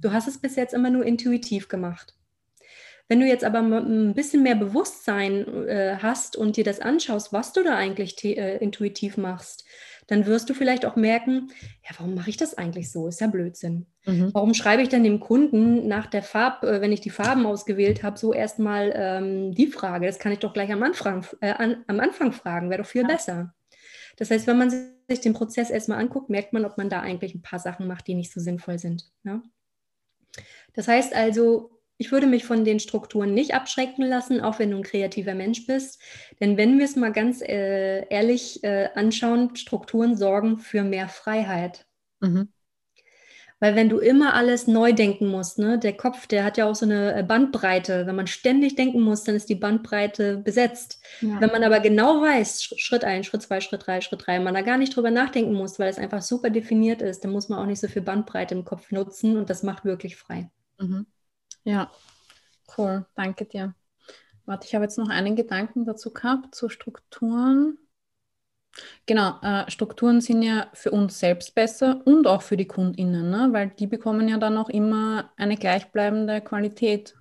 Du 0.04 0.12
hast 0.12 0.28
es 0.28 0.38
bis 0.38 0.56
jetzt 0.56 0.74
immer 0.74 0.90
nur 0.90 1.06
intuitiv 1.06 1.70
gemacht. 1.70 2.16
Wenn 3.08 3.20
du 3.20 3.28
jetzt 3.28 3.44
aber 3.44 3.60
ein 3.60 4.14
bisschen 4.14 4.44
mehr 4.44 4.56
Bewusstsein 4.56 5.68
äh, 5.68 5.98
hast 6.02 6.36
und 6.36 6.58
dir 6.58 6.64
das 6.64 6.80
anschaust, 6.80 7.34
was 7.34 7.54
du 7.54 7.64
da 7.64 7.76
eigentlich 7.76 8.24
äh, 8.24 8.58
intuitiv 8.58 9.18
machst, 9.18 9.66
dann 10.08 10.26
wirst 10.26 10.50
du 10.50 10.54
vielleicht 10.54 10.86
auch 10.86 10.96
merken, 10.96 11.52
ja, 11.84 11.96
warum 11.98 12.16
mache 12.16 12.30
ich 12.30 12.38
das 12.38 12.58
eigentlich 12.58 12.92
so? 12.92 13.08
Ist 13.08 13.22
ja 13.22 13.28
Blödsinn. 13.28 13.86
Mhm. 14.06 14.32
Warum 14.34 14.54
schreibe 14.54 14.82
ich 14.82 14.90
dann 14.90 15.04
dem 15.04 15.20
Kunden 15.20 15.88
nach 15.88 16.08
der 16.08 16.24
Farbe, 16.24 16.68
äh, 16.68 16.82
wenn 16.82 16.92
ich 16.92 17.02
die 17.02 17.10
Farben 17.10 17.46
ausgewählt 17.46 18.04
habe, 18.04 18.18
so 18.18 18.34
erstmal 18.34 18.94
ähm, 18.96 19.54
die 19.54 19.68
Frage? 19.68 20.08
Das 20.08 20.20
kann 20.20 20.32
ich 20.32 20.40
doch 20.40 20.54
gleich 20.54 20.72
am 20.72 20.84
Anfang, 20.84 21.26
äh, 21.42 21.52
an, 21.52 21.84
am 21.88 22.00
Anfang 22.00 22.32
fragen, 22.32 22.70
wäre 22.70 22.82
doch 22.82 22.90
viel 22.90 23.04
ja. 23.04 23.08
besser. 23.08 23.54
Das 24.18 24.32
heißt, 24.32 24.48
wenn 24.48 24.58
man 24.58 24.70
sich 24.70 25.22
den 25.22 25.34
Prozess 25.34 25.70
erstmal 25.70 26.00
anguckt, 26.00 26.30
merkt 26.30 26.54
man, 26.54 26.66
ob 26.66 26.78
man 26.78 26.90
da 26.90 27.02
eigentlich 27.02 27.36
ein 27.36 27.42
paar 27.42 27.60
Sachen 27.60 27.88
macht, 27.88 28.08
die 28.08 28.16
nicht 28.16 28.32
so 28.32 28.40
sinnvoll 28.40 28.80
sind. 28.80 29.12
Ja? 29.24 29.42
Das 30.74 30.88
heißt 30.88 31.14
also, 31.14 31.70
ich 31.98 32.12
würde 32.12 32.28
mich 32.28 32.46
von 32.46 32.66
den 32.66 32.80
Strukturen 32.80 33.34
nicht 33.34 33.54
abschrecken 33.54 34.04
lassen, 34.04 34.42
auch 34.42 34.60
wenn 34.60 34.72
du 34.72 34.78
ein 34.78 34.84
kreativer 34.84 35.36
Mensch 35.36 35.66
bist. 35.68 36.02
Denn 36.40 36.58
wenn 36.58 36.78
wir 36.78 36.86
es 36.86 36.96
mal 36.96 37.12
ganz 37.12 37.42
äh, 37.42 38.08
ehrlich 38.08 38.64
äh, 38.64 38.90
anschauen, 38.96 39.56
Strukturen 39.56 40.18
sorgen 40.18 40.58
für 40.58 40.84
mehr 40.84 41.08
Freiheit. 41.08 41.86
Mhm. 42.20 42.52
Weil 43.64 43.78
wenn 43.78 43.88
du 43.88 44.00
immer 44.00 44.34
alles 44.34 44.68
neu 44.68 44.92
denken 44.92 45.26
musst, 45.26 45.58
ne, 45.58 45.80
der 45.80 45.96
Kopf, 45.96 46.28
der 46.28 46.44
hat 46.44 46.58
ja 46.58 46.70
auch 46.70 46.76
so 46.76 46.84
eine 46.84 47.16
äh, 47.16 47.24
Bandbreite. 47.24 48.06
Wenn 48.06 48.16
man 48.18 48.28
ständig 48.28 48.76
denken 48.76 49.00
muss, 49.00 49.24
dann 49.24 49.36
ist 49.36 49.48
die 49.48 49.56
Bandbreite 49.56 50.36
besetzt. 50.36 51.02
Ja. 51.22 51.40
Wenn 51.40 51.50
man 51.50 51.64
aber 51.64 51.80
genau 51.80 52.22
weiß, 52.22 52.62
Schritt 52.76 53.06
ein, 53.06 53.24
Schritt 53.24 53.42
zwei, 53.42 53.62
Schritt 53.62 53.88
drei, 53.88 54.02
Schritt 54.02 54.28
drei, 54.28 54.42
man 54.42 54.54
da 54.54 54.64
gar 54.64 54.78
nicht 54.78 54.94
drüber 54.94 55.12
nachdenken 55.12 55.54
muss, 55.54 55.80
weil 55.80 55.88
es 55.88 55.98
einfach 55.98 56.22
super 56.22 56.50
definiert 56.50 57.02
ist, 57.02 57.24
dann 57.24 57.32
muss 57.32 57.48
man 57.48 57.58
auch 57.58 57.66
nicht 57.66 57.80
so 57.80 57.88
viel 57.88 58.02
Bandbreite 58.02 58.54
im 58.54 58.66
Kopf 58.66 58.92
nutzen 58.92 59.38
und 59.38 59.50
das 59.50 59.64
macht 59.64 59.86
wirklich 59.86 60.18
frei. 60.18 60.52
Mhm. 60.78 61.06
Ja, 61.64 61.90
cool, 62.78 63.06
danke 63.16 63.46
dir. 63.46 63.76
Warte, 64.46 64.68
ich 64.68 64.76
habe 64.76 64.84
jetzt 64.84 64.98
noch 64.98 65.08
einen 65.08 65.38
Gedanken 65.38 65.86
dazu 65.86 66.12
gehabt, 66.12 66.54
zu 66.54 66.68
Strukturen. 66.68 67.78
Genau, 69.06 69.40
äh, 69.42 69.70
Strukturen 69.70 70.22
sind 70.22 70.42
ja 70.42 70.68
für 70.74 70.92
uns 70.92 71.20
selbst 71.20 71.56
besser 71.56 72.02
und 72.06 72.26
auch 72.26 72.42
für 72.42 72.58
die 72.58 72.68
KundInnen, 72.68 73.30
ne? 73.30 73.50
weil 73.52 73.72
die 73.78 73.88
bekommen 73.88 74.28
ja 74.28 74.38
dann 74.38 74.58
auch 74.58 74.70
immer 74.70 75.32
eine 75.38 75.58
gleichbleibende 75.58 76.42
Qualität. 76.42 77.16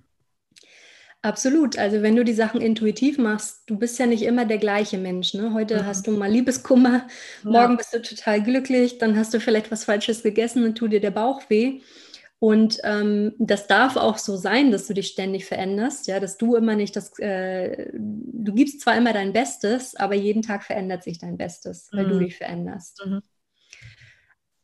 Absolut. 1.23 1.77
Also 1.77 2.01
wenn 2.01 2.17
du 2.17 2.25
die 2.25 2.33
Sachen 2.33 2.59
intuitiv 2.59 3.17
machst, 3.17 3.63
du 3.67 3.77
bist 3.77 3.97
ja 3.97 4.05
nicht 4.05 4.23
immer 4.23 4.43
der 4.43 4.57
gleiche 4.57 4.97
Mensch. 4.97 5.33
Ne? 5.33 5.53
Heute 5.53 5.81
mhm. 5.81 5.85
hast 5.85 6.05
du 6.05 6.11
mal 6.11 6.29
Liebeskummer, 6.29 7.07
morgen 7.43 7.73
ja. 7.73 7.77
bist 7.77 7.93
du 7.93 8.01
total 8.01 8.43
glücklich, 8.43 8.97
dann 8.97 9.17
hast 9.17 9.33
du 9.33 9.39
vielleicht 9.39 9.71
was 9.71 9.85
Falsches 9.85 10.21
gegessen 10.21 10.65
und 10.65 10.77
tut 10.77 10.91
dir 10.91 10.99
der 10.99 11.11
Bauch 11.11 11.49
weh. 11.49 11.79
Und 12.43 12.79
ähm, 12.83 13.35
das 13.39 13.67
darf 13.67 13.95
auch 13.95 14.17
so 14.17 14.35
sein, 14.35 14.69
dass 14.69 14.87
du 14.87 14.93
dich 14.93 15.07
ständig 15.07 15.45
veränderst, 15.45 16.07
ja, 16.07 16.19
dass 16.19 16.37
du 16.37 16.57
immer 16.57 16.75
nicht 16.75 16.93
das, 16.93 17.17
äh, 17.19 17.89
du 17.93 18.53
gibst 18.53 18.81
zwar 18.81 18.97
immer 18.97 19.13
dein 19.13 19.31
Bestes, 19.31 19.95
aber 19.95 20.15
jeden 20.15 20.41
Tag 20.41 20.65
verändert 20.65 21.03
sich 21.03 21.19
dein 21.19 21.37
Bestes, 21.37 21.87
weil 21.93 22.05
mhm. 22.05 22.09
du 22.09 22.19
dich 22.19 22.35
veränderst. 22.35 23.01
Mhm. 23.05 23.21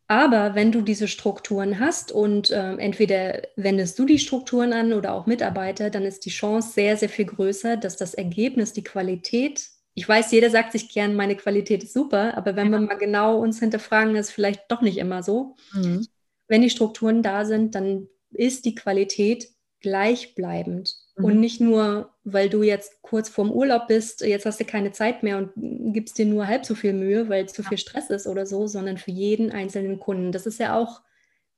Aber 0.08 0.56
wenn 0.56 0.74
du 0.74 0.82
diese 0.82 1.08
Strukturen 1.08 1.80
hast 1.80 2.12
und 2.12 2.52
äh, 2.52 2.76
entweder 2.76 3.44
wendest 3.56 3.98
du 3.98 4.06
die 4.06 4.20
Strukturen 4.20 4.74
an 4.74 4.92
oder 4.92 5.14
auch 5.14 5.26
Mitarbeiter, 5.26 5.90
dann 5.90 6.04
ist 6.04 6.26
die 6.26 6.32
Chance 6.32 6.74
sehr, 6.74 6.98
sehr 6.98 7.08
viel 7.08 7.28
größer, 7.28 7.78
dass 7.78 7.96
das 7.96 8.14
Ergebnis, 8.14 8.74
die 8.74 8.84
Qualität, 8.84 9.70
ich 9.94 10.06
weiß, 10.06 10.34
jeder 10.34 10.50
sagt 10.50 10.74
sich 10.74 10.90
gern, 10.90 11.16
meine 11.16 11.38
Qualität 11.38 11.86
ist 11.86 11.94
super, 11.94 12.36
aber 12.36 12.58
wenn 12.58 12.74
ja. 12.74 12.78
wir 12.78 12.88
mal 12.88 12.98
genau 12.98 13.40
uns 13.40 13.62
hinterfragen, 13.62 14.18
ist 14.18 14.32
vielleicht 14.32 14.70
doch 14.70 14.82
nicht 14.82 14.98
immer 14.98 15.24
so. 15.24 15.56
Mhm 15.72 16.06
wenn 16.50 16.62
die 16.62 16.70
Strukturen 16.70 17.24
da 17.24 17.46
sind, 17.46 17.76
dann 17.76 18.10
ist 18.32 18.66
die 18.66 18.76
Qualität 18.76 19.50
gleichbleibend. 19.80 20.96
Mhm. 21.16 21.26
Und 21.26 21.40
nicht 21.40 21.62
nur, 21.62 22.14
weil 22.24 22.50
du 22.50 22.64
jetzt 22.64 23.02
kurz 23.02 23.30
vorm 23.30 23.52
Urlaub 23.52 23.88
bist, 23.88 24.22
jetzt 24.22 24.46
hast 24.46 24.60
du 24.60 24.66
keine 24.66 24.92
Zeit 24.92 25.24
mehr 25.24 25.38
und 25.38 25.52
gibst 25.94 26.18
dir 26.18 26.26
nur 26.26 26.48
halb 26.48 26.66
so 26.66 26.76
viel 26.76 26.94
Mühe, 26.94 27.30
weil 27.30 27.48
zu 27.48 27.64
viel 27.64 27.78
Stress 27.78 28.10
ist 28.10 28.28
oder 28.28 28.46
so, 28.46 28.68
sondern 28.68 28.98
für 28.98 29.12
jeden 29.12 29.52
einzelnen 29.52 30.00
Kunden. 30.00 30.32
Das 30.32 30.46
ist 30.46 30.60
ja 30.60 30.78
auch 30.78 31.02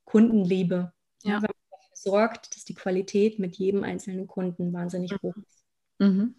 Kundenliebe. 0.06 0.94
Ja. 1.24 1.36
Wenn 1.36 1.42
man 1.42 1.72
dafür 1.72 1.96
sorgt, 1.96 2.56
dass 2.56 2.66
die 2.66 2.76
Qualität 2.76 3.40
mit 3.40 3.56
jedem 3.56 3.84
einzelnen 3.84 4.28
Kunden 4.28 4.72
wahnsinnig 4.74 5.14
hoch 5.24 5.36
ist. 5.38 5.64
Mhm. 6.00 6.36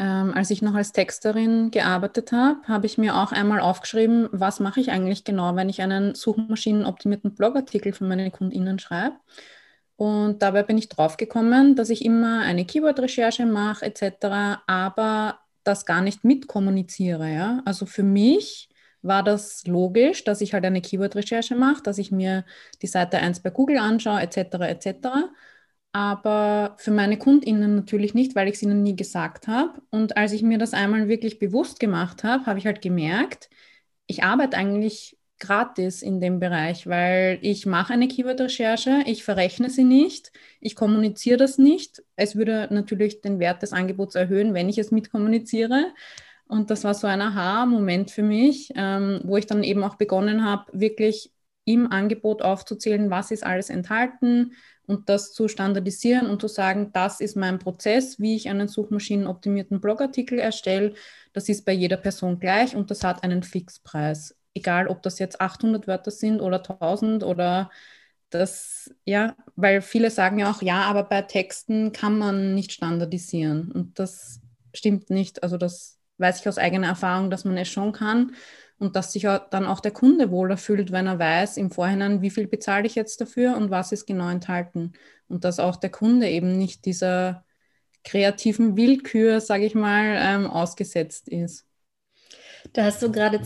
Ähm, 0.00 0.32
als 0.34 0.50
ich 0.50 0.62
noch 0.62 0.74
als 0.74 0.92
Texterin 0.92 1.70
gearbeitet 1.70 2.32
habe, 2.32 2.66
habe 2.66 2.86
ich 2.86 2.96
mir 2.96 3.16
auch 3.16 3.32
einmal 3.32 3.60
aufgeschrieben, 3.60 4.30
was 4.32 4.58
mache 4.58 4.80
ich 4.80 4.90
eigentlich 4.90 5.24
genau, 5.24 5.56
wenn 5.56 5.68
ich 5.68 5.82
einen 5.82 6.14
suchmaschinenoptimierten 6.14 7.34
Blogartikel 7.34 7.92
für 7.92 8.04
meine 8.04 8.30
KundInnen 8.30 8.78
schreibe. 8.78 9.16
Und 9.96 10.40
dabei 10.40 10.62
bin 10.62 10.78
ich 10.78 10.88
draufgekommen, 10.88 11.76
dass 11.76 11.90
ich 11.90 12.02
immer 12.02 12.40
eine 12.40 12.64
Keyword-Recherche 12.64 13.44
mache 13.44 13.84
etc., 13.84 14.62
aber 14.66 15.40
das 15.64 15.84
gar 15.84 16.00
nicht 16.00 16.24
mitkommuniziere. 16.24 17.30
Ja? 17.30 17.60
Also 17.66 17.84
für 17.84 18.02
mich 18.02 18.70
war 19.02 19.22
das 19.22 19.66
logisch, 19.66 20.24
dass 20.24 20.40
ich 20.40 20.54
halt 20.54 20.64
eine 20.64 20.80
Keyword-Recherche 20.80 21.56
mache, 21.56 21.82
dass 21.82 21.98
ich 21.98 22.10
mir 22.10 22.46
die 22.80 22.86
Seite 22.86 23.18
1 23.18 23.40
bei 23.40 23.50
Google 23.50 23.76
anschaue 23.76 24.22
etc. 24.22 24.38
etc. 24.62 25.08
Aber 25.92 26.76
für 26.78 26.92
meine 26.92 27.18
KundInnen 27.18 27.74
natürlich 27.74 28.14
nicht, 28.14 28.36
weil 28.36 28.48
ich 28.48 28.54
es 28.54 28.62
ihnen 28.62 28.82
nie 28.82 28.94
gesagt 28.94 29.48
habe. 29.48 29.82
Und 29.90 30.16
als 30.16 30.32
ich 30.32 30.42
mir 30.42 30.58
das 30.58 30.72
einmal 30.72 31.08
wirklich 31.08 31.38
bewusst 31.40 31.80
gemacht 31.80 32.22
habe, 32.22 32.46
habe 32.46 32.58
ich 32.58 32.66
halt 32.66 32.80
gemerkt, 32.80 33.50
ich 34.06 34.22
arbeite 34.22 34.56
eigentlich 34.56 35.18
gratis 35.40 36.02
in 36.02 36.20
dem 36.20 36.38
Bereich, 36.38 36.86
weil 36.86 37.38
ich 37.42 37.66
mache 37.66 37.94
eine 37.94 38.06
Keyword-Recherche, 38.08 39.02
ich 39.06 39.24
verrechne 39.24 39.70
sie 39.70 39.84
nicht, 39.84 40.32
ich 40.60 40.76
kommuniziere 40.76 41.38
das 41.38 41.58
nicht. 41.58 42.02
Es 42.14 42.36
würde 42.36 42.68
natürlich 42.70 43.20
den 43.22 43.40
Wert 43.40 43.62
des 43.62 43.72
Angebots 43.72 44.14
erhöhen, 44.14 44.54
wenn 44.54 44.68
ich 44.68 44.78
es 44.78 44.90
mitkommuniziere. 44.92 45.92
Und 46.46 46.70
das 46.70 46.84
war 46.84 46.94
so 46.94 47.06
ein 47.06 47.22
Aha-Moment 47.22 48.10
für 48.10 48.22
mich, 48.22 48.70
ähm, 48.76 49.20
wo 49.24 49.36
ich 49.36 49.46
dann 49.46 49.64
eben 49.64 49.82
auch 49.82 49.96
begonnen 49.96 50.44
habe, 50.44 50.66
wirklich 50.72 51.32
im 51.64 51.90
Angebot 51.90 52.42
aufzuzählen, 52.42 53.10
was 53.10 53.30
ist 53.30 53.44
alles 53.44 53.70
enthalten 53.70 54.52
und 54.90 55.08
das 55.08 55.32
zu 55.32 55.46
standardisieren 55.46 56.26
und 56.28 56.40
zu 56.40 56.48
sagen, 56.48 56.90
das 56.92 57.20
ist 57.20 57.36
mein 57.36 57.60
Prozess, 57.60 58.18
wie 58.18 58.34
ich 58.34 58.48
einen 58.48 58.66
suchmaschinenoptimierten 58.66 59.80
Blogartikel 59.80 60.40
erstelle. 60.40 60.94
Das 61.32 61.48
ist 61.48 61.64
bei 61.64 61.72
jeder 61.72 61.96
Person 61.96 62.40
gleich 62.40 62.74
und 62.74 62.90
das 62.90 63.04
hat 63.04 63.22
einen 63.22 63.44
Fixpreis. 63.44 64.36
Egal, 64.52 64.88
ob 64.88 65.02
das 65.02 65.20
jetzt 65.20 65.40
800 65.40 65.86
Wörter 65.86 66.10
sind 66.10 66.40
oder 66.40 66.56
1000 66.58 67.22
oder 67.22 67.70
das, 68.30 68.92
ja, 69.04 69.36
weil 69.54 69.80
viele 69.80 70.10
sagen 70.10 70.40
ja 70.40 70.50
auch, 70.50 70.60
ja, 70.60 70.82
aber 70.82 71.04
bei 71.04 71.22
Texten 71.22 71.92
kann 71.92 72.18
man 72.18 72.54
nicht 72.54 72.72
standardisieren 72.72 73.70
und 73.70 73.98
das 74.00 74.40
stimmt 74.74 75.08
nicht. 75.08 75.44
Also 75.44 75.56
das 75.56 75.98
weiß 76.18 76.40
ich 76.40 76.48
aus 76.48 76.58
eigener 76.58 76.88
Erfahrung, 76.88 77.30
dass 77.30 77.44
man 77.44 77.56
es 77.56 77.68
schon 77.68 77.92
kann 77.92 78.32
und 78.80 78.96
dass 78.96 79.12
sich 79.12 79.24
dann 79.24 79.66
auch 79.66 79.80
der 79.80 79.92
Kunde 79.92 80.30
wohler 80.30 80.56
fühlt, 80.56 80.90
wenn 80.90 81.06
er 81.06 81.18
weiß 81.18 81.58
im 81.58 81.70
Vorhinein, 81.70 82.22
wie 82.22 82.30
viel 82.30 82.48
bezahle 82.48 82.86
ich 82.86 82.94
jetzt 82.94 83.20
dafür 83.20 83.56
und 83.56 83.70
was 83.70 83.92
ist 83.92 84.06
genau 84.06 84.30
enthalten. 84.30 84.94
Und 85.28 85.44
dass 85.44 85.60
auch 85.60 85.76
der 85.76 85.90
Kunde 85.90 86.28
eben 86.28 86.56
nicht 86.56 86.86
dieser 86.86 87.44
kreativen 88.04 88.78
Willkür, 88.78 89.42
sage 89.42 89.66
ich 89.66 89.74
mal, 89.74 90.16
ähm, 90.18 90.46
ausgesetzt 90.46 91.28
ist. 91.28 91.66
Da 92.72 92.84
hast 92.84 93.02
du 93.02 93.12
gerade 93.12 93.42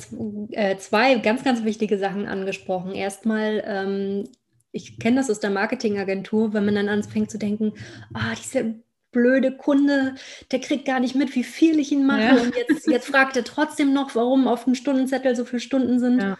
äh, 0.52 0.76
zwei 0.76 1.16
ganz, 1.16 1.42
ganz 1.42 1.64
wichtige 1.64 1.98
Sachen 1.98 2.26
angesprochen. 2.26 2.92
Erstmal, 2.92 3.62
ähm, 3.66 4.28
ich 4.70 5.00
kenne 5.00 5.16
das 5.16 5.30
aus 5.30 5.40
der 5.40 5.50
Marketingagentur, 5.50 6.52
wenn 6.52 6.64
man 6.64 6.76
dann 6.76 6.88
anfängt 6.88 7.32
zu 7.32 7.38
denken, 7.38 7.72
ah, 8.12 8.34
diese 8.36 8.76
blöde 9.14 9.56
Kunde, 9.56 10.14
der 10.52 10.60
kriegt 10.60 10.84
gar 10.84 11.00
nicht 11.00 11.14
mit, 11.14 11.34
wie 11.34 11.44
viel 11.44 11.78
ich 11.78 11.90
ihn 11.90 12.04
mache. 12.04 12.20
Ja. 12.20 12.34
Und 12.34 12.54
jetzt, 12.54 12.86
jetzt 12.86 13.06
fragt 13.06 13.38
er 13.38 13.44
trotzdem 13.44 13.94
noch, 13.94 14.14
warum 14.14 14.46
auf 14.46 14.64
dem 14.64 14.74
Stundenzettel 14.74 15.34
so 15.34 15.46
viele 15.46 15.60
Stunden 15.60 15.98
sind. 15.98 16.20
Ja. 16.20 16.36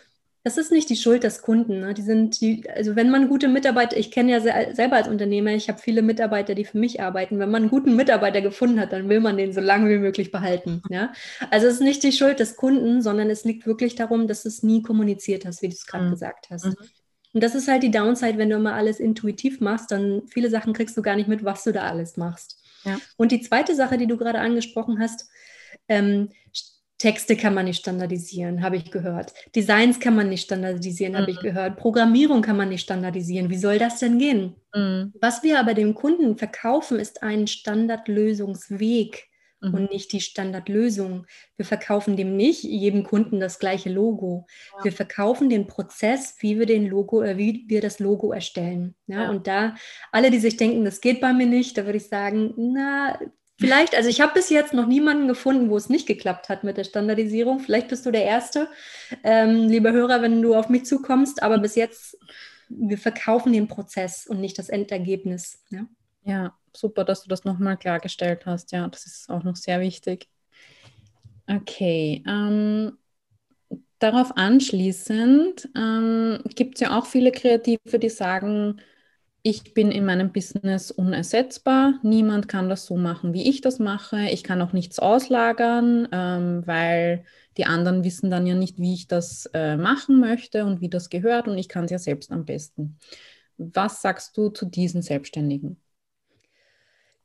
Das 0.46 0.58
ist 0.58 0.70
nicht 0.70 0.90
die 0.90 0.96
Schuld 0.96 1.24
des 1.24 1.40
Kunden. 1.40 1.80
Ne? 1.80 1.94
Die 1.94 2.02
sind 2.02 2.38
die, 2.42 2.68
also 2.68 2.96
wenn 2.96 3.08
man 3.08 3.30
gute 3.30 3.48
Mitarbeiter, 3.48 3.96
ich 3.96 4.10
kenne 4.10 4.30
ja 4.30 4.40
se 4.40 4.52
selber 4.74 4.96
als 4.96 5.08
Unternehmer, 5.08 5.52
ich 5.52 5.70
habe 5.70 5.78
viele 5.78 6.02
Mitarbeiter, 6.02 6.54
die 6.54 6.66
für 6.66 6.76
mich 6.76 7.00
arbeiten. 7.00 7.38
Wenn 7.38 7.50
man 7.50 7.62
einen 7.62 7.70
guten 7.70 7.96
Mitarbeiter 7.96 8.42
gefunden 8.42 8.78
hat, 8.78 8.92
dann 8.92 9.08
will 9.08 9.20
man 9.20 9.38
den 9.38 9.54
so 9.54 9.62
lange 9.62 9.88
wie 9.88 9.96
möglich 9.96 10.30
behalten. 10.30 10.82
Ja? 10.90 11.14
Also 11.50 11.66
es 11.66 11.74
ist 11.74 11.80
nicht 11.80 12.02
die 12.02 12.12
Schuld 12.12 12.40
des 12.40 12.56
Kunden, 12.56 13.00
sondern 13.00 13.30
es 13.30 13.44
liegt 13.44 13.66
wirklich 13.66 13.94
darum, 13.94 14.28
dass 14.28 14.42
du 14.42 14.50
es 14.50 14.62
nie 14.62 14.82
kommuniziert 14.82 15.46
hast, 15.46 15.62
wie 15.62 15.68
du 15.68 15.74
es 15.74 15.86
gerade 15.86 16.04
mhm. 16.04 16.10
gesagt 16.10 16.50
hast. 16.50 16.66
Mhm. 16.66 16.76
Und 17.32 17.42
das 17.42 17.54
ist 17.54 17.66
halt 17.66 17.82
die 17.82 17.90
Downside, 17.90 18.38
wenn 18.38 18.50
du 18.50 18.56
immer 18.56 18.74
alles 18.74 19.00
intuitiv 19.00 19.60
machst, 19.60 19.90
dann 19.90 20.22
viele 20.28 20.50
Sachen 20.50 20.72
kriegst 20.72 20.96
du 20.96 21.02
gar 21.02 21.16
nicht 21.16 21.28
mit, 21.28 21.42
was 21.42 21.64
du 21.64 21.72
da 21.72 21.82
alles 21.82 22.16
machst. 22.16 22.62
Ja. 22.84 22.98
Und 23.16 23.32
die 23.32 23.40
zweite 23.40 23.74
Sache, 23.74 23.98
die 23.98 24.06
du 24.06 24.16
gerade 24.16 24.40
angesprochen 24.40 24.98
hast, 24.98 25.28
ähm, 25.88 26.30
Texte 26.98 27.36
kann 27.36 27.54
man 27.54 27.66
nicht 27.66 27.80
standardisieren, 27.80 28.62
habe 28.62 28.76
ich 28.76 28.90
gehört. 28.90 29.34
Designs 29.54 29.98
kann 29.98 30.14
man 30.14 30.28
nicht 30.28 30.44
standardisieren, 30.44 31.12
mhm. 31.12 31.18
habe 31.18 31.30
ich 31.32 31.38
mhm. 31.38 31.46
gehört. 31.46 31.76
Programmierung 31.76 32.40
kann 32.40 32.56
man 32.56 32.68
nicht 32.68 32.82
standardisieren. 32.82 33.50
Wie 33.50 33.58
soll 33.58 33.78
das 33.78 33.98
denn 33.98 34.18
gehen? 34.18 34.54
Mhm. 34.74 35.12
Was 35.20 35.42
wir 35.42 35.58
aber 35.58 35.74
dem 35.74 35.94
Kunden 35.94 36.36
verkaufen, 36.36 36.98
ist 36.98 37.22
ein 37.22 37.46
Standardlösungsweg 37.46 39.28
mhm. 39.64 39.74
und 39.74 39.90
nicht 39.90 40.12
die 40.12 40.20
Standardlösung. 40.20 41.26
Wir 41.56 41.64
verkaufen 41.64 42.16
dem 42.16 42.36
nicht 42.36 42.64
jedem 42.64 43.04
Kunden 43.04 43.40
das 43.40 43.58
gleiche 43.58 43.90
Logo. 43.90 44.46
Ja. 44.78 44.84
Wir 44.84 44.92
verkaufen 44.92 45.48
den 45.48 45.66
Prozess, 45.66 46.36
wie 46.40 46.58
wir 46.58 46.66
den 46.66 46.86
Logo, 46.86 47.22
äh, 47.22 47.36
wie 47.38 47.64
wir 47.68 47.80
das 47.80 47.98
Logo 47.98 48.32
erstellen. 48.32 48.94
Ja? 49.06 49.24
ja? 49.24 49.30
Und 49.30 49.46
da 49.46 49.74
alle, 50.12 50.30
die 50.30 50.38
sich 50.38 50.56
denken, 50.56 50.84
das 50.84 51.00
geht 51.00 51.20
bei 51.20 51.32
mir 51.32 51.46
nicht, 51.46 51.78
da 51.78 51.84
würde 51.86 51.98
ich 51.98 52.08
sagen, 52.08 52.54
na, 52.56 53.18
Vielleicht, 53.56 53.94
also 53.94 54.08
ich 54.08 54.20
habe 54.20 54.34
bis 54.34 54.50
jetzt 54.50 54.74
noch 54.74 54.88
niemanden 54.88 55.28
gefunden, 55.28 55.70
wo 55.70 55.76
es 55.76 55.88
nicht 55.88 56.08
geklappt 56.08 56.48
hat 56.48 56.64
mit 56.64 56.76
der 56.76 56.82
Standardisierung. 56.82 57.60
Vielleicht 57.60 57.86
bist 57.86 58.04
du 58.04 58.10
der 58.10 58.24
Erste, 58.24 58.68
ähm, 59.22 59.68
lieber 59.68 59.92
Hörer, 59.92 60.22
wenn 60.22 60.42
du 60.42 60.56
auf 60.56 60.68
mich 60.68 60.86
zukommst. 60.86 61.40
Aber 61.40 61.58
bis 61.58 61.76
jetzt, 61.76 62.18
wir 62.68 62.98
verkaufen 62.98 63.52
den 63.52 63.68
Prozess 63.68 64.26
und 64.26 64.40
nicht 64.40 64.58
das 64.58 64.70
Endergebnis. 64.70 65.62
Ja, 65.70 65.86
ja 66.24 66.54
super, 66.76 67.04
dass 67.04 67.22
du 67.22 67.28
das 67.28 67.44
nochmal 67.44 67.76
klargestellt 67.76 68.46
hast. 68.46 68.72
Ja, 68.72 68.86
das 68.88 69.06
ist 69.06 69.30
auch 69.30 69.42
noch 69.42 69.56
sehr 69.56 69.80
wichtig. 69.80 70.28
Okay. 71.46 72.22
Ähm, 72.26 72.98
darauf 73.98 74.36
anschließend 74.36 75.68
ähm, 75.76 76.40
gibt 76.54 76.76
es 76.76 76.80
ja 76.80 76.98
auch 76.98 77.06
viele 77.06 77.32
Kreative, 77.32 77.98
die 77.98 78.10
sagen, 78.10 78.80
ich 79.46 79.74
bin 79.74 79.90
in 79.92 80.06
meinem 80.06 80.32
Business 80.32 80.90
unersetzbar. 80.90 82.00
Niemand 82.02 82.48
kann 82.48 82.70
das 82.70 82.86
so 82.86 82.96
machen, 82.96 83.34
wie 83.34 83.48
ich 83.48 83.60
das 83.60 83.78
mache. 83.78 84.30
Ich 84.30 84.42
kann 84.42 84.62
auch 84.62 84.72
nichts 84.72 84.98
auslagern, 84.98 86.08
ähm, 86.12 86.66
weil 86.66 87.24
die 87.58 87.66
anderen 87.66 88.04
wissen 88.04 88.30
dann 88.30 88.46
ja 88.46 88.54
nicht, 88.54 88.78
wie 88.78 88.94
ich 88.94 89.06
das 89.06 89.46
äh, 89.52 89.76
machen 89.76 90.18
möchte 90.18 90.64
und 90.64 90.80
wie 90.80 90.88
das 90.88 91.10
gehört 91.10 91.46
und 91.46 91.58
ich 91.58 91.68
kann 91.68 91.84
es 91.84 91.90
ja 91.90 91.98
selbst 91.98 92.32
am 92.32 92.46
besten. 92.46 92.98
Was 93.58 94.00
sagst 94.02 94.36
du 94.36 94.48
zu 94.48 94.64
diesen 94.66 95.02
Selbstständigen? 95.02 95.83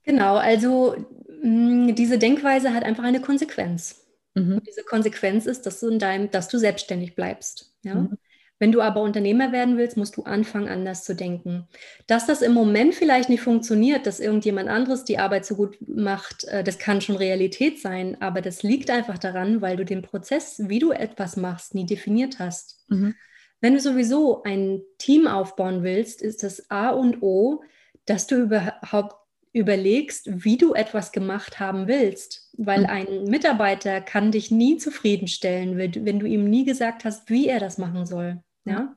Genau, 0.10 0.38
also 0.38 0.96
mh, 1.44 1.92
mm, 1.92 1.96
diese 1.96 2.18
Denkweise 2.18 2.74
hat 2.74 2.84
einfach 2.84 3.04
eine 3.04 3.22
Konsequenz. 3.22 4.08
Mhm. 4.36 4.62
diese 4.68 4.84
Konsequenz 4.84 5.46
ist, 5.48 5.66
dass 5.66 5.80
du, 5.80 5.90
in 5.90 6.00
deinem, 6.00 6.32
dass 6.32 6.48
du 6.48 6.58
selbstständig 6.58 7.16
bleibst. 7.16 7.74
Ja? 7.84 7.96
Mhm. 7.96 8.18
Wenn 8.58 8.72
du 8.72 8.82
aber 8.82 9.02
Unternehmer 9.02 9.52
werden 9.52 9.78
willst, 9.78 9.98
musst 9.98 10.18
du 10.18 10.24
anfangen, 10.24 10.68
anders 10.68 11.04
zu 11.04 11.16
denken. 11.16 11.68
Dass 12.08 12.26
das 12.26 12.42
im 12.42 12.54
Moment 12.54 12.94
vielleicht 12.94 13.30
nicht 13.30 13.42
funktioniert, 13.42 14.06
dass 14.06 14.20
irgendjemand 14.20 14.68
anderes 14.68 15.04
die 15.04 15.18
Arbeit 15.20 15.46
so 15.46 15.56
gut 15.56 15.78
macht, 15.88 16.44
äh, 16.46 16.64
das 16.64 16.80
kann 16.80 17.02
schon 17.02 17.16
Realität 17.16 17.80
sein, 17.80 18.18
aber 18.20 18.42
das 18.42 18.64
liegt 18.64 18.90
einfach 18.90 19.18
daran, 19.18 19.62
weil 19.62 19.78
du 19.78 19.86
den 19.86 20.02
Prozess, 20.02 20.62
wie 20.68 20.80
du 20.80 20.92
etwas 20.92 21.38
machst, 21.38 21.76
nie 21.76 21.86
definiert 21.86 22.40
hast. 22.40 22.84
Mhm. 22.90 23.16
Wenn 23.62 23.74
du 23.74 23.80
sowieso 23.80 24.42
ein 24.44 24.82
Team 24.98 25.28
aufbauen 25.28 25.84
willst, 25.84 26.22
ist 26.22 26.44
das 26.44 26.70
A 26.70 26.90
und 26.90 27.22
O, 27.22 27.62
dass 28.06 28.26
du 28.26 28.36
überhaupt 28.36 29.19
überlegst, 29.52 30.44
wie 30.44 30.58
du 30.58 30.74
etwas 30.74 31.12
gemacht 31.12 31.60
haben 31.60 31.88
willst. 31.88 32.50
Weil 32.58 32.82
mhm. 32.82 32.86
ein 32.86 33.24
Mitarbeiter 33.26 34.02
kann 34.02 34.32
dich 34.32 34.52
nie 34.52 34.78
zufriedenstellen, 34.78 35.78
wenn 35.78 36.20
du 36.20 36.26
ihm 36.26 36.50
nie 36.50 36.66
gesagt 36.66 37.06
hast, 37.06 37.30
wie 37.30 37.48
er 37.48 37.60
das 37.60 37.78
machen 37.78 38.06
soll. 38.06 38.44
Ja? 38.66 38.96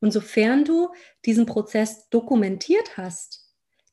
Und 0.00 0.12
sofern 0.12 0.64
du 0.64 0.88
diesen 1.24 1.46
Prozess 1.46 2.08
dokumentiert 2.08 2.96
hast, 2.96 3.44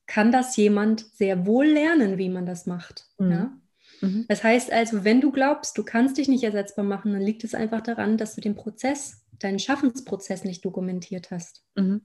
kann 0.08 0.32
das 0.32 0.58
jemand 0.58 1.06
sehr 1.14 1.46
wohl 1.46 1.68
lernen, 1.68 2.18
wie 2.18 2.30
man 2.30 2.46
das 2.46 2.66
macht. 2.66 3.08
Mhm. 3.18 3.32
Ja? 3.32 3.58
Mhm. 4.02 4.26
Das 4.28 4.44
heißt 4.44 4.72
also, 4.72 5.04
wenn 5.04 5.22
du 5.22 5.32
glaubst, 5.32 5.78
du 5.78 5.84
kannst 5.84 6.18
dich 6.18 6.28
nicht 6.28 6.44
ersetzbar 6.44 6.86
machen, 6.86 7.14
dann 7.14 7.22
liegt 7.22 7.44
es 7.44 7.54
einfach 7.54 7.82
daran, 7.82 8.18
dass 8.18 8.36
du 8.36 8.42
den 8.42 8.56
Prozess, 8.56 9.26
deinen 9.40 9.60
Schaffensprozess 9.60 10.44
nicht 10.44 10.64
dokumentiert 10.66 11.32
hast. 11.32 11.64
Mhm. 11.76 12.02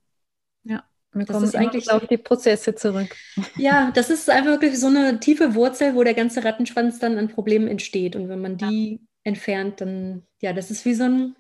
Ja. 0.65 0.85
Wir 1.17 1.25
das 1.25 1.35
kommen 1.35 1.47
ist 1.47 1.57
eigentlich 1.57 1.91
auf 1.91 2.07
die 2.07 2.19
Prozesse 2.19 2.75
zurück. 2.75 3.15
Ja, 3.57 3.91
das 3.95 4.11
ist 4.11 4.29
einfach 4.29 4.51
wirklich 4.51 4.79
so 4.79 4.89
eine 4.89 5.19
tiefe 5.19 5.55
Wurzel, 5.55 5.95
wo 5.95 6.05
der 6.05 6.15
ganze 6.15 6.45
Rattenschwanz 6.45 6.99
dann 6.99 7.17
an 7.19 7.29
Problemen 7.29 7.69
entsteht. 7.69 8.17
Und 8.17 8.29
wenn 8.29 8.41
man 8.41 8.59
die 8.59 8.93
ja. 8.93 8.99
entfernt, 9.25 9.81
dann, 9.81 10.23
ja, 10.41 10.53
das 10.53 10.71
ist 10.71 10.85
wie 10.85 10.95
so 10.95 11.05
ein, 11.05 11.37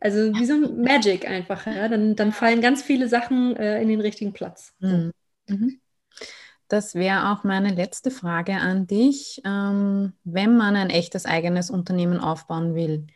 also 0.00 0.34
wie 0.34 0.44
so 0.44 0.54
ein 0.54 0.82
Magic 0.82 1.28
einfach. 1.28 1.66
Ja? 1.66 1.88
Dann, 1.88 2.16
dann 2.16 2.32
fallen 2.32 2.60
ganz 2.60 2.82
viele 2.82 3.08
Sachen 3.08 3.56
äh, 3.56 3.80
in 3.80 3.88
den 3.88 4.00
richtigen 4.00 4.32
Platz. 4.32 4.74
Mhm. 4.80 5.12
Mhm. 5.48 5.80
Das 6.68 6.96
wäre 6.96 7.30
auch 7.30 7.44
meine 7.44 7.72
letzte 7.72 8.10
Frage 8.10 8.54
an 8.54 8.88
dich. 8.88 9.40
Ähm, 9.44 10.14
wenn 10.24 10.56
man 10.56 10.74
ein 10.74 10.90
echtes 10.90 11.24
eigenes 11.24 11.70
Unternehmen 11.70 12.18
aufbauen 12.18 12.74
will, 12.74 13.06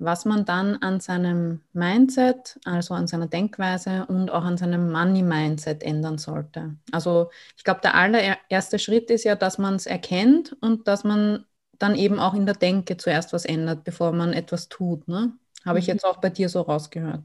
was 0.00 0.24
man 0.24 0.44
dann 0.46 0.76
an 0.76 0.98
seinem 0.98 1.60
Mindset, 1.72 2.58
also 2.64 2.94
an 2.94 3.06
seiner 3.06 3.26
Denkweise 3.26 4.06
und 4.08 4.30
auch 4.30 4.44
an 4.44 4.56
seinem 4.56 4.90
Money-Mindset 4.90 5.82
ändern 5.82 6.18
sollte. 6.18 6.74
Also 6.90 7.30
ich 7.56 7.64
glaube, 7.64 7.80
der 7.82 7.94
allererste 7.94 8.78
Schritt 8.78 9.10
ist 9.10 9.24
ja, 9.24 9.36
dass 9.36 9.58
man 9.58 9.74
es 9.74 9.86
erkennt 9.86 10.56
und 10.60 10.88
dass 10.88 11.04
man 11.04 11.44
dann 11.78 11.94
eben 11.94 12.18
auch 12.18 12.34
in 12.34 12.46
der 12.46 12.54
Denke 12.54 12.96
zuerst 12.96 13.32
was 13.32 13.44
ändert, 13.44 13.84
bevor 13.84 14.12
man 14.12 14.32
etwas 14.32 14.68
tut. 14.68 15.06
Ne? 15.06 15.32
Habe 15.64 15.78
ich 15.78 15.86
mhm. 15.86 15.94
jetzt 15.94 16.04
auch 16.04 16.16
bei 16.16 16.30
dir 16.30 16.48
so 16.48 16.62
rausgehört. 16.62 17.20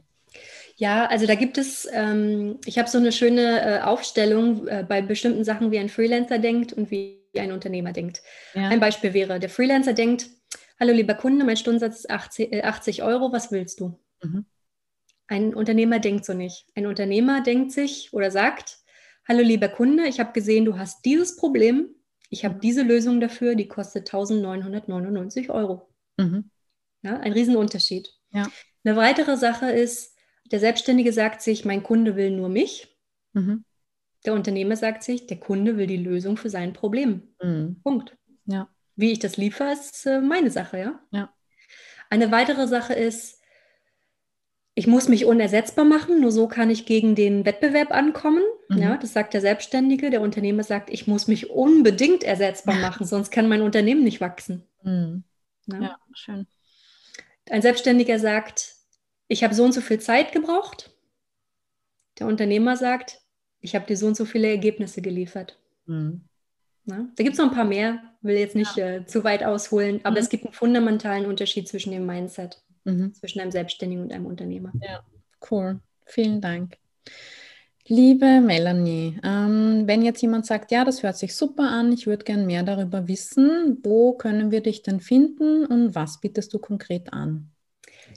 Ja, 0.76 1.06
also 1.06 1.26
da 1.26 1.36
gibt 1.36 1.58
es, 1.58 1.88
ähm, 1.94 2.60
ich 2.66 2.78
habe 2.78 2.90
so 2.90 2.98
eine 2.98 3.14
schöne 3.14 3.62
äh, 3.62 3.82
Aufstellung 3.82 4.68
äh, 4.68 4.86
bei 4.88 5.02
bestimmten 5.02 5.46
Sachen, 5.46 5.72
wie 5.72 5.80
ein 5.80 5.88
Freelancer 5.88 6.40
denkt 6.40 6.74
und 6.74 6.92
wie 6.92 7.22
ein 7.38 7.54
Unternehmer 7.54 7.94
denkt. 7.94 8.22
Ja. 8.54 8.68
Ein 8.68 8.82
Beispiel 8.82 9.14
wäre, 9.14 9.40
der 9.40 9.50
Freelancer 9.50 9.94
denkt, 9.94 10.28
hallo 10.80 10.94
lieber 10.94 11.16
Kunde, 11.16 11.46
mein 11.46 11.58
Stundensatz 11.58 12.00
ist 12.00 12.10
80, 12.10 12.54
äh, 12.54 12.62
80 12.64 13.04
Euro, 13.04 13.32
was 13.32 13.52
willst 13.52 13.80
du? 13.80 14.00
Mhm. 14.24 14.46
Ein 15.28 15.56
Unternehmer 15.56 16.00
denkt 16.00 16.26
so 16.26 16.34
nicht. 16.34 16.68
Ein 16.76 16.86
Unternehmer 16.86 17.42
denkt 17.42 17.72
sich 17.72 18.14
oder 18.14 18.30
sagt, 18.32 18.80
hallo 19.28 19.42
lieber 19.42 19.70
Kunde, 19.70 20.08
ich 20.08 20.20
habe 20.20 20.34
gesehen, 20.34 20.66
du 20.66 20.78
hast 20.78 21.04
dieses 21.06 21.36
Problem, 21.36 21.90
ich 22.30 22.46
habe 22.46 22.56
mhm. 22.56 22.60
diese 22.60 22.84
Lösung 22.84 23.20
dafür, 23.20 23.56
die 23.56 23.68
kostet 23.68 24.08
1999 24.14 25.50
Euro. 25.50 25.90
Mhm. 26.18 26.50
Ja, 27.02 27.20
ein 27.20 27.34
Riesenunterschied. 27.34 28.14
Ja. 28.32 28.50
Eine 28.84 28.96
weitere 28.96 29.38
Sache 29.38 29.72
ist, 29.72 30.16
der 30.52 30.60
Selbstständige 30.60 31.12
sagt 31.12 31.42
sich, 31.42 31.66
mein 31.66 31.84
Kunde 31.84 32.16
will 32.16 32.32
nur 32.32 32.50
mich. 32.50 32.96
Mhm. 33.34 33.64
Der 34.26 34.34
Unternehmer 34.34 34.76
sagt 34.76 35.04
sich, 35.04 35.28
der 35.28 35.40
Kunde 35.40 35.78
will 35.78 35.88
die 35.88 35.98
Lösung 35.98 36.38
für 36.38 36.50
sein 36.50 36.74
Problem. 36.74 37.36
Mhm. 37.42 37.82
Punkt. 37.84 38.18
Ja. 38.46 38.70
Wie 38.96 39.12
ich 39.12 39.20
das 39.20 39.38
liefere, 39.38 39.74
ist 39.74 40.06
äh, 40.06 40.22
meine 40.22 40.52
Sache, 40.52 40.80
ja? 40.80 41.00
ja. 41.12 41.34
Eine 42.10 42.32
weitere 42.32 42.68
Sache 42.68 42.94
ist, 42.94 43.42
ich 44.74 44.88
muss 44.88 45.08
mich 45.08 45.26
unersetzbar 45.26 45.86
machen, 45.86 46.20
nur 46.20 46.32
so 46.32 46.48
kann 46.48 46.70
ich 46.70 46.86
gegen 46.86 47.16
den 47.16 47.46
Wettbewerb 47.46 47.92
ankommen. 47.92 48.44
Mhm. 48.70 48.78
Ja, 48.78 48.98
das 48.98 49.14
sagt 49.14 49.34
der 49.34 49.42
Selbstständige. 49.42 50.10
Der 50.10 50.22
Unternehmer 50.22 50.64
sagt, 50.64 50.90
ich 50.90 51.08
muss 51.08 51.28
mich 51.28 51.50
unbedingt 51.50 52.24
ersetzbar 52.24 52.76
machen, 52.82 53.06
sonst 53.06 53.32
kann 53.32 53.48
mein 53.48 53.62
Unternehmen 53.62 54.04
nicht 54.04 54.22
wachsen. 54.22 54.64
Mhm. 54.84 55.24
Ja. 55.68 55.82
ja, 55.82 55.98
schön. 56.14 56.46
Ein 57.50 57.62
Selbstständiger 57.62 58.20
sagt, 58.20 58.76
ich 59.28 59.44
habe 59.44 59.56
so 59.56 59.64
und 59.64 59.74
so 59.74 59.82
viel 59.82 60.00
Zeit 60.00 60.32
gebraucht. 60.32 60.92
Der 62.20 62.28
Unternehmer 62.28 62.78
sagt, 62.78 63.22
ich 63.60 63.76
habe 63.76 63.86
dir 63.86 63.98
so 63.98 64.08
und 64.08 64.16
so 64.16 64.26
viele 64.26 64.50
Ergebnisse 64.50 65.02
geliefert. 65.02 65.58
Mhm. 65.86 66.28
Na, 66.86 67.10
da 67.16 67.24
gibt 67.24 67.34
es 67.34 67.40
noch 67.40 67.50
ein 67.50 67.56
paar 67.56 67.66
mehr, 67.66 68.00
will 68.22 68.36
jetzt 68.36 68.56
nicht 68.56 68.76
ja. 68.78 68.88
äh, 68.88 69.06
zu 69.06 69.24
weit 69.24 69.44
ausholen, 69.44 70.02
aber 70.04 70.18
mhm. 70.18 70.24
es 70.24 70.30
gibt 70.30 70.46
einen 70.46 70.54
fundamentalen 70.54 71.26
Unterschied 71.26 71.68
zwischen 71.68 71.92
dem 71.92 72.06
Mindset, 72.06 72.62
mhm. 72.84 73.14
zwischen 73.14 73.40
einem 73.40 73.52
Selbstständigen 73.52 74.04
und 74.04 74.14
einem 74.14 74.28
Unternehmer. 74.28 74.72
Ja, 74.82 75.04
cool. 75.50 75.80
Vielen 76.06 76.42
Dank. 76.42 76.78
Liebe 77.88 78.42
Melanie, 78.42 79.20
ähm, 79.24 79.84
wenn 79.86 80.02
jetzt 80.02 80.22
jemand 80.22 80.48
sagt, 80.48 80.72
ja, 80.72 80.84
das 80.84 81.04
hört 81.04 81.18
sich 81.18 81.36
super 81.36 81.70
an, 81.70 81.92
ich 81.92 82.08
würde 82.08 82.24
gern 82.24 82.48
mehr 82.48 82.64
darüber 82.64 83.08
wissen, 83.08 83.78
wo 83.84 84.14
können 84.14 84.50
wir 84.50 84.62
dich 84.62 84.82
denn 84.82 85.00
finden 85.00 85.66
und 85.68 85.94
was 85.94 86.20
bietest 86.20 86.52
du 86.54 86.60
konkret 86.60 87.14
an? 87.14 87.52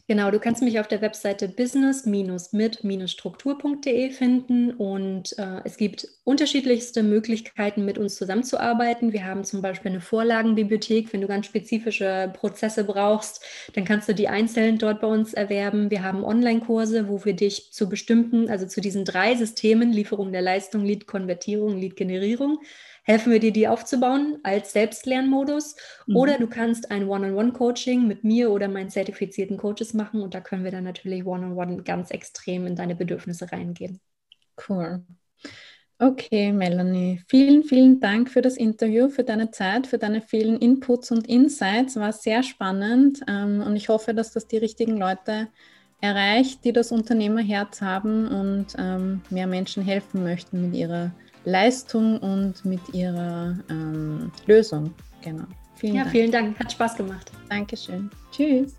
Genau, 0.06 0.30
du 0.30 0.38
kannst 0.38 0.62
mich 0.62 0.78
auf 0.80 0.88
der 0.88 1.02
Webseite 1.02 1.48
business-mit-struktur.de 1.48 4.10
finden 4.10 4.70
und 4.72 5.38
äh, 5.38 5.60
es 5.64 5.76
gibt 5.76 6.08
unterschiedlichste 6.24 7.02
Möglichkeiten, 7.02 7.84
mit 7.84 7.98
uns 7.98 8.14
zusammenzuarbeiten. 8.16 9.12
Wir 9.12 9.26
haben 9.26 9.44
zum 9.44 9.60
Beispiel 9.62 9.90
eine 9.90 10.00
Vorlagenbibliothek. 10.00 11.12
Wenn 11.12 11.20
du 11.20 11.26
ganz 11.26 11.46
spezifische 11.46 12.32
Prozesse 12.34 12.84
brauchst, 12.84 13.44
dann 13.74 13.84
kannst 13.84 14.08
du 14.08 14.14
die 14.14 14.28
einzeln 14.28 14.78
dort 14.78 15.00
bei 15.00 15.08
uns 15.08 15.34
erwerben. 15.34 15.90
Wir 15.90 16.02
haben 16.02 16.24
Online-Kurse, 16.24 17.08
wo 17.08 17.24
wir 17.24 17.34
dich 17.34 17.72
zu 17.72 17.88
bestimmten, 17.88 18.48
also 18.48 18.66
zu 18.66 18.80
diesen 18.80 19.04
drei 19.04 19.34
Systemen, 19.36 19.92
Lieferung 19.92 20.32
der 20.32 20.42
Leistung, 20.42 20.84
Lead-Konvertierung, 20.84 21.78
Lead-Generierung, 21.78 22.60
helfen 23.08 23.32
wir 23.32 23.40
dir, 23.40 23.52
die 23.52 23.66
aufzubauen 23.66 24.38
als 24.42 24.72
Selbstlernmodus. 24.72 25.76
Mhm. 26.06 26.16
Oder 26.16 26.38
du 26.38 26.46
kannst 26.46 26.90
ein 26.90 27.08
One-on-One-Coaching 27.08 28.06
mit 28.06 28.22
mir 28.22 28.50
oder 28.50 28.68
meinen 28.68 28.90
zertifizierten 28.90 29.56
Coaches 29.56 29.94
machen 29.94 30.20
und 30.20 30.34
da 30.34 30.40
können 30.40 30.62
wir 30.62 30.70
dann 30.70 30.84
natürlich 30.84 31.24
One-on-One 31.24 31.72
-on 31.72 31.78
-one 31.78 31.84
ganz 31.84 32.10
extrem 32.10 32.66
in 32.66 32.76
deine 32.76 32.94
Bedürfnisse 32.94 33.50
reingehen. 33.50 33.98
Cool. 34.68 35.02
Okay, 36.00 36.52
Melanie, 36.52 37.22
vielen, 37.26 37.64
vielen 37.64 37.98
Dank 37.98 38.30
für 38.30 38.42
das 38.42 38.56
Interview, 38.56 39.08
für 39.08 39.24
deine 39.24 39.50
Zeit, 39.50 39.88
für 39.88 39.98
deine 39.98 40.20
vielen 40.20 40.58
Inputs 40.58 41.10
und 41.10 41.26
Insights. 41.26 41.96
War 41.96 42.12
sehr 42.12 42.42
spannend 42.42 43.22
ähm, 43.26 43.64
und 43.66 43.74
ich 43.74 43.88
hoffe, 43.88 44.14
dass 44.14 44.32
das 44.32 44.46
die 44.46 44.58
richtigen 44.58 44.96
Leute 44.96 45.48
erreicht, 46.00 46.64
die 46.64 46.72
das 46.72 46.92
Unternehmerherz 46.92 47.80
haben 47.80 48.28
und 48.28 48.66
ähm, 48.78 49.22
mehr 49.30 49.46
Menschen 49.46 49.82
helfen 49.82 50.22
möchten 50.22 50.60
mit 50.60 50.74
ihrer 50.74 51.10
Leistung 51.44 52.18
und 52.18 52.64
mit 52.64 52.80
ihrer 52.92 53.58
ähm, 53.70 54.30
Lösung. 54.46 54.94
Genau. 55.22 55.44
Vielen 55.76 55.94
ja, 55.94 56.02
Dank. 56.02 56.12
vielen 56.12 56.32
Dank. 56.32 56.58
Hat 56.58 56.72
Spaß 56.72 56.96
gemacht. 56.96 57.30
Dankeschön. 57.48 58.10
Tschüss. 58.32 58.74